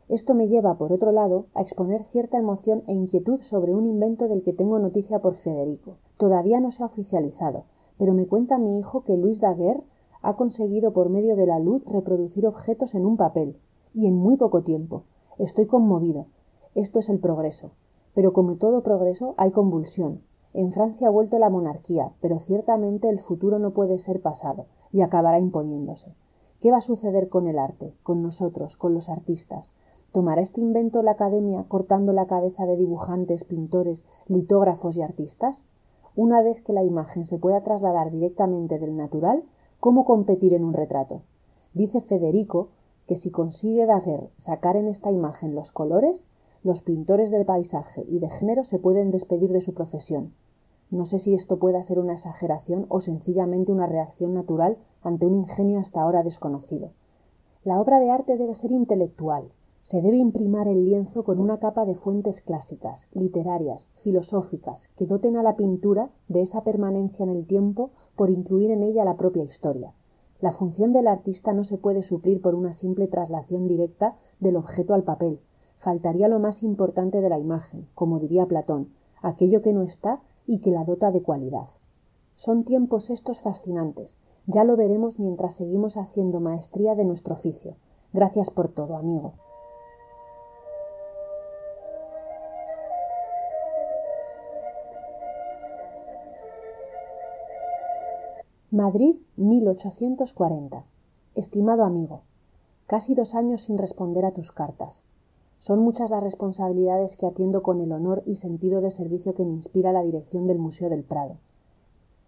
Esto 0.09 0.35
me 0.35 0.49
lleva 0.49 0.77
por 0.77 0.93
otro 0.93 1.12
lado 1.12 1.47
a 1.55 1.62
exponer 1.62 2.03
cierta 2.03 2.37
emoción 2.37 2.83
e 2.87 2.93
inquietud 2.93 3.41
sobre 3.41 3.75
un 3.75 3.87
invento 3.87 4.29
del 4.29 4.43
que 4.43 4.53
tengo 4.53 4.79
noticia 4.79 5.21
por 5.21 5.35
federico. 5.35 5.97
Todavía 6.17 6.61
no 6.61 6.71
se 6.71 6.83
ha 6.83 6.87
oficializado 6.87 7.64
pero 7.99 8.15
me 8.15 8.27
cuenta 8.27 8.59
mi 8.59 8.79
hijo 8.79 9.03
que 9.03 9.17
luis 9.17 9.41
daguerre 9.41 9.85
ha 10.23 10.35
conseguido 10.35 10.93
por 10.93 11.11
medio 11.11 11.37
de 11.37 11.47
la 11.47 11.59
luz 11.59 11.85
reproducir 11.87 12.47
objetos 12.47 12.95
en 12.95 13.05
un 13.05 13.17
papel 13.17 13.57
y 13.93 14.07
en 14.07 14.15
muy 14.15 14.37
poco 14.37 14.63
tiempo. 14.63 15.05
Estoy 15.39 15.67
conmovido. 15.67 16.27
Esto 16.75 16.99
es 16.99 17.09
el 17.09 17.21
progreso. 17.21 17.73
Pero 18.15 18.33
como 18.33 18.57
todo 18.57 18.83
progreso 18.83 19.35
hay 19.37 19.51
convulsión. 19.51 20.23
En 20.55 20.73
francia 20.73 21.09
ha 21.09 21.11
vuelto 21.11 21.39
la 21.39 21.51
monarquía 21.51 22.13
pero 22.21 22.39
ciertamente 22.39 23.09
el 23.09 23.19
futuro 23.19 23.59
no 23.59 23.73
puede 23.73 23.99
ser 23.99 24.23
pasado 24.23 24.67
y 24.91 25.03
acabará 25.03 25.39
imponiéndose. 25.39 26.15
Qué 26.61 26.71
va 26.71 26.79
a 26.79 26.83
suceder 26.83 27.29
con 27.29 27.47
el 27.47 27.59
arte 27.59 27.95
con 28.03 28.23
nosotros 28.23 28.77
con 28.77 28.95
los 28.95 29.09
artistas 29.09 29.73
tomará 30.13 30.41
este 30.41 30.61
invento 30.61 31.03
la 31.03 31.13
academia 31.13 31.65
cortando 31.69 32.13
la 32.13 32.27
cabeza 32.27 32.67
de 32.67 32.77
dibujantes 32.77 33.45
pintores 33.45 34.05
litógrafos 34.27 34.97
y 34.97 35.03
artistas 35.03 35.65
una 36.18 36.42
vez 36.42 36.61
que 36.61 36.72
la 36.72 36.83
imagen 36.83 37.24
se 37.24 37.38
pueda 37.38 37.62
trasladar 37.62 38.11
directamente 38.11 38.81
del 38.81 38.96
natural 38.96 39.44
cómo 39.78 40.04
competir 40.04 40.52
en 40.52 40.64
un 40.64 40.72
retrato 40.72 41.22
dice 41.74 42.00
federico 42.00 42.70
que 43.07 43.16
si 43.16 43.31
consigue 43.31 43.87
daguerre 43.87 44.33
sacar 44.37 44.74
en 44.74 44.88
esta 44.88 45.12
imagen 45.12 45.54
los 45.54 45.70
colores 45.70 46.26
los 46.64 46.83
pintores 46.83 47.31
del 47.31 47.46
paisaje 47.46 48.04
y 48.09 48.18
de 48.18 48.28
género 48.31 48.64
se 48.64 48.81
pueden 48.81 49.12
despedir 49.12 49.52
de 49.52 49.61
su 49.61 49.74
profesión. 49.74 50.35
No 50.90 51.07
sé 51.07 51.20
si 51.20 51.35
esto 51.35 51.59
pueda 51.59 51.85
ser 51.85 52.00
una 52.00 52.14
exageración 52.14 52.87
o 52.88 53.00
sencillamente 53.00 53.70
una 53.70 53.87
reacción 53.87 54.35
natural 54.35 54.76
ante 55.02 55.24
un 55.24 55.37
ingenio 55.37 55.78
hasta 55.78 56.02
ahora 56.02 56.24
desconocido. 56.24 56.90
La 57.62 57.81
obra 57.81 58.00
de 58.00 58.11
arte 58.11 58.37
debe 58.37 58.57
ser 58.57 58.72
intelectual 58.72 59.52
se 59.88 60.03
debe 60.03 60.18
imprimar 60.18 60.68
el 60.68 60.85
lienzo 60.85 61.24
con 61.24 61.40
una 61.40 61.61
capa 61.61 61.87
de 61.87 61.94
fuentes 61.94 62.42
clásicas 62.42 63.07
literarias 63.14 63.88
filosóficas 63.94 64.88
que 64.88 65.07
doten 65.07 65.38
a 65.38 65.42
la 65.42 65.57
pintura 65.57 66.11
de 66.29 66.42
esa 66.42 66.62
permanencia 66.62 67.22
en 67.22 67.31
el 67.31 67.46
tiempo 67.46 67.88
por 68.14 68.29
incluir 68.29 68.70
en 68.70 68.83
ella 68.83 69.07
la 69.07 69.16
propia 69.16 69.44
historia. 69.44 69.94
La 70.42 70.53
función 70.53 70.92
del 70.92 71.07
artista 71.07 71.55
no 71.55 71.64
se 71.64 71.79
puede 71.79 72.03
suplir 72.03 72.42
por 72.42 72.55
una 72.55 72.74
simple 72.74 73.09
traslación 73.09 73.66
directa 73.66 74.14
del 74.40 74.57
objeto 74.57 74.92
al 74.92 75.05
papel. 75.05 75.40
Faltaría 75.79 76.29
lo 76.29 76.38
más 76.38 76.62
importante 76.62 77.22
de 77.22 77.31
la 77.31 77.38
imagen 77.38 77.88
como 77.94 78.18
diría 78.18 78.44
platón 78.44 78.92
aquello 79.22 79.62
que 79.62 79.72
no 79.72 79.81
está 79.81 80.20
y 80.46 80.59
que 80.59 80.70
la 80.70 80.85
dota 80.85 81.11
de 81.12 81.22
cualidad. 81.22 81.66
Son 82.35 82.64
tiempos 82.64 83.09
estos 83.09 83.40
fascinantes. 83.40 84.18
Ya 84.46 84.64
lo 84.64 84.77
veremos 84.77 85.18
mientras 85.18 85.55
seguimos 85.55 85.96
haciendo 85.96 86.40
maestría 86.40 86.94
de 86.94 87.07
nuestro 87.07 87.33
oficio. 87.33 87.77
Gracias 88.12 88.51
por 88.51 88.68
todo 88.68 88.94
amigo 88.94 89.33
madrid 98.70 99.16
estimado 101.35 101.85
amigo 101.85 102.20
casi 102.87 103.14
dos 103.14 103.35
años 103.35 103.62
sin 103.62 103.78
responder 103.78 104.26
a 104.26 104.33
tus 104.33 104.52
cartas. 104.52 105.04
Son 105.59 105.81
muchas 105.81 106.11
las 106.11 106.22
responsabilidades 106.22 107.16
que 107.16 107.24
atiendo 107.24 107.62
con 107.62 107.81
el 107.81 107.92
honor 107.92 108.22
y 108.26 108.35
sentido 108.35 108.83
de 108.83 108.90
servicio 108.90 109.33
que 109.33 109.46
me 109.46 109.54
inspira 109.54 109.92
la 109.92 110.02
dirección 110.02 110.46
del 110.46 110.59
museo 110.59 110.90
del 110.90 111.02
prado. 111.02 111.38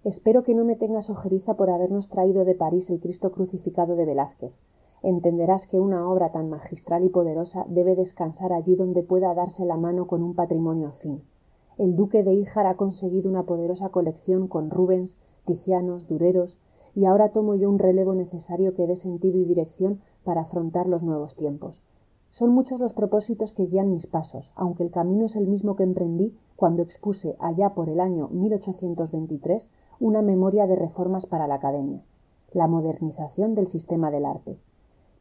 Espero 0.03 0.43
que 0.43 0.55
no 0.55 0.65
me 0.65 0.77
tengas 0.77 1.11
ojeriza 1.11 1.59
por 1.59 1.69
habernos 1.69 2.09
traído 2.09 2.47
de 2.47 2.55
parís 2.55 2.89
el 2.89 3.01
cristo 3.01 3.33
crucificado 3.33 3.95
de 3.95 4.07
velázquez. 4.07 4.63
Entenderás 5.03 5.67
que 5.67 5.79
una 5.79 6.11
obra 6.11 6.33
tan 6.33 6.49
magistral 6.49 7.05
y 7.05 7.11
poderosa 7.11 7.67
debe 7.69 7.97
descansar 7.97 8.55
allí 8.55 8.77
donde 8.77 9.03
pueda 9.03 9.35
darse 9.35 9.67
la 9.67 9.77
mano 9.77 10.07
con 10.07 10.23
un 10.23 10.35
patrimonio 10.35 10.89
afín. 10.89 11.23
El 11.77 11.97
duque 11.97 12.23
de 12.23 12.33
híjar 12.33 12.67
ha 12.67 12.79
conseguido 12.79 13.29
una 13.29 13.45
poderosa 13.45 13.91
colección 13.91 14.49
con 14.49 14.71
rubens 14.71 15.19
dureros 16.09 16.59
y 16.95 17.05
ahora 17.05 17.31
tomo 17.31 17.55
yo 17.55 17.69
un 17.69 17.79
relevo 17.79 18.15
necesario 18.15 18.75
que 18.75 18.87
dé 18.87 18.97
sentido 18.97 19.39
y 19.39 19.45
dirección 19.45 20.01
para 20.25 20.43
afrontar 20.43 20.87
los 20.87 21.03
nuevos 21.03 21.37
tiempos. 21.37 21.83
Son 22.31 22.51
muchos 22.51 22.81
los 22.81 22.93
propósitos 22.93 23.53
que 23.53 23.67
guían 23.67 23.91
mis 23.91 24.07
pasos 24.07 24.53
aunque 24.55 24.83
el 24.83 24.91
camino 24.91 25.25
es 25.27 25.37
el 25.37 25.47
mismo 25.47 25.77
que 25.77 25.83
emprendí 25.83 26.35
cuando 26.57 26.83
expuse 26.83 27.37
allá 27.41 27.75
por 27.75 27.89
el 27.89 28.01
año 28.01 28.31
una 30.01 30.23
memoria 30.23 30.67
de 30.67 30.77
reformas 30.77 31.27
para 31.27 31.47
la 31.47 31.57
academia 31.57 32.05
la 32.53 32.67
modernización 32.67 33.55
del 33.55 33.67
sistema 33.67 34.11
del 34.11 34.25
arte. 34.25 34.59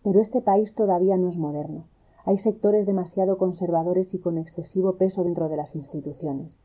Pero 0.04 0.20
este 0.20 0.42
país 0.42 0.74
todavía 0.74 1.18
no 1.18 1.28
es 1.28 1.38
moderno. 1.38 1.86
Hay 2.26 2.38
sectores 2.38 2.86
demasiado 2.86 3.38
conservadores 3.38 4.14
y 4.14 4.20
con 4.20 4.38
excesivo 4.38 4.94
peso 4.94 5.24
dentro 5.24 5.50
de 5.50 5.58
las 5.58 5.76
instituciones. 5.76 6.58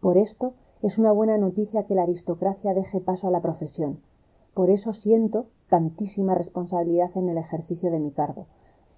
Por 0.00 0.16
esto 0.16 0.54
es 0.80 0.98
una 0.98 1.10
buena 1.10 1.38
noticia 1.38 1.84
que 1.84 1.94
la 1.94 2.04
aristocracia 2.04 2.72
deje 2.72 3.00
paso 3.00 3.28
a 3.28 3.30
la 3.30 3.42
profesión. 3.42 4.00
Por 4.54 4.70
eso 4.70 4.92
siento 4.92 5.46
tantísima 5.68 6.34
responsabilidad 6.34 7.10
en 7.16 7.28
el 7.28 7.38
ejercicio 7.38 7.90
de 7.90 7.98
mi 7.98 8.12
cargo. 8.12 8.46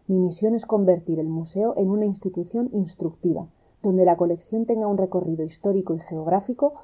Mi 0.06 0.18
misión 0.18 0.54
es 0.54 0.66
convertir 0.66 1.18
el 1.18 1.28
museo 1.28 1.74
en 1.76 1.90
una 1.90 2.04
institución 2.04 2.68
instructiva 2.72 3.48
donde 3.82 4.04
la 4.04 4.16
colección 4.16 4.66
tenga 4.66 4.86
un 4.86 4.98
recorrido 4.98 5.44
histórico 5.44 5.94
y 5.94 6.00
geográfico. 6.00 6.74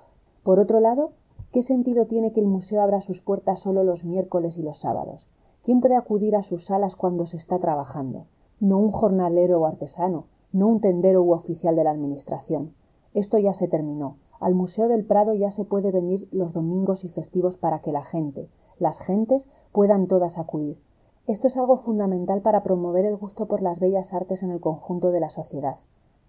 Por 0.42 0.60
otro 0.60 0.80
lado 0.80 1.12
qué 1.52 1.62
sentido 1.62 2.06
tiene 2.06 2.32
que 2.32 2.40
el 2.40 2.46
museo 2.46 2.80
abra 2.80 3.00
sus 3.00 3.20
puertas 3.20 3.60
solo 3.60 3.84
los 3.84 4.04
miércoles 4.04 4.56
y 4.56 4.62
los 4.62 4.78
sábados 4.78 5.28
quién 5.62 5.80
puede 5.80 5.96
acudir 5.96 6.36
a 6.36 6.42
sus 6.42 6.64
salas 6.64 6.96
cuando 6.96 7.26
se 7.26 7.36
está 7.36 7.58
trabajando 7.58 8.26
no 8.60 8.78
un 8.78 8.92
jornalero 8.92 9.60
o 9.60 9.66
artesano 9.66 10.26
no 10.52 10.68
un 10.68 10.80
tendero 10.80 11.22
u 11.22 11.32
oficial 11.32 11.76
de 11.76 11.84
la 11.84 11.90
administración. 11.90 12.74
Esto 13.12 13.38
ya 13.38 13.52
se 13.52 13.68
terminó 13.68 14.16
al 14.40 14.54
museo 14.54 14.88
del 14.88 15.04
prado 15.04 15.34
ya 15.34 15.50
se 15.50 15.64
puede 15.64 15.90
venir 15.90 16.28
los 16.32 16.52
domingos 16.52 17.04
y 17.04 17.08
festivos 17.08 17.56
para 17.56 17.80
que 17.80 17.92
la 17.92 18.02
gente 18.02 18.48
las 18.78 19.00
gentes 19.00 19.48
puedan 19.72 20.06
todas 20.06 20.38
acudir 20.38 20.78
esto 21.26 21.46
es 21.46 21.56
algo 21.56 21.76
fundamental 21.76 22.42
para 22.42 22.62
promover 22.62 23.04
el 23.04 23.16
gusto 23.16 23.46
por 23.46 23.62
las 23.62 23.80
bellas 23.80 24.12
artes 24.12 24.42
en 24.42 24.50
el 24.50 24.60
conjunto 24.60 25.10
de 25.10 25.20
la 25.20 25.30
sociedad 25.30 25.76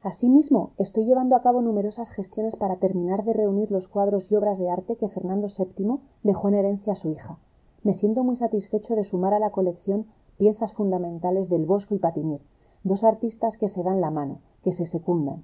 Asimismo, 0.04 0.72
estoy 0.78 1.06
llevando 1.06 1.36
a 1.36 1.42
cabo 1.42 1.62
numerosas 1.62 2.12
gestiones 2.12 2.56
para 2.56 2.78
terminar 2.78 3.24
de 3.24 3.34
reunir 3.34 3.72
los 3.72 3.88
cuadros 3.88 4.32
y 4.32 4.36
obras 4.36 4.60
de 4.60 4.70
arte 4.70 4.96
que 4.96 5.10
Fernando 5.10 5.48
VII 5.48 6.00
dejó 6.22 6.50
en 6.50 6.54
herencia 6.54 6.94
a 6.94 6.96
su 6.96 7.10
hija. 7.10 7.40
Me 7.84 7.94
siento 7.94 8.24
muy 8.24 8.36
satisfecho 8.36 8.96
de 8.96 9.04
sumar 9.04 9.34
a 9.34 9.40
la 9.40 9.50
colección 9.50 10.06
piezas 10.38 10.74
fundamentales 10.74 11.50
del 11.50 11.66
Bosco 11.66 11.96
y 11.96 11.98
Patinir, 11.98 12.46
dos 12.84 13.04
artistas 13.04 13.58
que 13.58 13.68
se 13.68 13.82
dan 13.82 14.00
la 14.00 14.12
mano, 14.12 14.40
que 14.64 14.72
se 14.72 14.86
secundan. 14.86 15.44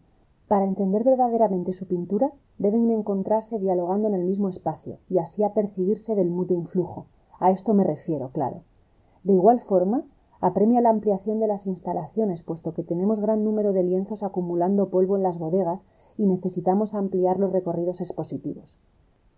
Para 0.54 0.66
entender 0.66 1.04
verdaderamente 1.04 1.74
su 1.74 1.88
pintura, 1.88 2.32
deben 2.60 2.88
encontrarse 2.92 3.58
dialogando 3.58 4.08
en 4.08 4.14
el 4.14 4.24
mismo 4.24 4.50
espacio 4.50 5.00
y 5.10 5.18
así 5.18 5.44
apercibirse 5.44 6.14
del 6.14 6.30
mutuo 6.30 6.56
influjo. 6.56 7.08
A 7.40 7.50
esto 7.50 7.74
me 7.74 7.84
refiero, 7.84 8.30
claro. 8.30 8.62
De 9.24 9.34
igual 9.34 9.60
forma, 9.60 10.06
apremia 10.42 10.80
la 10.82 10.92
ampliación 10.92 11.40
de 11.40 11.48
las 11.48 11.66
instalaciones, 11.66 12.44
puesto 12.44 12.72
que 12.76 12.84
tenemos 12.84 13.20
gran 13.20 13.44
número 13.44 13.74
de 13.74 13.82
lienzos 13.82 14.22
acumulando 14.22 14.92
polvo 14.92 15.18
en 15.18 15.24
las 15.24 15.40
bodegas 15.40 15.86
y 16.20 16.28
necesitamos 16.28 16.94
ampliar 16.94 17.40
los 17.40 17.52
recorridos 17.52 18.00
expositivos. 18.00 18.78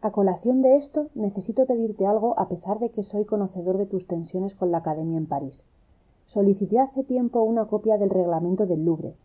A 0.01 0.11
colación 0.11 0.61
de 0.61 0.75
esto, 0.75 1.07
necesito 1.15 1.65
pedirte 1.65 2.05
algo 2.05 2.37
a 2.37 2.49
pesar 2.49 2.79
de 2.79 2.89
que 2.89 3.03
soy 3.03 3.23
conocedor 3.23 3.77
de 3.77 3.85
tus 3.85 4.05
tensiones 4.05 4.53
con 4.53 4.69
la 4.69 4.79
Academia 4.79 5.17
en 5.17 5.27
París. 5.27 5.63
Solicité 6.25 6.81
hace 6.81 7.05
tiempo 7.05 7.41
una 7.41 7.67
copia 7.67 7.97
del 7.97 8.09
reglamento 8.09 8.65
del 8.65 8.83
Louvre. 8.83 9.15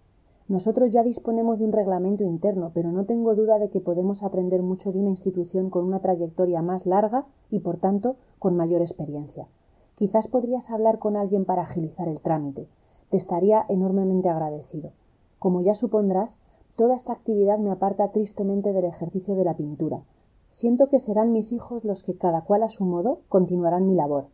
Nosotros 0.50 0.90
ya 0.90 1.04
disponemos 1.04 1.60
de 1.60 1.64
un 1.66 1.70
reglamento 1.70 2.24
interno, 2.24 2.72
pero 2.74 2.90
no 2.90 3.06
tengo 3.06 3.36
duda 3.36 3.60
de 3.60 3.70
que 3.70 3.80
podemos 3.80 4.24
aprender 4.24 4.62
mucho 4.62 4.90
de 4.90 4.98
una 4.98 5.10
institución 5.10 5.70
con 5.70 5.84
una 5.84 6.00
trayectoria 6.00 6.60
más 6.60 6.86
larga 6.86 7.24
y, 7.50 7.60
por 7.60 7.76
tanto, 7.76 8.16
con 8.40 8.56
mayor 8.56 8.80
experiencia. 8.80 9.46
Quizás 9.94 10.26
podrías 10.26 10.70
hablar 10.70 10.98
con 10.98 11.14
alguien 11.14 11.44
para 11.44 11.62
agilizar 11.62 12.08
el 12.08 12.20
trámite. 12.20 12.66
Te 13.10 13.16
estaría 13.16 13.64
enormemente 13.68 14.28
agradecido. 14.28 14.90
Como 15.38 15.60
ya 15.60 15.74
supondrás, 15.74 16.36
toda 16.76 16.96
esta 16.96 17.12
actividad 17.12 17.60
me 17.60 17.70
aparta 17.70 18.10
tristemente 18.10 18.72
del 18.72 18.86
ejercicio 18.86 19.36
de 19.36 19.44
la 19.44 19.56
pintura. 19.56 20.02
Siento 20.48 20.88
que 20.88 20.98
serán 20.98 21.32
mis 21.32 21.52
hijos 21.52 21.84
los 21.84 22.02
que, 22.02 22.18
cada 22.18 22.42
cual 22.42 22.64
a 22.64 22.70
su 22.70 22.84
modo, 22.84 23.20
continuarán 23.28 23.86
mi 23.86 23.94
labor. 23.94 24.26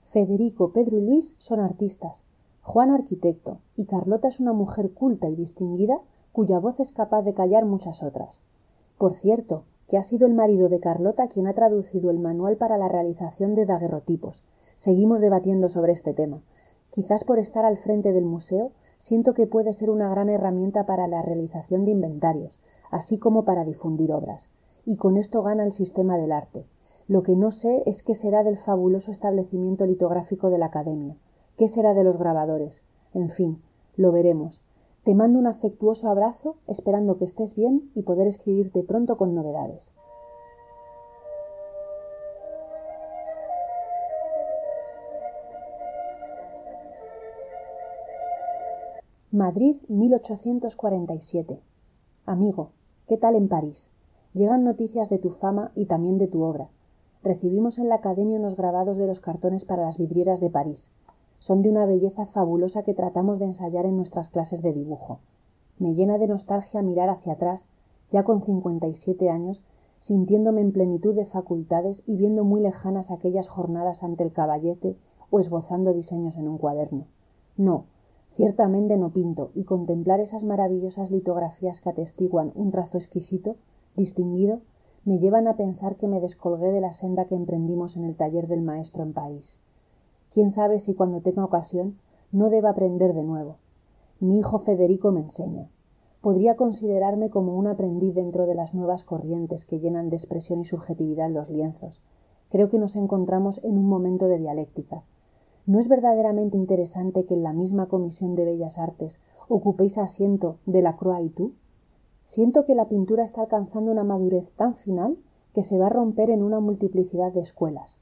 Federico, 0.00 0.72
Pedro 0.72 0.98
y 0.98 1.02
Luis 1.02 1.36
son 1.38 1.60
artistas, 1.60 2.24
Juan 2.62 2.90
arquitecto, 2.90 3.58
y 3.76 3.86
Carlota 3.86 4.28
es 4.28 4.40
una 4.40 4.52
mujer 4.52 4.92
culta 4.92 5.28
y 5.28 5.34
distinguida 5.34 6.00
cuya 6.32 6.58
voz 6.58 6.80
es 6.80 6.92
capaz 6.92 7.22
de 7.22 7.34
callar 7.34 7.66
muchas 7.66 8.02
otras. 8.02 8.42
Por 8.98 9.14
cierto, 9.14 9.64
que 9.88 9.98
ha 9.98 10.02
sido 10.02 10.26
el 10.26 10.34
marido 10.34 10.68
de 10.68 10.80
Carlota 10.80 11.28
quien 11.28 11.46
ha 11.46 11.54
traducido 11.54 12.10
el 12.10 12.18
manual 12.18 12.56
para 12.56 12.78
la 12.78 12.88
realización 12.88 13.54
de 13.54 13.66
daguerrotipos, 13.66 14.44
Seguimos 14.74 15.20
debatiendo 15.20 15.68
sobre 15.68 15.92
este 15.92 16.14
tema. 16.14 16.42
Quizás 16.90 17.24
por 17.24 17.38
estar 17.38 17.64
al 17.64 17.76
frente 17.76 18.12
del 18.12 18.24
museo, 18.24 18.72
siento 18.98 19.34
que 19.34 19.46
puede 19.46 19.72
ser 19.72 19.90
una 19.90 20.08
gran 20.08 20.28
herramienta 20.28 20.86
para 20.86 21.06
la 21.06 21.22
realización 21.22 21.84
de 21.84 21.90
inventarios, 21.90 22.60
así 22.90 23.18
como 23.18 23.44
para 23.44 23.64
difundir 23.64 24.12
obras. 24.12 24.50
Y 24.84 24.96
con 24.96 25.16
esto 25.16 25.42
gana 25.42 25.64
el 25.64 25.72
sistema 25.72 26.16
del 26.16 26.32
arte. 26.32 26.66
Lo 27.06 27.22
que 27.22 27.36
no 27.36 27.50
sé 27.50 27.82
es 27.86 28.02
qué 28.02 28.14
será 28.14 28.42
del 28.44 28.56
fabuloso 28.56 29.10
establecimiento 29.10 29.86
litográfico 29.86 30.50
de 30.50 30.58
la 30.58 30.66
Academia, 30.66 31.16
qué 31.62 31.68
será 31.68 31.94
de 31.94 32.02
los 32.02 32.18
grabadores. 32.18 32.82
En 33.14 33.30
fin, 33.30 33.62
lo 33.94 34.10
veremos. 34.10 34.64
Te 35.04 35.14
mando 35.14 35.38
un 35.38 35.46
afectuoso 35.46 36.08
abrazo, 36.08 36.56
esperando 36.66 37.18
que 37.18 37.24
estés 37.24 37.54
bien 37.54 37.92
y 37.94 38.02
poder 38.02 38.26
escribirte 38.26 38.82
pronto 38.82 39.16
con 39.16 39.32
novedades. 39.32 39.94
Madrid 49.30 49.76
1847. 49.86 51.60
Amigo, 52.26 52.72
¿qué 53.06 53.16
tal 53.18 53.36
en 53.36 53.46
París? 53.46 53.92
Llegan 54.34 54.64
noticias 54.64 55.10
de 55.10 55.18
tu 55.18 55.30
fama 55.30 55.70
y 55.76 55.86
también 55.86 56.18
de 56.18 56.26
tu 56.26 56.42
obra. 56.42 56.70
Recibimos 57.22 57.78
en 57.78 57.88
la 57.88 57.94
academia 57.94 58.40
unos 58.40 58.56
grabados 58.56 58.96
de 58.96 59.06
los 59.06 59.20
cartones 59.20 59.64
para 59.64 59.84
las 59.84 59.96
vidrieras 59.96 60.40
de 60.40 60.50
París. 60.50 60.90
Son 61.42 61.60
de 61.60 61.70
una 61.70 61.86
belleza 61.86 62.24
fabulosa 62.24 62.84
que 62.84 62.94
tratamos 62.94 63.40
de 63.40 63.46
ensayar 63.46 63.84
en 63.84 63.96
nuestras 63.96 64.28
clases 64.28 64.62
de 64.62 64.72
dibujo. 64.72 65.18
Me 65.76 65.92
llena 65.92 66.16
de 66.18 66.28
nostalgia 66.28 66.82
mirar 66.82 67.08
hacia 67.08 67.32
atrás, 67.32 67.66
ya 68.08 68.22
con 68.22 68.42
cincuenta 68.42 68.86
y 68.86 68.94
siete 68.94 69.28
años, 69.28 69.64
sintiéndome 69.98 70.60
en 70.60 70.70
plenitud 70.70 71.16
de 71.16 71.24
facultades 71.24 72.04
y 72.06 72.16
viendo 72.16 72.44
muy 72.44 72.60
lejanas 72.60 73.10
aquellas 73.10 73.48
jornadas 73.48 74.04
ante 74.04 74.22
el 74.22 74.30
caballete 74.30 74.96
o 75.32 75.40
esbozando 75.40 75.92
diseños 75.92 76.36
en 76.36 76.46
un 76.46 76.58
cuaderno. 76.58 77.06
No, 77.56 77.86
ciertamente 78.30 78.96
no 78.96 79.12
pinto 79.12 79.50
y 79.52 79.64
contemplar 79.64 80.20
esas 80.20 80.44
maravillosas 80.44 81.10
litografías 81.10 81.80
que 81.80 81.90
atestiguan 81.90 82.52
un 82.54 82.70
trazo 82.70 82.98
exquisito 82.98 83.56
distinguido 83.96 84.60
me 85.04 85.18
llevan 85.18 85.48
a 85.48 85.56
pensar 85.56 85.96
que 85.96 86.06
me 86.06 86.20
descolgué 86.20 86.70
de 86.70 86.80
la 86.80 86.92
senda 86.92 87.24
que 87.24 87.34
emprendimos 87.34 87.96
en 87.96 88.04
el 88.04 88.16
taller 88.16 88.46
del 88.46 88.62
maestro 88.62 89.02
en 89.02 89.12
París. 89.12 89.58
Quién 90.32 90.50
sabe 90.50 90.80
si 90.80 90.94
cuando 90.94 91.20
tenga 91.20 91.44
ocasión 91.44 91.98
no 92.30 92.50
deba 92.50 92.70
aprender 92.70 93.12
de 93.14 93.24
nuevo 93.24 93.56
mi 94.20 94.38
hijo 94.38 94.58
federico 94.58 95.12
me 95.12 95.20
enseña 95.20 95.68
podría 96.20 96.56
considerarme 96.56 97.30
como 97.30 97.56
un 97.56 97.66
aprendiz 97.66 98.14
dentro 98.14 98.46
de 98.46 98.54
las 98.54 98.74
nuevas 98.74 99.04
corrientes 99.04 99.64
que 99.64 99.80
llenan 99.80 100.10
de 100.10 100.16
expresión 100.16 100.60
y 100.60 100.64
subjetividad 100.64 101.30
los 101.30 101.50
lienzos 101.50 102.02
creo 102.50 102.68
que 102.68 102.78
nos 102.78 102.96
encontramos 102.96 103.62
en 103.64 103.78
un 103.78 103.86
momento 103.86 104.26
de 104.26 104.38
dialéctica 104.38 105.04
¿No 105.64 105.78
es 105.78 105.86
verdaderamente 105.86 106.56
interesante 106.56 107.24
que 107.24 107.34
en 107.34 107.44
la 107.44 107.52
misma 107.52 107.86
Comisión 107.86 108.34
de 108.34 108.44
Bellas 108.44 108.78
Artes 108.78 109.20
ocupéis 109.48 109.96
asiento 109.96 110.56
de 110.66 110.82
la 110.82 110.96
Croix 110.96 111.24
y 111.24 111.30
tú? 111.30 111.52
Siento 112.24 112.64
que 112.64 112.74
la 112.74 112.88
pintura 112.88 113.22
está 113.22 113.42
alcanzando 113.42 113.92
una 113.92 114.02
madurez 114.02 114.50
tan 114.56 114.74
final 114.74 115.18
que 115.54 115.62
se 115.62 115.78
va 115.78 115.86
a 115.86 115.90
romper 115.90 116.30
en 116.30 116.42
una 116.42 116.58
multiplicidad 116.58 117.32
de 117.32 117.40
escuelas. 117.40 118.00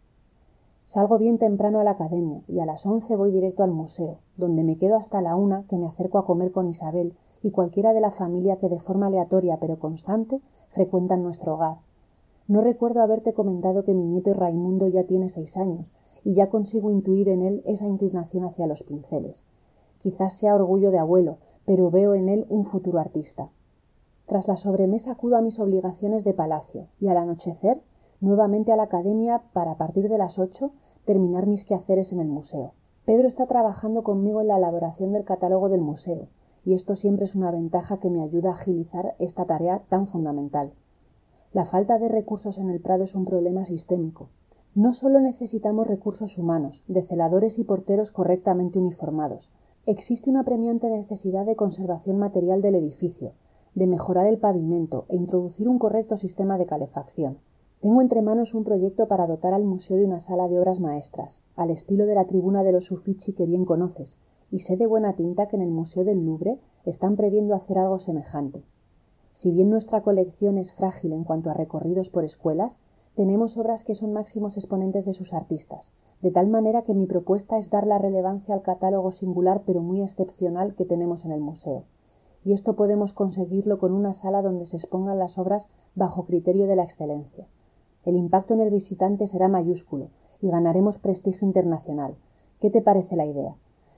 Salgo 0.93 1.19
bien 1.19 1.39
temprano 1.39 1.79
a 1.79 1.85
la 1.85 1.93
academia 1.93 2.43
y 2.49 2.59
a 2.59 2.67
las 2.67 2.85
once 2.85 3.15
voy 3.15 3.31
directo 3.31 3.63
al 3.63 3.71
museo, 3.71 4.19
donde 4.37 4.65
me 4.65 4.77
quedo 4.77 4.97
hasta 4.97 5.21
la 5.21 5.37
una 5.37 5.63
que 5.69 5.79
me 5.79 5.87
acerco 5.87 6.19
a 6.19 6.27
comer 6.27 6.51
con 6.51 6.67
Isabel 6.67 7.15
y 7.43 7.53
cualquiera 7.53 7.93
de 7.93 8.01
la 8.01 8.11
familia 8.11 8.57
que 8.57 8.69
de 8.69 8.81
forma 8.81 9.07
aleatoria 9.07 9.59
pero 9.61 9.79
constante 9.79 10.41
frecuentan 10.69 11.23
nuestro 11.23 11.55
hogar. 11.55 11.77
No 12.49 12.61
recuerdo 12.61 13.03
haberte 13.03 13.33
comentado 13.35 13.85
que 13.85 13.95
mi 13.95 14.05
nieto 14.05 14.35
Raimundo 14.35 14.89
ya 14.89 15.05
tiene 15.05 15.29
seis 15.29 15.57
años 15.57 15.93
y 16.25 16.35
ya 16.35 16.49
consigo 16.49 16.91
intuir 16.91 17.29
en 17.29 17.43
él 17.43 17.63
esa 17.67 17.87
inclinación 17.87 18.43
hacia 18.43 18.67
los 18.67 18.83
pinceles. 18.83 19.45
Quizás 19.99 20.33
sea 20.33 20.57
orgullo 20.57 20.91
de 20.91 20.99
abuelo, 20.99 21.39
pero 21.67 21.93
veo 21.93 22.17
en 22.17 22.29
él 22.29 22.47
un 22.49 22.65
futuro 22.65 22.99
artista. 22.99 23.49
Tras 24.27 24.49
la 24.49 24.57
sobremesa 24.57 25.13
acudo 25.13 25.37
a 25.37 25.41
mis 25.41 25.61
obligaciones 25.61 26.25
de 26.25 26.35
palacio 26.35 26.89
y 26.99 27.07
al 27.07 27.19
anochecer 27.19 27.81
nuevamente 28.21 28.73
a 28.73 28.77
la 28.77 28.85
academia 28.85 29.43
para 29.53 29.73
a 29.73 29.77
partir 29.79 30.09
de 30.09 30.19
las 30.19 30.39
ocho 30.39 30.73
terminar 31.05 31.47
mis 31.47 31.65
quehaceres 31.65 32.13
en 32.13 32.21
el 32.21 32.29
museo. 32.29 32.75
Pedro 33.05 33.27
está 33.27 33.47
trabajando 33.47 34.03
conmigo 34.03 34.41
en 34.41 34.49
la 34.49 34.59
elaboración 34.59 35.13
del 35.13 35.25
catálogo 35.25 35.69
del 35.69 35.81
museo, 35.81 36.29
y 36.65 36.75
esto 36.75 36.97
siempre 36.97 37.25
es 37.25 37.35
una 37.35 37.51
ventaja 37.51 37.99
que 37.99 38.11
me 38.11 38.23
ayuda 38.23 38.51
a 38.51 38.55
agilizar 38.55 39.15
esta 39.19 39.47
tarea 39.47 39.83
tan 39.89 40.07
fundamental. 40.07 40.73
La 41.53 41.65
falta 41.65 41.99
de 41.99 42.09
recursos 42.09 42.59
en 42.59 42.71
el 42.71 42.81
Prado 42.81 43.05
es 43.05 43.15
un 43.15 43.25
problema 43.25 43.65
sistémico, 43.65 44.29
no 44.75 44.93
solo 44.93 45.19
necesitamos 45.19 45.89
recursos 45.89 46.39
humanos, 46.39 46.85
de 46.87 47.03
celadores 47.03 47.59
y 47.59 47.65
porteros 47.65 48.13
correctamente 48.13 48.79
uniformados. 48.79 49.51
Existe 49.85 50.31
una 50.31 50.41
apremiante 50.41 50.89
necesidad 50.91 51.45
de 51.45 51.57
conservación 51.57 52.19
material 52.19 52.63
del 52.63 52.77
edificio, 52.77 53.33
de 53.75 53.89
mejorar 53.89 54.29
el 54.29 54.39
pavimento 54.39 55.07
e 55.09 55.17
introducir 55.17 55.69
un 55.69 55.81
correcto 55.81 56.17
sistema 56.17 56.57
de 56.57 56.67
calefacción. 56.67 57.39
Tengo 57.81 58.03
entre 58.03 58.21
manos 58.21 58.53
un 58.53 58.63
proyecto 58.63 59.09
para 59.09 59.27
dotar 59.27 59.55
al 59.55 59.65
museo 59.65 59.97
de 59.97 60.05
una 60.05 60.21
sala 60.21 60.49
de 60.49 60.61
obras 60.61 60.81
maestras, 60.81 61.41
al 61.57 61.71
estilo 61.71 62.05
de 62.05 62.15
la 62.15 62.27
tribuna 62.27 62.63
de 62.63 62.73
los 62.73 62.91
Uffizi 62.91 63.33
que 63.33 63.47
bien 63.47 63.65
conoces, 63.65 64.19
y 64.51 64.59
sé 64.59 64.77
de 64.77 64.87
buena 64.87 65.17
tinta 65.17 65.49
que 65.49 65.57
en 65.57 65.63
el 65.63 65.71
Museo 65.71 66.05
del 66.05 66.23
Louvre 66.23 66.59
están 66.85 67.17
previendo 67.17 67.55
hacer 67.55 67.79
algo 67.79 67.99
semejante. 67.99 68.63
Si 69.33 69.51
bien 69.51 69.71
nuestra 69.71 70.03
colección 70.03 70.59
es 70.59 70.73
frágil 70.73 71.15
en 71.15 71.25
cuanto 71.25 71.49
a 71.49 71.55
recorridos 71.55 72.11
por 72.11 72.23
escuelas, 72.23 72.81
tenemos 73.15 73.57
obras 73.57 73.83
que 73.83 73.95
son 73.95 74.13
máximos 74.13 74.59
exponentes 74.59 75.07
de 75.07 75.15
sus 75.15 75.33
artistas, 75.33 75.95
de 76.21 76.31
tal 76.31 76.49
manera 76.49 76.83
que 76.83 76.93
mi 76.93 77.07
propuesta 77.07 77.57
es 77.57 77.71
dar 77.71 77.87
la 77.87 77.97
relevancia 77.97 78.55
al 78.55 78.61
catálogo 78.61 79.11
singular 79.11 79.63
pero 79.65 79.81
muy 79.81 80.03
excepcional 80.03 80.75
que 80.75 80.85
tenemos 80.85 81.25
en 81.25 81.33
el 81.33 81.41
museo. 81.41 81.85
Y 82.45 82.53
esto 82.53 82.77
podemos 82.77 83.15
conseguirlo 83.15 83.79
con 83.79 83.93
una 83.93 84.13
sala 84.13 84.43
donde 84.43 84.67
se 84.67 84.77
expongan 84.77 85.19
las 85.19 85.39
obras 85.39 85.69
bajo 85.95 86.27
criterio 86.27 86.67
de 86.67 86.77
la 86.77 86.85
excelencia. 86.85 87.49
El 88.05 88.17
impacto 88.17 88.55
en 88.55 88.61
el 88.61 88.71
visitante 88.71 89.27
será 89.27 89.49
mayúsculo 89.49 90.09
y 90.41 90.49
ganaremos 90.49 90.99
prestigio 90.99 91.47
internacional. 91.47 92.17
¿Qué 92.61 92.71
te 92.71 92.81
parece 92.81 93.17
la 93.17 93.27
idea? 93.27 93.57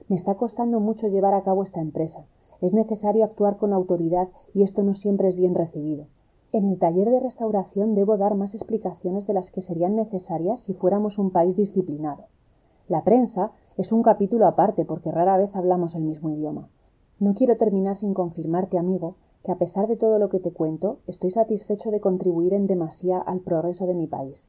Me 0.08 0.16
está 0.16 0.34
costando 0.34 0.80
mucho 0.80 1.06
llevar 1.06 1.34
a 1.34 1.42
cabo 1.42 1.62
esta 1.62 1.80
empresa. 1.80 2.26
Es 2.60 2.72
necesario 2.72 3.24
actuar 3.24 3.58
con 3.58 3.72
autoridad 3.72 4.28
y 4.54 4.62
esto 4.62 4.82
no 4.82 4.94
siempre 4.94 5.28
es 5.28 5.36
bien 5.36 5.54
recibido. 5.54 6.06
En 6.52 6.66
el 6.66 6.78
taller 6.78 7.08
de 7.10 7.20
restauración 7.20 7.94
debo 7.94 8.18
dar 8.18 8.34
más 8.34 8.54
explicaciones 8.54 9.26
de 9.26 9.34
las 9.34 9.50
que 9.50 9.62
serían 9.62 9.96
necesarias 9.96 10.60
si 10.60 10.74
fuéramos 10.74 11.18
un 11.18 11.30
país 11.30 11.56
disciplinado. 11.56 12.26
La 12.88 13.04
prensa 13.04 13.52
es 13.76 13.92
un 13.92 14.02
capítulo 14.02 14.46
aparte 14.46 14.84
porque 14.84 15.10
rara 15.10 15.36
vez 15.36 15.56
hablamos 15.56 15.94
el 15.94 16.02
mismo 16.02 16.28
idioma. 16.28 16.68
no 17.20 17.34
quiero 17.34 17.56
terminar 17.56 17.94
sin 17.94 18.14
confirmarte 18.14 18.78
amigo 18.78 19.14
que 19.42 19.52
a 19.52 19.58
pesar 19.58 19.86
de 19.88 19.96
todo 19.96 20.18
lo 20.18 20.28
que 20.28 20.40
te 20.40 20.52
cuento 20.52 20.98
estoy 21.06 21.30
satisfecho 21.30 21.90
de 21.90 22.00
contribuir 22.00 22.54
en 22.54 22.66
demasía 22.66 23.18
al 23.18 23.40
progreso 23.40 23.86
de 23.86 23.94
mi 23.94 24.06
país. 24.06 24.48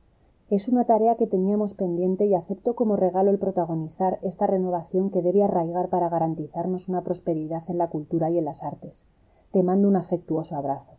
Es 0.50 0.68
una 0.68 0.86
tarea 0.86 1.16
que 1.16 1.26
teníamos 1.26 1.74
pendiente 1.74 2.26
y 2.26 2.36
acepto 2.36 2.76
como 2.76 2.96
regalo 2.96 3.32
el 3.32 3.40
protagonizar 3.40 4.20
esta 4.22 4.46
renovación 4.46 5.10
que 5.10 5.22
debe 5.22 5.44
arraigar 5.44 5.90
para 5.90 6.10
garantizarnos 6.10 6.90
una 6.90 7.04
prosperidad 7.04 7.64
en 7.70 7.78
la 7.78 7.90
cultura 7.90 8.30
y 8.30 8.38
en 8.38 8.46
las 8.46 8.62
artes. 8.62 9.06
Te 9.52 9.64
mando 9.64 9.88
un 9.88 9.96
afectuoso 9.96 10.56
abrazo. 10.56 10.94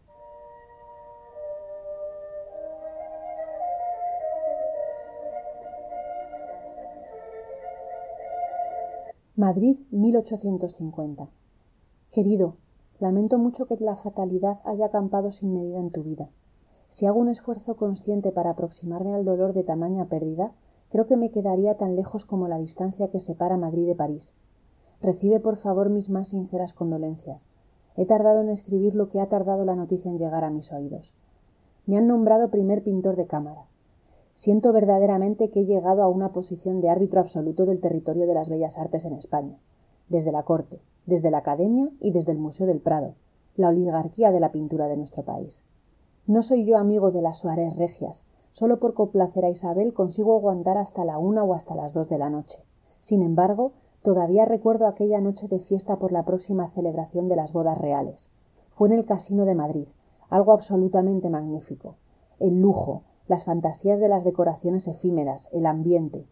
Madrid, 9.36 9.78
1850. 9.90 11.28
Querido, 12.12 12.56
lamento 13.04 13.38
mucho 13.38 13.66
que 13.66 13.76
la 13.76 13.96
fatalidad 13.96 14.56
haya 14.64 14.86
acampado 14.86 15.30
sin 15.30 15.52
medida 15.52 15.78
en 15.78 15.90
tu 15.90 16.02
vida. 16.02 16.30
Si 16.88 17.04
hago 17.04 17.20
un 17.20 17.28
esfuerzo 17.28 17.76
consciente 17.76 18.32
para 18.32 18.52
aproximarme 18.52 19.14
al 19.14 19.26
dolor 19.26 19.52
de 19.52 19.62
tamaña 19.62 20.06
pérdida, 20.06 20.52
creo 20.88 21.06
que 21.06 21.18
me 21.18 21.30
quedaría 21.30 21.76
tan 21.76 21.96
lejos 21.96 22.24
como 22.24 22.48
la 22.48 22.56
distancia 22.56 23.08
que 23.08 23.20
separa 23.20 23.58
Madrid 23.58 23.86
de 23.86 23.94
París. 23.94 24.32
Recibe 25.02 25.38
por 25.38 25.56
favor 25.56 25.90
mis 25.90 26.08
más 26.08 26.28
sinceras 26.28 26.72
condolencias. 26.72 27.46
He 27.94 28.06
tardado 28.06 28.40
en 28.40 28.48
escribir 28.48 28.94
lo 28.94 29.10
que 29.10 29.20
ha 29.20 29.28
tardado 29.28 29.66
la 29.66 29.76
noticia 29.76 30.10
en 30.10 30.18
llegar 30.18 30.42
a 30.42 30.48
mis 30.50 30.72
oídos. 30.72 31.14
Me 31.84 31.98
han 31.98 32.06
nombrado 32.06 32.50
primer 32.50 32.82
pintor 32.82 33.16
de 33.16 33.26
cámara. 33.26 33.66
Siento 34.32 34.72
verdaderamente 34.72 35.50
que 35.50 35.60
he 35.60 35.66
llegado 35.66 36.02
a 36.02 36.08
una 36.08 36.32
posición 36.32 36.80
de 36.80 36.88
árbitro 36.88 37.20
absoluto 37.20 37.66
del 37.66 37.82
territorio 37.82 38.26
de 38.26 38.32
las 38.32 38.48
bellas 38.48 38.78
artes 38.78 39.04
en 39.04 39.12
España, 39.12 39.58
desde 40.08 40.32
la 40.32 40.42
corte, 40.42 40.80
desde 41.06 41.30
la 41.30 41.38
academia 41.38 41.90
y 42.00 42.12
desde 42.12 42.32
el 42.32 42.38
Museo 42.38 42.66
del 42.66 42.80
Prado, 42.80 43.14
la 43.56 43.68
oligarquía 43.68 44.32
de 44.32 44.40
la 44.40 44.52
pintura 44.52 44.88
de 44.88 44.96
nuestro 44.96 45.24
país. 45.24 45.64
No 46.26 46.42
soy 46.42 46.64
yo 46.64 46.76
amigo 46.76 47.10
de 47.10 47.22
las 47.22 47.38
Suárez 47.38 47.76
regias, 47.76 48.24
solo 48.50 48.78
por 48.78 48.94
complacer 48.94 49.44
a 49.44 49.50
Isabel 49.50 49.92
consigo 49.92 50.36
aguantar 50.36 50.78
hasta 50.78 51.04
la 51.04 51.18
una 51.18 51.44
o 51.44 51.54
hasta 51.54 51.74
las 51.74 51.92
dos 51.92 52.08
de 52.08 52.18
la 52.18 52.30
noche. 52.30 52.64
Sin 53.00 53.22
embargo, 53.22 53.72
todavía 54.02 54.44
recuerdo 54.44 54.86
aquella 54.86 55.20
noche 55.20 55.48
de 55.48 55.58
fiesta 55.58 55.98
por 55.98 56.12
la 56.12 56.24
próxima 56.24 56.68
celebración 56.68 57.28
de 57.28 57.36
las 57.36 57.52
bodas 57.52 57.76
reales. 57.76 58.30
Fue 58.70 58.88
en 58.88 58.94
el 58.94 59.06
Casino 59.06 59.44
de 59.44 59.54
Madrid, 59.54 59.88
algo 60.30 60.52
absolutamente 60.52 61.30
magnífico. 61.30 61.96
El 62.40 62.60
lujo, 62.60 63.02
las 63.26 63.44
fantasías 63.44 64.00
de 64.00 64.08
las 64.08 64.24
decoraciones 64.24 64.88
efímeras, 64.88 65.48
el 65.52 65.66
ambiente. 65.66 66.26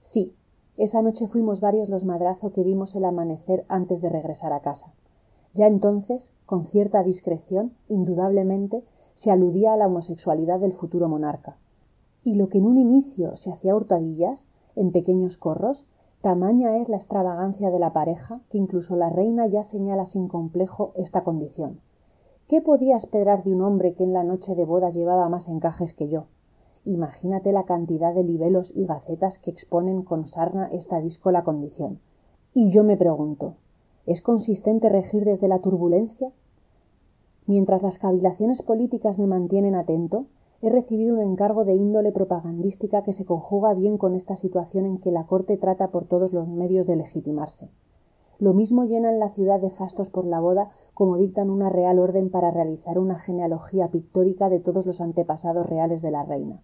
Sí, 0.00 0.34
esa 0.76 1.00
noche 1.00 1.26
fuimos 1.26 1.60
varios 1.60 1.88
los 1.88 2.04
madrazo 2.04 2.52
que 2.52 2.62
vimos 2.62 2.94
el 2.94 3.04
amanecer 3.04 3.64
antes 3.68 4.00
de 4.00 4.10
regresar 4.10 4.52
a 4.52 4.60
casa. 4.60 4.92
Ya 5.54 5.66
entonces, 5.66 6.32
con 6.44 6.66
cierta 6.66 7.02
discreción, 7.02 7.72
indudablemente, 7.88 8.84
se 9.14 9.30
aludía 9.30 9.72
a 9.72 9.76
la 9.78 9.86
homosexualidad 9.86 10.60
del 10.60 10.72
futuro 10.72 11.08
monarca. 11.08 11.56
Y 12.24 12.34
lo 12.34 12.50
que 12.50 12.58
en 12.58 12.66
un 12.66 12.76
inicio 12.76 13.36
se 13.36 13.50
hacía 13.50 13.74
hurtadillas, 13.74 14.48
en 14.74 14.92
pequeños 14.92 15.38
corros, 15.38 15.86
tamaña 16.20 16.76
es 16.76 16.90
la 16.90 16.96
extravagancia 16.96 17.70
de 17.70 17.78
la 17.78 17.94
pareja 17.94 18.42
que 18.50 18.58
incluso 18.58 18.96
la 18.96 19.08
reina 19.08 19.46
ya 19.46 19.62
señala 19.62 20.04
sin 20.04 20.28
complejo 20.28 20.92
esta 20.96 21.24
condición. 21.24 21.80
¿Qué 22.48 22.60
podía 22.60 22.96
esperar 22.96 23.42
de 23.42 23.54
un 23.54 23.62
hombre 23.62 23.94
que 23.94 24.04
en 24.04 24.12
la 24.12 24.24
noche 24.24 24.54
de 24.54 24.66
bodas 24.66 24.94
llevaba 24.94 25.30
más 25.30 25.48
encajes 25.48 25.94
que 25.94 26.08
yo? 26.08 26.26
Imagínate 26.88 27.50
la 27.50 27.64
cantidad 27.64 28.14
de 28.14 28.22
libelos 28.22 28.72
y 28.72 28.86
gacetas 28.86 29.38
que 29.38 29.50
exponen 29.50 30.02
con 30.02 30.28
sarna 30.28 30.68
esta 30.68 31.00
díscola 31.00 31.42
condición. 31.42 31.98
Y 32.54 32.70
yo 32.70 32.84
me 32.84 32.96
pregunto, 32.96 33.56
¿es 34.06 34.22
consistente 34.22 34.88
regir 34.88 35.24
desde 35.24 35.48
la 35.48 35.58
turbulencia? 35.58 36.32
Mientras 37.44 37.82
las 37.82 37.98
cavilaciones 37.98 38.62
políticas 38.62 39.18
me 39.18 39.26
mantienen 39.26 39.74
atento, 39.74 40.26
he 40.62 40.70
recibido 40.70 41.16
un 41.16 41.22
encargo 41.22 41.64
de 41.64 41.74
índole 41.74 42.12
propagandística 42.12 43.02
que 43.02 43.12
se 43.12 43.24
conjuga 43.24 43.74
bien 43.74 43.98
con 43.98 44.14
esta 44.14 44.36
situación 44.36 44.86
en 44.86 44.98
que 44.98 45.10
la 45.10 45.26
corte 45.26 45.56
trata 45.56 45.90
por 45.90 46.04
todos 46.04 46.32
los 46.32 46.46
medios 46.46 46.86
de 46.86 46.94
legitimarse. 46.94 47.68
Lo 48.38 48.54
mismo 48.54 48.84
llenan 48.84 49.18
la 49.18 49.30
ciudad 49.30 49.60
de 49.60 49.70
fastos 49.70 50.10
por 50.10 50.24
la 50.24 50.38
boda 50.38 50.68
como 50.94 51.16
dictan 51.16 51.50
una 51.50 51.68
real 51.68 51.98
orden 51.98 52.30
para 52.30 52.52
realizar 52.52 53.00
una 53.00 53.18
genealogía 53.18 53.88
pictórica 53.88 54.48
de 54.48 54.60
todos 54.60 54.86
los 54.86 55.00
antepasados 55.00 55.68
reales 55.68 56.00
de 56.00 56.12
la 56.12 56.22
reina 56.22 56.62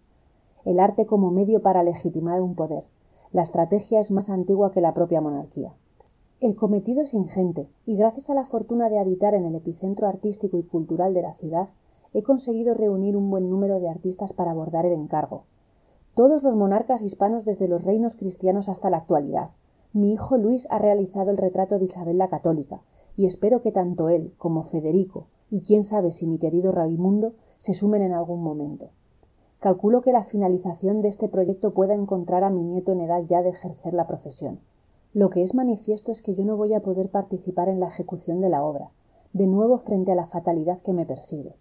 el 0.65 0.79
arte 0.79 1.07
como 1.07 1.33
medio 1.33 1.61
para 1.61 1.83
legitimar 1.83 2.41
un 2.41 2.55
poder. 2.55 2.85
La 3.33 3.43
estrategia 3.43 3.99
es 3.99 4.13
más 4.13 4.31
antigua 4.31 4.71
que 4.71 4.81
la 4.81 4.95
propia 4.95 5.21
monarquía. 5.21 5.75
El 6.41 6.55
cometido 6.55 7.03
es 7.03 7.15
ingente, 7.15 7.69
y 7.85 7.97
gracias 7.97 8.31
a 8.31 8.35
la 8.35 8.45
fortuna 8.45 8.89
de 8.89 9.01
habitar 9.01 9.35
en 9.35 9.45
el 9.45 9.57
epicentro 9.57 10.07
artístico 10.07 10.59
y 10.59 10.63
cultural 10.63 11.15
de 11.15 11.23
la 11.23 11.33
ciudad, 11.33 11.69
he 12.15 12.23
conseguido 12.23 12.75
reunir 12.75 13.17
un 13.17 13.29
buen 13.29 13.51
número 13.51 13.81
de 13.81 13.89
artistas 13.89 14.33
para 14.33 14.53
abordar 14.53 14.87
el 14.87 14.93
encargo. 14.93 15.45
Todos 16.15 16.45
los 16.45 16.55
monarcas 16.55 17.03
hispanos 17.03 17.45
desde 17.45 17.67
los 17.67 17.85
reinos 17.85 18.15
cristianos 18.15 18.69
hasta 18.69 18.91
la 18.91 18.99
actualidad. 18.99 19.51
Mi 19.93 20.13
hijo 20.13 20.37
Luis 20.37 20.69
ha 20.71 20.79
realizado 20.79 21.33
el 21.33 21.39
retrato 21.39 21.79
de 21.79 21.87
Isabel 21.87 22.19
la 22.19 22.29
Católica, 22.29 22.83
y 23.17 23.27
espero 23.27 23.61
que 23.61 23.73
tanto 23.73 24.09
él 24.11 24.33
como 24.39 24.63
Federico, 24.63 25.27
y 25.51 25.63
quién 25.63 25.83
sabe 25.83 26.13
si 26.13 26.27
mi 26.27 26.39
querido 26.39 26.71
Raimundo, 26.71 27.35
se 27.59 27.75
sumen 27.75 28.03
en 28.03 28.13
algún 28.13 28.43
momento 28.43 28.91
calculo 29.63 30.03
que 30.03 30.11
la 30.11 30.25
finalización 30.25 31.03
de 31.03 31.09
este 31.09 31.29
proyecto 31.29 31.73
pueda 31.73 31.95
encontrar 31.95 32.43
a 32.43 32.51
mi 32.51 32.65
nieto 32.65 32.91
en 32.91 33.01
edad 33.01 33.23
ya 33.29 33.43
de 33.43 33.51
ejercer 33.51 33.95
la 33.95 34.09
profesión. 34.09 34.59
Lo 35.15 35.31
que 35.31 35.41
es 35.41 35.55
manifiesto 35.55 36.11
es 36.11 36.21
que 36.21 36.35
yo 36.35 36.45
no 36.45 36.57
voy 36.57 36.75
a 36.75 36.83
poder 36.83 37.11
participar 37.11 37.69
en 37.69 37.79
la 37.79 37.87
ejecución 37.87 38.41
de 38.41 38.49
la 38.49 38.65
obra 38.65 38.91
de 39.33 39.47
nuevo 39.47 39.79
frente 39.79 40.11
a 40.11 40.17
la 40.17 40.27
fatalidad 40.27 40.81
que 40.81 40.93
me 40.93 41.07
persigue. 41.07 41.55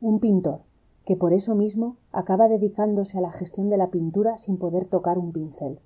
Un 0.00 0.20
pintor 0.20 0.62
que 1.04 1.18
por 1.18 1.34
eso 1.34 1.54
mismo 1.54 1.98
acaba 2.12 2.48
dedicándose 2.48 3.18
a 3.18 3.20
la 3.20 3.30
gestión 3.30 3.68
de 3.68 3.76
la 3.76 3.90
pintura 3.90 4.38
sin 4.38 4.56
poder 4.56 4.86
tocar 4.86 5.18
un 5.18 5.32
pincel. 5.32 5.80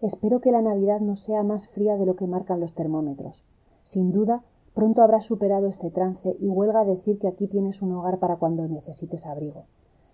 Espero 0.00 0.40
que 0.40 0.50
la 0.50 0.60
navidad 0.60 0.98
no 0.98 1.14
sea 1.14 1.44
más 1.44 1.68
fría 1.68 1.98
de 1.98 2.06
lo 2.06 2.16
que 2.16 2.26
marcan 2.26 2.58
los 2.58 2.74
termómetros. 2.74 3.44
Sin 3.84 4.10
duda 4.10 4.42
pronto 4.74 5.02
habrás 5.02 5.24
superado 5.24 5.68
este 5.68 5.92
trance 5.92 6.36
y 6.40 6.48
huelga 6.48 6.84
decir 6.84 7.20
que 7.20 7.28
aquí 7.28 7.46
tienes 7.46 7.80
un 7.80 7.92
hogar 7.92 8.18
para 8.18 8.38
cuando 8.38 8.66
necesites 8.66 9.24
abrigo 9.24 9.66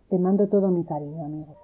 te 0.09 0.19
mando 0.19 0.49
todo 0.49 0.71
mi 0.71 0.85
cariño, 0.85 1.25
amigo. 1.25 1.55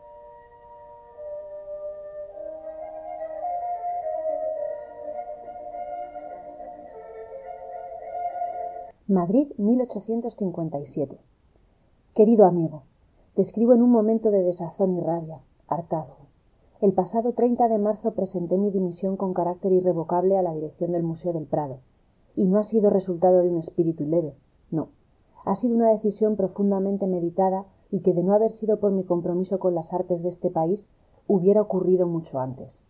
Madrid, 9.07 9.53
1857. 9.59 11.21
Querido 12.15 12.47
amigo, 12.47 12.85
te 13.35 13.43
escribo 13.43 13.75
en 13.75 13.83
un 13.83 13.91
momento 13.91 14.31
de 14.31 14.43
desazón 14.43 14.95
y 14.95 15.01
rabia, 15.01 15.43
hartazgo. 15.69 16.27
El 16.81 16.95
pasado 16.95 17.33
30 17.33 17.69
de 17.69 17.79
marzo 17.79 18.15
presenté 18.15 18.59
mi 18.59 18.71
dimisión 18.71 19.17
con 19.17 19.35
carácter 19.35 19.71
irrevocable 19.71 20.37
a 20.37 20.43
la 20.43 20.53
dirección 20.53 20.93
del 20.93 21.03
Museo 21.03 21.33
del 21.33 21.47
Prado. 21.47 21.79
Y 22.35 22.47
no 22.49 22.59
ha 22.59 22.65
sido 22.65 22.91
resultado 22.91 23.43
de 23.43 23.51
un 23.51 23.59
espíritu 23.59 24.05
leve, 24.05 24.35
no. 24.71 24.89
Ha 25.45 25.55
sido 25.55 25.77
una 25.77 25.91
decisión 25.91 26.37
profundamente 26.37 27.07
meditada 27.07 27.67
y 27.93 28.01
que 28.01 28.15
de 28.15 28.25
no 28.25 28.35
haber 28.35 28.51
sido 28.51 28.81
por 28.81 28.91
mi 28.91 29.05
compromiso 29.05 29.61
con 29.61 29.77
las 29.77 29.93
artes 29.93 30.23
de 30.23 30.31
este 30.31 30.51
país 30.51 30.89
hubiera 31.29 31.61
ocurrido 31.61 32.09
mucho 32.09 32.41
antes. 32.41 32.83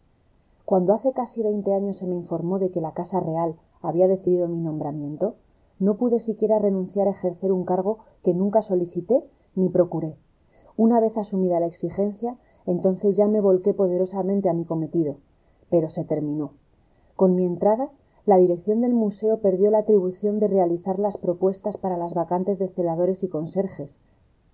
Cuando 0.65 0.95
hace 0.95 1.12
casi 1.12 1.43
veinte 1.43 1.75
años 1.75 1.97
se 1.99 2.07
me 2.07 2.15
informó 2.15 2.61
de 2.61 2.71
que 2.71 2.81
la 2.81 2.95
Casa 2.95 3.19
Real 3.19 3.57
había 3.83 4.07
decidido 4.07 4.49
mi 4.49 4.61
nombramiento, 4.61 5.35
no 5.81 5.99
pude 5.99 6.21
siquiera 6.21 6.61
renunciar 6.61 7.09
a 7.09 7.11
ejercer 7.11 7.51
un 7.51 7.65
cargo 7.65 7.99
que 8.23 8.33
nunca 8.33 8.62
solicité 8.62 9.29
ni 9.57 9.69
procuré. 9.69 10.17
Una 10.77 11.01
vez 11.01 11.19
asumida 11.19 11.59
la 11.59 11.67
exigencia, 11.67 12.38
entonces 12.65 13.17
ya 13.17 13.27
me 13.27 13.41
volqué 13.41 13.75
poderosamente 13.75 14.49
a 14.49 14.55
mi 14.55 14.65
cometido, 14.65 15.17
pero 15.69 15.88
se 15.88 16.05
terminó. 16.05 16.53
Con 17.17 17.35
mi 17.35 17.45
entrada, 17.45 17.91
la 18.25 18.37
dirección 18.37 18.81
del 18.81 18.95
museo 18.95 19.41
perdió 19.41 19.73
la 19.73 19.79
atribución 19.79 20.38
de 20.38 20.47
realizar 20.47 21.01
las 21.01 21.17
propuestas 21.17 21.77
para 21.77 21.97
las 21.97 22.15
vacantes 22.15 22.61
de 22.61 22.69
celadores 22.69 23.25
y 23.25 23.29
conserjes, 23.29 24.01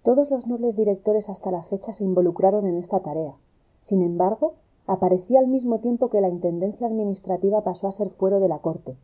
todos 0.04 0.30
los 0.30 0.46
nobles 0.46 0.76
directores 0.76 1.28
hasta 1.28 1.50
la 1.50 1.62
fecha 1.62 1.92
se 1.92 2.04
involucraron 2.04 2.66
en 2.66 2.76
esta 2.76 3.00
tarea. 3.00 3.36
Sin 3.80 4.00
embargo 4.00 4.54
aparecía 4.86 5.40
al 5.40 5.48
mismo 5.48 5.80
tiempo 5.80 6.08
que 6.08 6.20
la 6.20 6.28
intendencia 6.28 6.86
administrativa 6.86 7.64
pasó 7.64 7.88
a 7.88 7.92
ser 7.92 8.08
fuero 8.08 8.38
de 8.38 8.48
la 8.48 8.60
corte. 8.60 8.96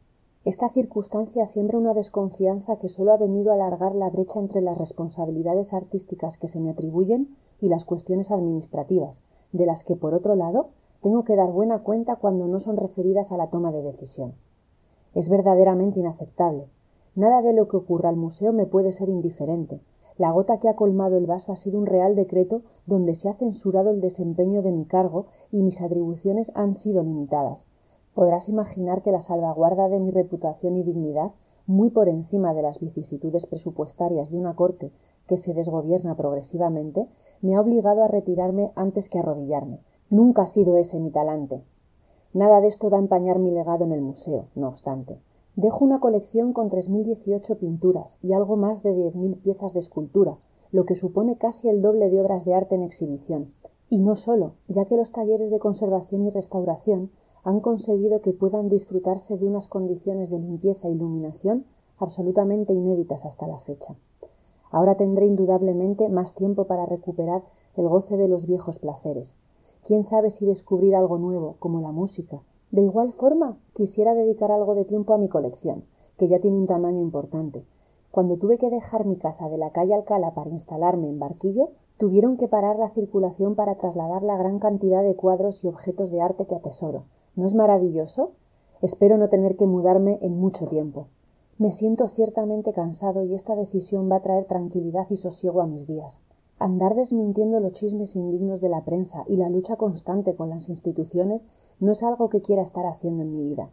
Esta 0.44 0.68
circunstancia 0.68 1.46
siembra 1.46 1.78
una 1.78 1.94
desconfianza 1.94 2.78
que 2.78 2.88
sólo 2.88 3.12
ha 3.12 3.16
venido 3.16 3.50
a 3.50 3.54
alargar 3.54 3.94
la 3.94 4.08
brecha 4.08 4.38
entre 4.38 4.60
las 4.60 4.78
responsabilidades 4.78 5.72
artísticas 5.72 6.38
que 6.38 6.48
se 6.48 6.60
me 6.60 6.70
atribuyen 6.70 7.36
y 7.60 7.68
las 7.68 7.84
cuestiones 7.84 8.30
administrativas 8.30 9.20
de 9.52 9.66
las 9.66 9.84
que 9.84 9.96
por 9.96 10.14
otro 10.14 10.36
lado 10.36 10.68
tengo 11.02 11.24
que 11.24 11.34
dar 11.34 11.50
buena 11.50 11.82
cuenta 11.82 12.16
cuando 12.16 12.46
no 12.46 12.60
son 12.60 12.76
referidas 12.76 13.32
a 13.32 13.36
la 13.36 13.48
toma 13.48 13.72
de 13.72 13.82
decisión. 13.82 14.34
Es 15.12 15.28
verdaderamente 15.28 16.00
inaceptable. 16.00 16.68
Nada 17.14 17.42
de 17.42 17.52
lo 17.52 17.66
que 17.66 17.76
ocurra 17.76 18.10
al 18.10 18.16
museo 18.16 18.52
me 18.52 18.66
puede 18.66 18.92
ser 18.92 19.08
indiferente 19.08 19.80
la 20.16 20.30
gota 20.30 20.58
que 20.58 20.68
ha 20.68 20.76
colmado 20.76 21.16
el 21.16 21.26
vaso 21.26 21.50
ha 21.50 21.56
sido 21.56 21.78
un 21.78 21.86
real 21.86 22.14
decreto 22.14 22.62
donde 22.86 23.16
se 23.16 23.28
ha 23.28 23.34
censurado 23.34 23.90
el 23.90 24.00
desempeño 24.00 24.62
de 24.62 24.70
mi 24.70 24.84
cargo 24.84 25.26
y 25.50 25.62
mis 25.62 25.82
atribuciones 25.82 26.52
han 26.54 26.74
sido 26.74 27.02
limitadas. 27.02 27.66
Podrás 28.14 28.48
imaginar 28.48 29.02
que 29.02 29.10
la 29.10 29.22
salvaguarda 29.22 29.88
de 29.88 29.98
mi 29.98 30.12
reputación 30.12 30.76
y 30.76 30.84
dignidad 30.84 31.32
muy 31.66 31.90
por 31.90 32.08
encima 32.08 32.54
de 32.54 32.62
las 32.62 32.78
vicisitudes 32.78 33.46
presupuestarias 33.46 34.30
de 34.30 34.38
una 34.38 34.54
corte 34.54 34.92
que 35.26 35.36
se 35.36 35.52
desgobierna 35.52 36.16
progresivamente 36.16 37.08
me 37.40 37.56
ha 37.56 37.60
obligado 37.60 38.04
a 38.04 38.08
retirarme 38.08 38.70
antes 38.76 39.08
que 39.08 39.18
arrodillarme. 39.18 39.80
Nunca 40.10 40.42
ha 40.42 40.46
sido 40.46 40.76
ese 40.76 41.00
mi 41.00 41.10
talante. 41.10 41.64
Nada 42.32 42.60
de 42.60 42.68
esto 42.68 42.88
va 42.88 42.98
a 42.98 43.00
empañar 43.00 43.40
mi 43.40 43.50
legado 43.50 43.84
en 43.84 43.92
el 43.92 44.02
museo 44.02 44.46
no 44.54 44.68
obstante 44.68 45.20
dejo 45.56 45.84
una 45.84 46.00
colección 46.00 46.52
con 46.52 46.68
tres 46.68 46.88
mil 46.88 47.04
dieciocho 47.04 47.58
pinturas 47.58 48.18
y 48.20 48.32
algo 48.32 48.56
más 48.56 48.82
de 48.82 48.92
diez 48.94 49.14
mil 49.14 49.36
piezas 49.36 49.72
de 49.72 49.80
escultura 49.80 50.38
lo 50.72 50.84
que 50.84 50.96
supone 50.96 51.38
casi 51.38 51.68
el 51.68 51.82
doble 51.82 52.10
de 52.10 52.20
obras 52.20 52.44
de 52.44 52.52
arte 52.52 52.74
en 52.74 52.82
exhibición. 52.82 53.50
Y 53.88 54.00
no 54.00 54.16
solo 54.16 54.54
ya 54.66 54.86
que 54.86 54.96
los 54.96 55.12
talleres 55.12 55.48
de 55.48 55.60
conservación 55.60 56.24
y 56.24 56.30
restauración 56.30 57.12
han 57.44 57.60
conseguido 57.60 58.20
que 58.20 58.32
puedan 58.32 58.68
disfrutarse 58.68 59.38
de 59.38 59.46
unas 59.46 59.68
condiciones 59.68 60.30
de 60.30 60.40
limpieza 60.40 60.88
e 60.88 60.90
iluminación 60.90 61.66
absolutamente 61.98 62.72
inéditas 62.72 63.24
hasta 63.24 63.46
la 63.46 63.60
fecha. 63.60 63.94
Ahora 64.72 64.96
tendré 64.96 65.26
indudablemente 65.26 66.08
más 66.08 66.34
tiempo 66.34 66.64
para 66.64 66.86
recuperar 66.86 67.44
el 67.76 67.86
goce 67.86 68.16
de 68.16 68.26
los 68.26 68.46
viejos 68.46 68.80
placeres. 68.80 69.36
Quién 69.84 70.02
sabe 70.02 70.30
si 70.30 70.44
descubrir 70.46 70.96
algo 70.96 71.18
nuevo 71.18 71.54
como 71.60 71.80
la 71.80 71.92
música 71.92 72.42
de 72.74 72.82
igual 72.82 73.12
forma 73.12 73.56
quisiera 73.72 74.16
dedicar 74.16 74.50
algo 74.50 74.74
de 74.74 74.84
tiempo 74.84 75.14
a 75.14 75.18
mi 75.18 75.28
colección 75.28 75.84
que 76.18 76.26
ya 76.26 76.40
tiene 76.40 76.56
un 76.56 76.66
tamaño 76.66 77.00
importante. 77.00 77.64
Cuando 78.10 78.36
tuve 78.36 78.58
que 78.58 78.68
dejar 78.68 79.06
mi 79.06 79.16
casa 79.16 79.48
de 79.48 79.58
la 79.58 79.70
calle 79.70 79.94
alcalá 79.94 80.34
para 80.34 80.50
instalarme 80.50 81.08
en 81.08 81.20
barquillo 81.20 81.70
tuvieron 81.98 82.36
que 82.36 82.48
parar 82.48 82.76
la 82.76 82.90
circulación 82.90 83.54
para 83.54 83.76
trasladar 83.76 84.24
la 84.24 84.36
gran 84.36 84.58
cantidad 84.58 85.04
de 85.04 85.14
cuadros 85.14 85.62
y 85.62 85.68
objetos 85.68 86.10
de 86.10 86.20
arte 86.20 86.48
que 86.48 86.56
atesoro. 86.56 87.04
No 87.36 87.46
es 87.46 87.54
maravilloso 87.54 88.32
espero 88.82 89.18
no 89.18 89.28
tener 89.28 89.54
que 89.56 89.68
mudarme 89.68 90.18
en 90.20 90.36
mucho 90.36 90.66
tiempo. 90.66 91.06
Me 91.58 91.70
siento 91.70 92.08
ciertamente 92.08 92.72
cansado 92.72 93.22
y 93.22 93.34
esta 93.34 93.54
decisión 93.54 94.10
va 94.10 94.16
a 94.16 94.22
traer 94.22 94.46
tranquilidad 94.46 95.06
y 95.10 95.16
sosiego 95.16 95.62
a 95.62 95.68
mis 95.68 95.86
días 95.86 96.24
andar 96.58 96.94
desmintiendo 96.94 97.60
los 97.60 97.72
chismes 97.72 98.16
indignos 98.16 98.60
de 98.60 98.68
la 98.68 98.84
prensa 98.84 99.24
y 99.26 99.36
la 99.36 99.48
lucha 99.48 99.76
constante 99.76 100.34
con 100.34 100.50
las 100.50 100.68
instituciones 100.68 101.46
no 101.80 101.92
es 101.92 102.02
algo 102.02 102.30
que 102.30 102.42
quiera 102.42 102.62
estar 102.62 102.86
haciendo 102.86 103.22
en 103.22 103.32
mi 103.32 103.42
vida. 103.42 103.70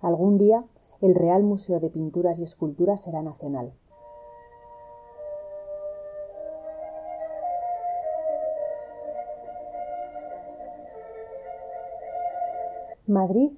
Algún 0.00 0.38
día 0.38 0.66
el 1.00 1.14
real 1.14 1.42
museo 1.42 1.80
de 1.80 1.90
pinturas 1.90 2.38
y 2.38 2.42
esculturas 2.42 3.00
será 3.02 3.22
nacional. 3.22 3.72
Madrid 13.06 13.52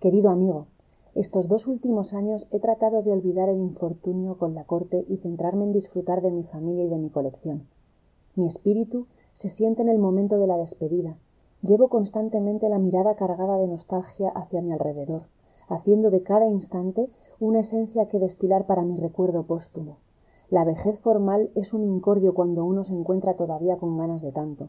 querido 0.00 0.30
amigo 0.30 0.66
estos 1.14 1.48
dos 1.48 1.66
últimos 1.66 2.14
años 2.14 2.46
he 2.50 2.60
tratado 2.60 3.02
de 3.02 3.12
olvidar 3.12 3.48
el 3.48 3.58
infortunio 3.58 4.38
con 4.38 4.54
la 4.54 4.64
corte 4.64 5.04
y 5.08 5.16
centrarme 5.16 5.64
en 5.64 5.72
disfrutar 5.72 6.22
de 6.22 6.30
mi 6.30 6.42
familia 6.42 6.84
y 6.84 6.88
de 6.88 6.98
mi 6.98 7.10
colección. 7.10 7.66
Mi 8.36 8.46
espíritu 8.46 9.06
se 9.32 9.48
siente 9.48 9.82
en 9.82 9.88
el 9.88 9.98
momento 9.98 10.38
de 10.38 10.46
la 10.46 10.56
despedida. 10.56 11.18
Llevo 11.62 11.88
constantemente 11.88 12.68
la 12.68 12.78
mirada 12.78 13.14
cargada 13.16 13.58
de 13.58 13.68
nostalgia 13.68 14.30
hacia 14.30 14.62
mi 14.62 14.72
alrededor 14.72 15.22
haciendo 15.70 16.10
de 16.10 16.20
cada 16.20 16.48
instante 16.48 17.08
una 17.38 17.60
esencia 17.60 18.06
que 18.08 18.18
destilar 18.18 18.66
para 18.66 18.82
mi 18.82 18.96
recuerdo 18.96 19.44
póstumo. 19.44 19.98
La 20.50 20.64
vejez 20.64 20.98
formal 20.98 21.50
es 21.54 21.72
un 21.72 21.84
incordio 21.84 22.34
cuando 22.34 22.64
uno 22.64 22.82
se 22.82 22.92
encuentra 22.92 23.34
todavía 23.34 23.78
con 23.78 23.96
ganas 23.96 24.20
de 24.20 24.32
tanto 24.32 24.68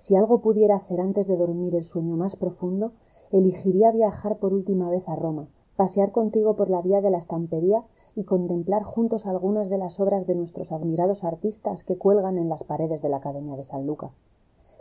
si 0.00 0.16
algo 0.16 0.40
pudiera 0.40 0.76
hacer 0.76 0.98
antes 0.98 1.26
de 1.26 1.36
dormir 1.36 1.74
el 1.74 1.84
sueño 1.84 2.16
más 2.16 2.34
profundo 2.34 2.94
elegiría 3.30 3.92
viajar 3.92 4.38
por 4.38 4.54
última 4.54 4.88
vez 4.88 5.10
a 5.10 5.14
roma 5.14 5.50
pasear 5.76 6.10
contigo 6.10 6.56
por 6.56 6.70
la 6.70 6.80
vía 6.80 7.02
de 7.02 7.10
la 7.10 7.18
estampería 7.18 7.84
y 8.14 8.24
contemplar 8.24 8.82
juntos 8.82 9.26
algunas 9.26 9.68
de 9.68 9.76
las 9.76 10.00
obras 10.00 10.26
de 10.26 10.34
nuestros 10.36 10.72
admirados 10.72 11.22
artistas 11.22 11.84
que 11.84 11.98
cuelgan 11.98 12.38
en 12.38 12.48
las 12.48 12.64
paredes 12.64 13.02
de 13.02 13.10
la 13.10 13.18
academia 13.18 13.56
de 13.56 13.62
san 13.62 13.86
luca. 13.86 14.10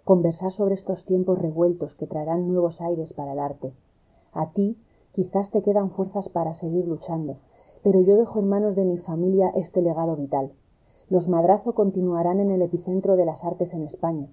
Conversar 0.06 0.54
sobre 0.54 0.76
estos 0.76 1.04
tiempos 1.04 1.40
revueltos 1.40 1.96
que 1.96 2.08
traerán 2.08 2.48
nuevos 2.48 2.80
aires 2.80 3.12
para 3.12 3.34
el 3.34 3.40
arte. 3.40 3.74
A 4.32 4.52
ti 4.54 4.78
quizás 5.12 5.52
te 5.52 5.62
quedan 5.62 5.90
fuerzas 5.90 6.30
para 6.30 6.54
seguir 6.54 6.88
luchando 6.88 7.36
pero 7.84 8.00
yo 8.00 8.16
dejo 8.16 8.40
en 8.40 8.48
manos 8.48 8.76
de 8.76 8.86
mi 8.86 8.98
familia 8.98 9.52
este 9.54 9.82
legado 9.82 10.16
vital. 10.16 10.54
Los 11.10 11.28
madrazo 11.28 11.74
continuarán 11.74 12.40
en 12.40 12.52
el 12.52 12.62
epicentro 12.62 13.18
de 13.18 13.26
las 13.26 13.44
artes 13.44 13.74
en 13.74 13.84
españa 13.84 14.30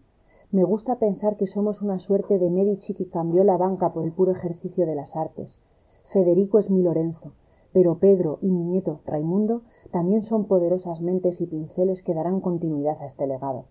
me 0.51 0.64
gusta 0.64 0.99
pensar 0.99 1.36
que 1.36 1.47
somos 1.47 1.82
una 1.82 1.99
suerte 1.99 2.38
de 2.38 2.51
Medici 2.51 2.94
que 2.94 3.09
cambió 3.09 3.44
la 3.44 3.57
banca 3.57 3.92
por 3.92 4.05
el 4.05 4.12
puro 4.12 4.32
ejercicio 4.32 4.86
de 4.86 4.94
las 4.94 5.16
artes. 5.16 5.61
Federico 6.05 6.59
es 6.59 6.70
mi 6.70 6.82
lorenzo 6.82 7.32
pero 7.76 7.99
pedro 7.99 8.38
y 8.40 8.51
mi 8.53 8.64
nieto 8.64 9.01
raimundo 9.05 9.61
también 9.90 10.22
son 10.22 10.47
poderosas 10.47 11.03
mentes 11.03 11.42
y 11.42 11.47
pinceles 11.47 12.03
que 12.03 12.14
darán 12.14 12.40
continuidad 12.40 12.97
a 13.03 13.05
este 13.05 13.26
legado. 13.26 13.66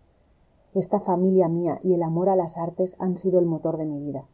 Esta 0.75 0.99
familia 0.99 1.49
mía 1.49 1.79
y 1.81 1.95
el 1.95 2.03
amor 2.03 2.29
a 2.29 2.35
las 2.35 2.55
artes 2.55 2.95
han 2.99 3.17
sido 3.17 3.39
el 3.39 3.47
motor 3.47 3.77
de 3.77 3.87
mi 3.87 3.97
vida. 3.97 4.27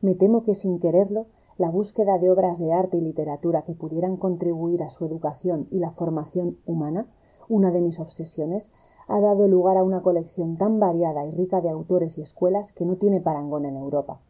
Me 0.00 0.14
temo 0.14 0.42
que 0.42 0.54
sin 0.54 0.78
quererlo 0.78 1.26
la 1.58 1.68
búsqueda 1.68 2.16
de 2.16 2.30
obras 2.30 2.60
de 2.60 2.72
arte 2.72 2.96
y 2.96 3.02
literatura 3.02 3.60
que 3.60 3.74
pudieran 3.74 4.16
contribuir 4.16 4.82
a 4.82 4.88
su 4.88 5.04
educación 5.04 5.68
y 5.70 5.80
la 5.80 5.90
formación 5.90 6.56
humana 6.64 7.06
una 7.46 7.72
de 7.72 7.82
mis 7.82 8.00
obsesiones 8.00 8.70
ha 9.08 9.20
dado 9.20 9.48
lugar 9.48 9.76
a 9.76 9.82
una 9.82 10.02
colección 10.02 10.56
tan 10.56 10.78
variada 10.78 11.24
y 11.26 11.30
rica 11.30 11.60
de 11.60 11.70
autores 11.70 12.18
y 12.18 12.22
escuelas 12.22 12.72
que 12.72 12.86
no 12.86 12.96
tiene 12.96 13.20
parangón 13.20 13.64
en 13.64 13.76
europa. 13.76 14.20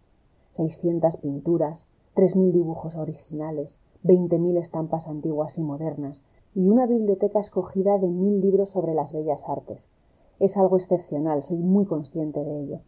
Seiscientas 0.53 1.17
pinturas 1.17 1.87
tres 2.15 2.35
mil 2.37 2.53
dibujos 2.53 2.97
originales 2.97 3.79
veinte 4.03 4.39
mil 4.39 4.57
estampas 4.57 5.07
antiguas 5.07 5.59
y 5.59 5.63
modernas 5.63 6.23
y 6.55 6.69
una 6.69 6.87
biblioteca 6.87 7.39
escogida 7.39 7.99
de 7.99 8.11
mil 8.11 8.41
libros 8.41 8.71
sobre 8.71 8.95
las 8.95 9.13
bellas 9.13 9.49
artes. 9.49 9.89
Es 10.39 10.57
algo 10.57 10.77
excepcional 10.77 11.43
soy 11.43 11.59
muy 11.59 11.85
consciente 11.85 12.43
de 12.45 12.61
ello. 12.61 12.81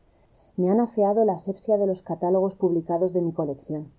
Me 0.56 0.70
han 0.70 0.80
afeado 0.80 1.24
la 1.24 1.34
asepsia 1.34 1.76
de 1.76 1.86
los 1.86 2.02
catálogos 2.02 2.56
publicados 2.56 3.12
de 3.12 3.22
mi 3.22 3.32
colección. 3.32 3.92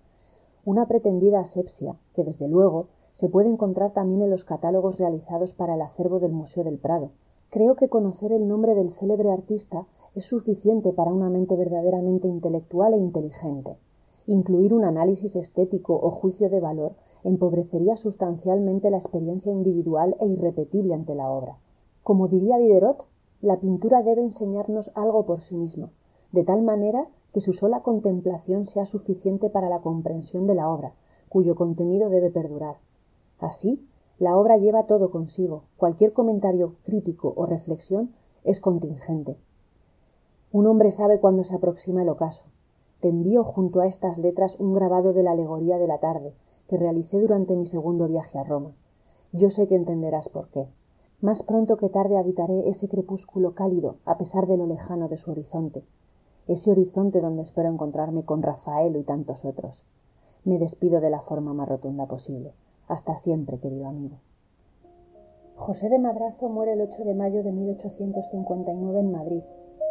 Una 0.64 0.86
pretendida 0.86 1.40
asepsia 1.40 1.96
que 2.14 2.24
desde 2.24 2.48
luego 2.48 2.88
se 3.12 3.28
puede 3.28 3.48
encontrar 3.48 3.92
también 3.92 4.22
en 4.22 4.30
los 4.30 4.44
catálogos 4.44 4.98
realizados 4.98 5.54
para 5.54 5.74
el 5.74 5.82
acervo 5.82 6.18
del 6.18 6.32
museo 6.32 6.64
del 6.64 6.78
prado 6.78 7.10
creo 7.50 7.76
que 7.76 7.88
conocer 7.88 8.32
el 8.32 8.48
nombre 8.48 8.74
del 8.74 8.90
célebre 8.90 9.30
artista 9.30 9.86
es 10.14 10.26
suficiente 10.26 10.92
para 10.92 11.12
una 11.12 11.30
mente 11.30 11.56
verdaderamente 11.56 12.28
intelectual 12.28 12.94
e 12.94 12.98
inteligente. 12.98 13.78
Incluir 14.26 14.72
un 14.72 14.84
análisis 14.84 15.36
estético 15.36 15.94
o 15.94 16.10
juicio 16.10 16.48
de 16.48 16.60
valor 16.60 16.94
empobrecería 17.24 17.96
sustancialmente 17.96 18.90
la 18.90 18.96
experiencia 18.96 19.52
individual 19.52 20.16
e 20.20 20.26
irrepetible 20.26 20.94
ante 20.94 21.14
la 21.14 21.30
obra. 21.30 21.58
Como 22.02 22.28
diría 22.28 22.58
diderot 22.58 23.06
la 23.40 23.60
pintura 23.60 24.02
debe 24.02 24.22
enseñarnos 24.22 24.92
algo 24.94 25.26
por 25.26 25.40
sí 25.40 25.56
misma 25.56 25.90
de 26.34 26.42
tal 26.42 26.62
manera 26.62 27.06
que 27.32 27.40
su 27.40 27.52
sola 27.52 27.80
contemplación 27.82 28.64
sea 28.64 28.86
suficiente 28.86 29.50
para 29.50 29.68
la 29.68 29.80
comprensión 29.80 30.48
de 30.48 30.56
la 30.56 30.68
obra 30.68 30.92
cuyo 31.28 31.54
contenido 31.54 32.10
debe 32.10 32.30
perdurar. 32.30 32.76
Así 33.38 33.86
la 34.18 34.36
obra 34.36 34.56
lleva 34.56 34.86
todo 34.86 35.10
consigo. 35.10 35.64
Cualquier 35.76 36.12
comentario 36.12 36.76
crítico 36.82 37.32
o 37.36 37.46
reflexión 37.46 38.14
es 38.44 38.60
contingente. 38.60 39.38
Un 40.52 40.66
hombre 40.66 40.90
sabe 40.90 41.18
cuándo 41.18 41.44
se 41.44 41.54
aproxima 41.54 42.02
el 42.02 42.08
ocaso. 42.08 42.46
Te 43.00 43.08
envío 43.08 43.44
junto 43.44 43.80
a 43.80 43.86
estas 43.86 44.18
letras 44.18 44.60
un 44.60 44.72
grabado 44.72 45.12
de 45.12 45.22
la 45.22 45.32
alegoría 45.32 45.78
de 45.78 45.88
la 45.88 45.98
tarde 45.98 46.34
que 46.68 46.76
realicé 46.76 47.18
durante 47.20 47.56
mi 47.56 47.66
segundo 47.66 48.06
viaje 48.06 48.38
a 48.38 48.44
roma. 48.44 48.74
Yo 49.32 49.50
sé 49.50 49.66
que 49.66 49.74
entenderás 49.74 50.28
por 50.28 50.48
qué. 50.48 50.68
Más 51.20 51.42
pronto 51.42 51.76
que 51.76 51.88
tarde 51.88 52.18
habitaré 52.18 52.68
ese 52.68 52.88
crepúsculo 52.88 53.54
cálido 53.54 53.96
a 54.04 54.16
pesar 54.16 54.46
de 54.46 54.56
lo 54.56 54.66
lejano 54.66 55.08
de 55.08 55.16
su 55.16 55.30
horizonte 55.30 55.84
ese 56.46 56.70
horizonte 56.70 57.22
donde 57.22 57.42
espero 57.42 57.70
encontrarme 57.70 58.24
con 58.24 58.42
rafaelo 58.42 58.98
y 58.98 59.04
tantos 59.04 59.46
otros. 59.46 59.84
Me 60.44 60.58
despido 60.58 61.00
de 61.00 61.08
la 61.08 61.20
forma 61.20 61.54
más 61.54 61.68
rotunda 61.68 62.06
posible 62.06 62.52
hasta 62.88 63.16
siempre 63.16 63.58
querido 63.58 63.86
amigo. 63.86 64.16
José 65.56 65.88
de 65.88 65.98
madrazo 65.98 66.48
muere 66.48 66.72
el 66.72 66.80
8 66.80 67.04
de 67.04 67.14
mayo 67.14 67.42
de 67.42 67.52
1859 67.52 69.00
en 69.00 69.12
madrid 69.12 69.44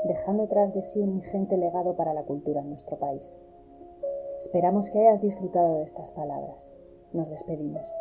dejando 0.03 0.47
tras 0.47 0.73
de 0.73 0.83
sí 0.83 0.99
un 0.99 1.13
ingente 1.13 1.57
legado 1.57 1.95
para 1.95 2.13
la 2.13 2.23
cultura 2.23 2.61
en 2.61 2.69
nuestro 2.69 2.97
país. 2.97 3.37
Esperamos 4.39 4.89
que 4.89 4.99
hayas 4.99 5.21
disfrutado 5.21 5.77
de 5.77 5.83
estas 5.83 6.11
palabras. 6.11 6.71
Nos 7.13 7.29
despedimos 7.29 7.93